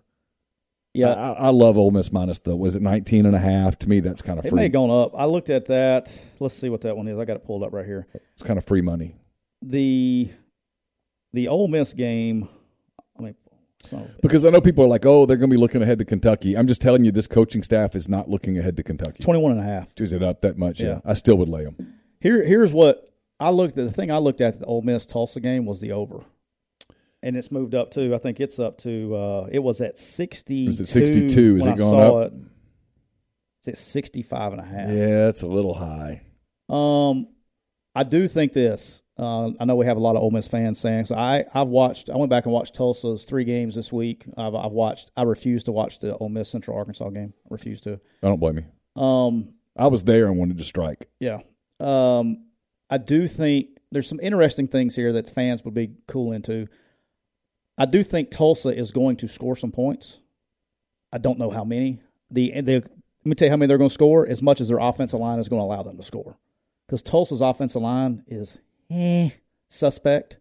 [0.94, 3.78] Yeah, I, I love Ole Miss minus the was it 19 and a half?
[3.80, 4.56] To me, that's kind of it free.
[4.56, 5.12] may have gone up.
[5.14, 6.10] I looked at that.
[6.40, 7.18] Let's see what that one is.
[7.18, 8.06] I got it pulled up right here.
[8.32, 9.14] It's kind of free money.
[9.60, 10.30] The
[11.34, 12.48] the Ole Miss game.
[13.92, 15.82] I mean, so Because I know people are like, oh, they're going to be looking
[15.82, 16.56] ahead to Kentucky.
[16.56, 19.22] I'm just telling you, this coaching staff is not looking ahead to Kentucky.
[19.22, 19.88] 21 and a half.
[19.98, 20.80] Is it up that much?
[20.80, 21.00] Yeah.
[21.04, 21.94] I still would lay them.
[22.20, 23.84] Here, here's what I looked at.
[23.84, 26.24] The thing I looked at the Ole Miss Tulsa game was the over,
[27.22, 28.14] and it's moved up too.
[28.14, 29.14] I think it's up to.
[29.14, 30.66] Uh, it was at sixty.
[30.66, 31.56] Is it 62?
[31.58, 32.32] Is it going saw up?
[32.32, 32.38] It.
[33.66, 34.90] It's at 65 and a half.
[34.90, 36.22] Yeah, it's a little high.
[36.68, 37.28] Um,
[37.94, 39.02] I do think this.
[39.16, 41.14] Uh, I know we have a lot of Ole Miss fans saying so.
[41.14, 42.10] I I've watched.
[42.10, 44.24] I went back and watched Tulsa's three games this week.
[44.36, 45.10] I've, I've watched.
[45.16, 47.32] I refuse to watch the Ole Miss Central Arkansas game.
[47.44, 48.00] I refuse to.
[48.22, 49.02] I don't blame you.
[49.02, 51.08] Um, I was there and wanted to strike.
[51.20, 51.40] Yeah.
[51.78, 52.46] Um,
[52.90, 56.66] I do think there's some interesting things here that fans would be cool into.
[57.78, 60.18] I do think Tulsa is going to score some points.
[61.12, 62.00] I don't know how many.
[62.30, 62.86] The, the let
[63.24, 64.26] me tell you how many they're going to score.
[64.26, 66.36] As much as their offensive line is going to allow them to score,
[66.86, 68.58] because Tulsa's offensive line is
[68.94, 69.30] eh,
[69.68, 70.38] suspect,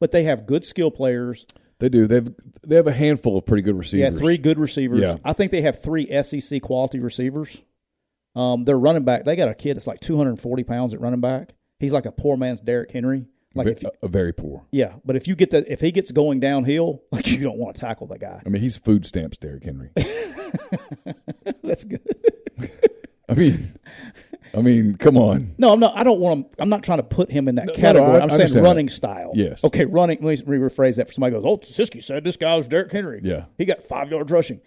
[0.00, 1.46] but they have good skill players.
[1.78, 2.06] They do.
[2.06, 2.28] They've
[2.64, 4.12] they have a handful of pretty good receivers.
[4.12, 5.00] Yeah, three good receivers.
[5.00, 5.16] Yeah.
[5.24, 7.60] I think they have three SEC quality receivers.
[8.34, 11.50] Um, their running back, they got a kid that's like 240 pounds at running back.
[11.78, 13.26] He's like a poor man's Derrick Henry.
[13.54, 14.64] Like if you, a, very poor.
[14.70, 17.76] yeah, but if you get that, if he gets going downhill, like you don't want
[17.76, 18.40] to tackle that guy.
[18.44, 19.90] I mean, he's food stamps, Derrick Henry.
[21.62, 22.00] That's good.
[23.28, 23.74] I mean,
[24.54, 25.54] I mean, come on.
[25.58, 25.96] No, I'm not.
[25.96, 26.46] I don't want him.
[26.58, 28.10] I'm not trying to put him in that No, no, category.
[28.12, 29.32] I- I'm I saying understand running style.
[29.34, 29.64] Yes.
[29.64, 30.18] Okay, running.
[30.20, 33.20] Let me rephrase that for somebody goes, "Oh, Siskey said this guy was Derrick Henry."
[33.24, 33.44] Yeah.
[33.58, 34.60] he got five yards rushing.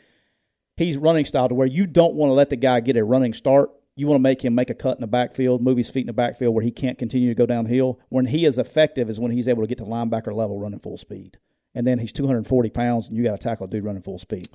[0.77, 3.33] He's running style to where you don't want to let the guy get a running
[3.33, 3.69] start.
[3.95, 6.07] You want to make him make a cut in the backfield, move his feet in
[6.07, 7.99] the backfield where he can't continue to go downhill.
[8.09, 10.97] When he is effective is when he's able to get to linebacker level running full
[10.97, 11.37] speed.
[11.73, 14.49] And then he's 240 pounds, and you got to tackle a dude running full speed.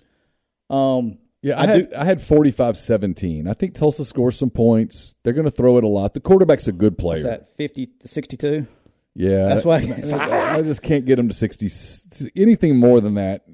[0.69, 3.49] Um, Yeah, I, I had I had 45-17.
[3.49, 5.15] I think Tulsa scores some points.
[5.23, 6.13] They're going to throw it a lot.
[6.13, 7.17] The quarterback's a good player.
[7.19, 8.67] is that 50 to 62?
[9.15, 9.79] Yeah, That's why-
[10.13, 11.69] I, I just can't get him to sixty.
[12.37, 13.45] Anything more than that.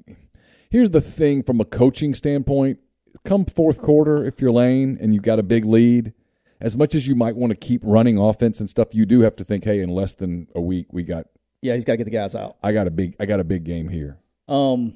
[0.69, 2.77] Here's the thing: from a coaching standpoint,
[3.25, 6.13] come fourth quarter, if you're Lane and you got a big lead,
[6.61, 9.35] as much as you might want to keep running offense and stuff, you do have
[9.37, 11.25] to think, hey, in less than a week, we got
[11.63, 12.57] Yeah, he's got to get the guys out.
[12.61, 14.19] I got a big I got a big game here.
[14.47, 14.93] Um,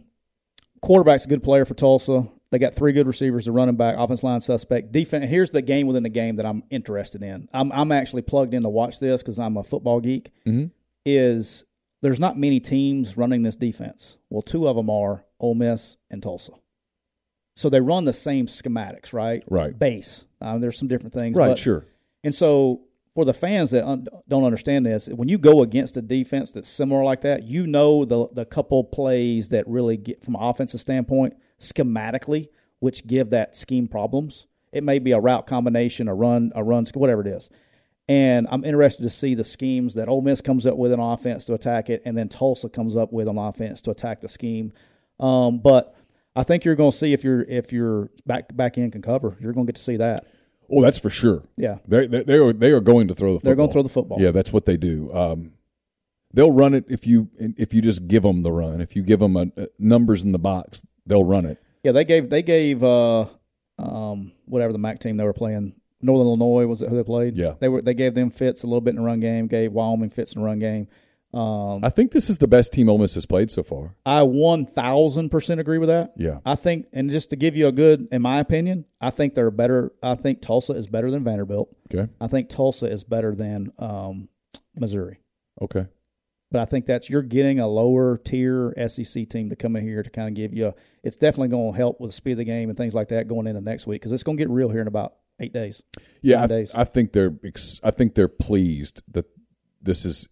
[0.82, 2.28] quarterback's a good player for Tulsa.
[2.52, 5.26] They got three good receivers, a running back, offense line suspect, defense.
[5.30, 7.48] Here's the game within the game that I'm interested in.
[7.54, 10.32] I'm I'm actually plugged in to watch this because I'm a football geek.
[10.46, 10.72] Mhm.
[11.06, 11.64] Is
[12.02, 14.18] there's not many teams running this defense.
[14.30, 16.54] Well, two of them are Ole Miss and Tulsa.
[17.56, 19.44] So they run the same schematics, right?
[19.50, 19.78] Right.
[19.78, 20.26] Base.
[20.42, 21.86] Um, there's some different things, Right, but- sure.
[22.24, 22.82] and so,
[23.14, 26.70] for the fans that un- don't understand this, when you go against a defense that's
[26.70, 30.80] similar like that, you know the the couple plays that really get from an offensive
[30.82, 34.48] standpoint schematically, which give that scheme problems.
[34.72, 37.50] It may be a route combination, a run, a run, whatever it is.
[38.08, 41.46] And I'm interested to see the schemes that Ole Miss comes up with an offense
[41.46, 44.74] to attack it, and then Tulsa comes up with an offense to attack the scheme.
[45.20, 45.96] Um, but
[46.36, 49.38] I think you're going to see if you're if you're back back end can cover,
[49.40, 50.26] you're going to get to see that.
[50.70, 51.44] Oh, that's for sure.
[51.58, 51.78] Yeah.
[51.88, 53.50] They they, they are they are going to throw the football.
[53.50, 54.22] They're going to throw the football.
[54.22, 55.14] Yeah, that's what they do.
[55.14, 55.52] Um,
[56.34, 58.82] they'll run it if you if you just give them the run.
[58.82, 60.82] If you give them a, a numbers in the box,
[61.12, 61.62] they'll run it.
[61.84, 63.26] Yeah, they gave they gave uh
[63.78, 65.74] um whatever the MAC team they were playing.
[66.02, 67.36] Northern Illinois was it who they played?
[67.38, 67.54] Yeah.
[67.60, 70.10] They were they gave them fits a little bit in the run game, gave Wyoming
[70.10, 70.88] fits in the run game.
[71.34, 73.96] Um I think this is the best team Ole Miss has played so far.
[74.06, 76.14] I one thousand percent agree with that.
[76.16, 76.40] Yeah.
[76.46, 79.52] I think and just to give you a good in my opinion, I think they're
[79.52, 81.76] better I think Tulsa is better than Vanderbilt.
[81.94, 82.10] Okay.
[82.22, 84.30] I think Tulsa is better than um
[84.76, 85.20] Missouri.
[85.62, 85.88] Okay.
[86.52, 90.04] But I think that's you're getting a lower tier SEC team to come in here
[90.04, 90.68] to kind of give you.
[90.68, 90.74] A,
[91.04, 93.28] it's definitely going to help with the speed of the game and things like that
[93.30, 95.82] going into next week because it's going to get real here in about eight days.
[96.22, 96.72] Yeah, I, days.
[96.76, 99.26] I think they're ex- I think they're pleased that
[99.82, 100.28] this is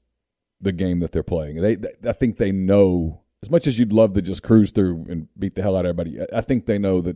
[0.62, 1.62] the game that they're playing.
[1.62, 5.06] They, they I think they know as much as you'd love to just cruise through
[5.10, 6.20] and beat the hell out of everybody.
[6.22, 7.16] I- I think they know that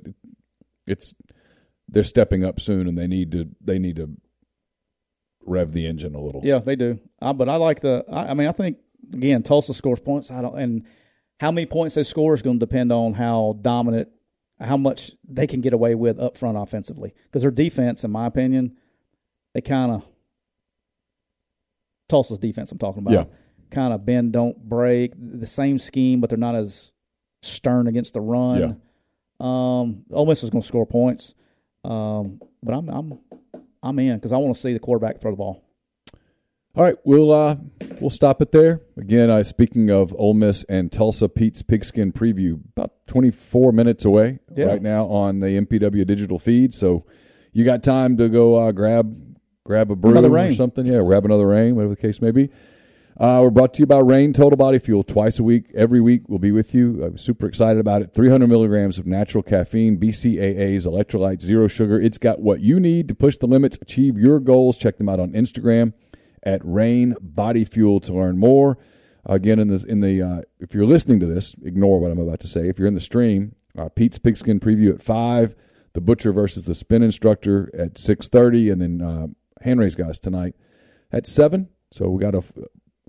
[0.88, 1.14] it's
[1.90, 4.12] they're stepping up soon and they need to they need to
[5.46, 6.42] rev the engine a little.
[6.44, 7.00] Yeah, they do.
[7.22, 8.06] Uh, but I like the.
[8.10, 8.78] I, I mean, I think
[9.12, 10.32] again, Tulsa scores points.
[10.32, 10.84] I don't, and
[11.40, 14.10] how many points they score is going to depend on how dominant,
[14.60, 17.14] how much they can get away with up front offensively.
[17.26, 18.78] Because their defense, in my opinion,
[19.54, 20.06] they kind of
[22.10, 22.72] Tulsa's defense.
[22.72, 23.14] I'm talking about.
[23.14, 23.26] Yeah.
[23.72, 25.14] Kind of bend, don't break.
[25.18, 26.92] The same scheme, but they're not as
[27.42, 28.60] stern against the run.
[29.40, 31.34] Um, Ole Miss is going to score points.
[31.84, 33.20] Um, but I'm I'm
[33.82, 35.64] I'm in because I want to see the quarterback throw the ball.
[36.76, 37.58] All right, we'll uh,
[38.00, 38.82] we'll stop it there.
[38.98, 44.40] Again, uh, speaking of Ole Miss and Tulsa, Pete's Pigskin preview about 24 minutes away
[44.56, 44.66] Yeah.
[44.66, 46.74] right now on the MPW digital feed.
[46.74, 47.06] So
[47.52, 49.16] you got time to go uh, grab
[49.64, 50.88] grab a brew or something.
[50.88, 52.50] Yeah, grab another Reign, whatever the case may be.
[53.20, 55.72] Uh, we're brought to you by Reign Total Body Fuel twice a week.
[55.76, 57.04] Every week we'll be with you.
[57.04, 58.16] I'm super excited about it.
[58.16, 62.02] 300 milligrams of natural caffeine, BCAAs, electrolytes, zero sugar.
[62.02, 64.76] It's got what you need to push the limits, achieve your goals.
[64.76, 65.94] Check them out on Instagram
[66.44, 68.78] at Reign Body Fuel to learn more.
[69.26, 72.42] Again, in this, in the uh, if you're listening to this, ignore what I'm about
[72.42, 72.68] to say.
[72.68, 75.56] If you're in the stream, uh, Pete's Pigskin preview at five,
[75.94, 79.28] the Butcher versus the Spin Instructor at six thirty, and then uh,
[79.64, 80.56] hand raise guys tonight
[81.12, 81.70] at seven.
[81.92, 82.44] So we got a,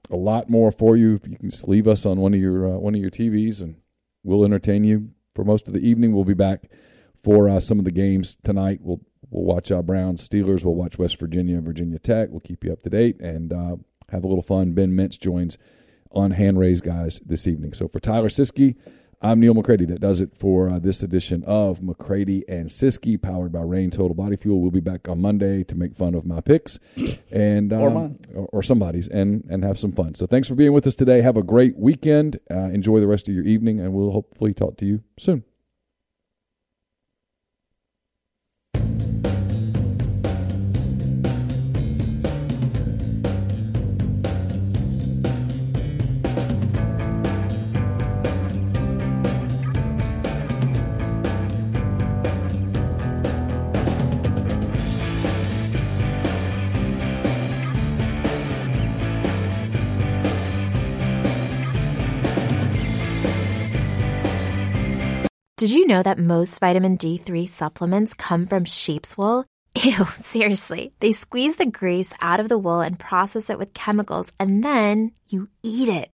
[0.08, 1.16] a lot more for you.
[1.16, 3.60] If you can just leave us on one of your uh, one of your TVs,
[3.60, 3.76] and
[4.22, 6.14] we'll entertain you for most of the evening.
[6.14, 6.70] We'll be back
[7.24, 8.78] for uh, some of the games tonight.
[8.82, 9.00] We'll
[9.30, 10.64] we'll watch uh, Browns, Steelers.
[10.64, 12.28] We'll watch West Virginia, Virginia Tech.
[12.30, 13.76] We'll keep you up to date and uh,
[14.10, 14.72] have a little fun.
[14.72, 15.58] Ben Mintz joins
[16.12, 17.72] on hand raise guys this evening.
[17.72, 18.76] So for Tyler Siskey,
[19.22, 19.86] I'm Neal McCready.
[19.86, 24.14] That does it for uh, this edition of McCready and Siskey, powered by Reign Total
[24.14, 24.60] Body Fuel.
[24.60, 26.78] We'll be back on Monday to make fun of my picks
[27.30, 28.18] and Or um, mine.
[28.34, 30.14] or, or somebody's and and have some fun.
[30.14, 31.22] So thanks for being with us today.
[31.22, 32.38] Have a great weekend.
[32.50, 35.42] Uh, enjoy the rest of your evening, and we'll hopefully talk to you soon.
[65.64, 69.46] Did you know that most vitamin D3 supplements come from sheep's wool?
[69.82, 70.92] Ew, seriously.
[71.00, 75.12] They squeeze the grease out of the wool and process it with chemicals, and then
[75.26, 76.10] you eat it.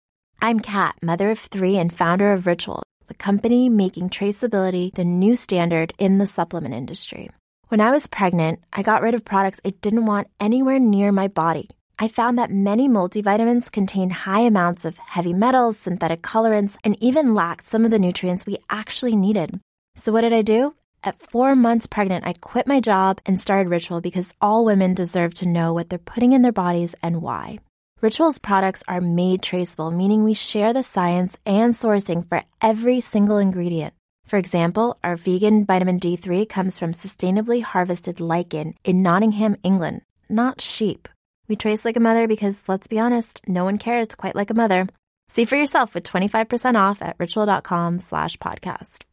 [0.42, 5.36] I'm Kat, mother of three and founder of Ritual, the company making traceability the new
[5.36, 7.30] standard in the supplement industry.
[7.68, 11.28] When I was pregnant, I got rid of products I didn't want anywhere near my
[11.28, 11.68] body.
[11.98, 17.34] I found that many multivitamins contain high amounts of heavy metals, synthetic colorants, and even
[17.34, 19.58] lacked some of the nutrients we actually needed.
[19.94, 20.74] So, what did I do?
[21.02, 25.32] At four months pregnant, I quit my job and started Ritual because all women deserve
[25.34, 27.60] to know what they're putting in their bodies and why.
[28.02, 33.38] Ritual's products are made traceable, meaning we share the science and sourcing for every single
[33.38, 33.94] ingredient.
[34.26, 40.60] For example, our vegan vitamin D3 comes from sustainably harvested lichen in Nottingham, England, not
[40.60, 41.08] sheep.
[41.48, 44.54] We trace like a mother because, let's be honest, no one cares quite like a
[44.54, 44.88] mother.
[45.28, 49.04] See for yourself with 25% off at ritual.com slash podcast.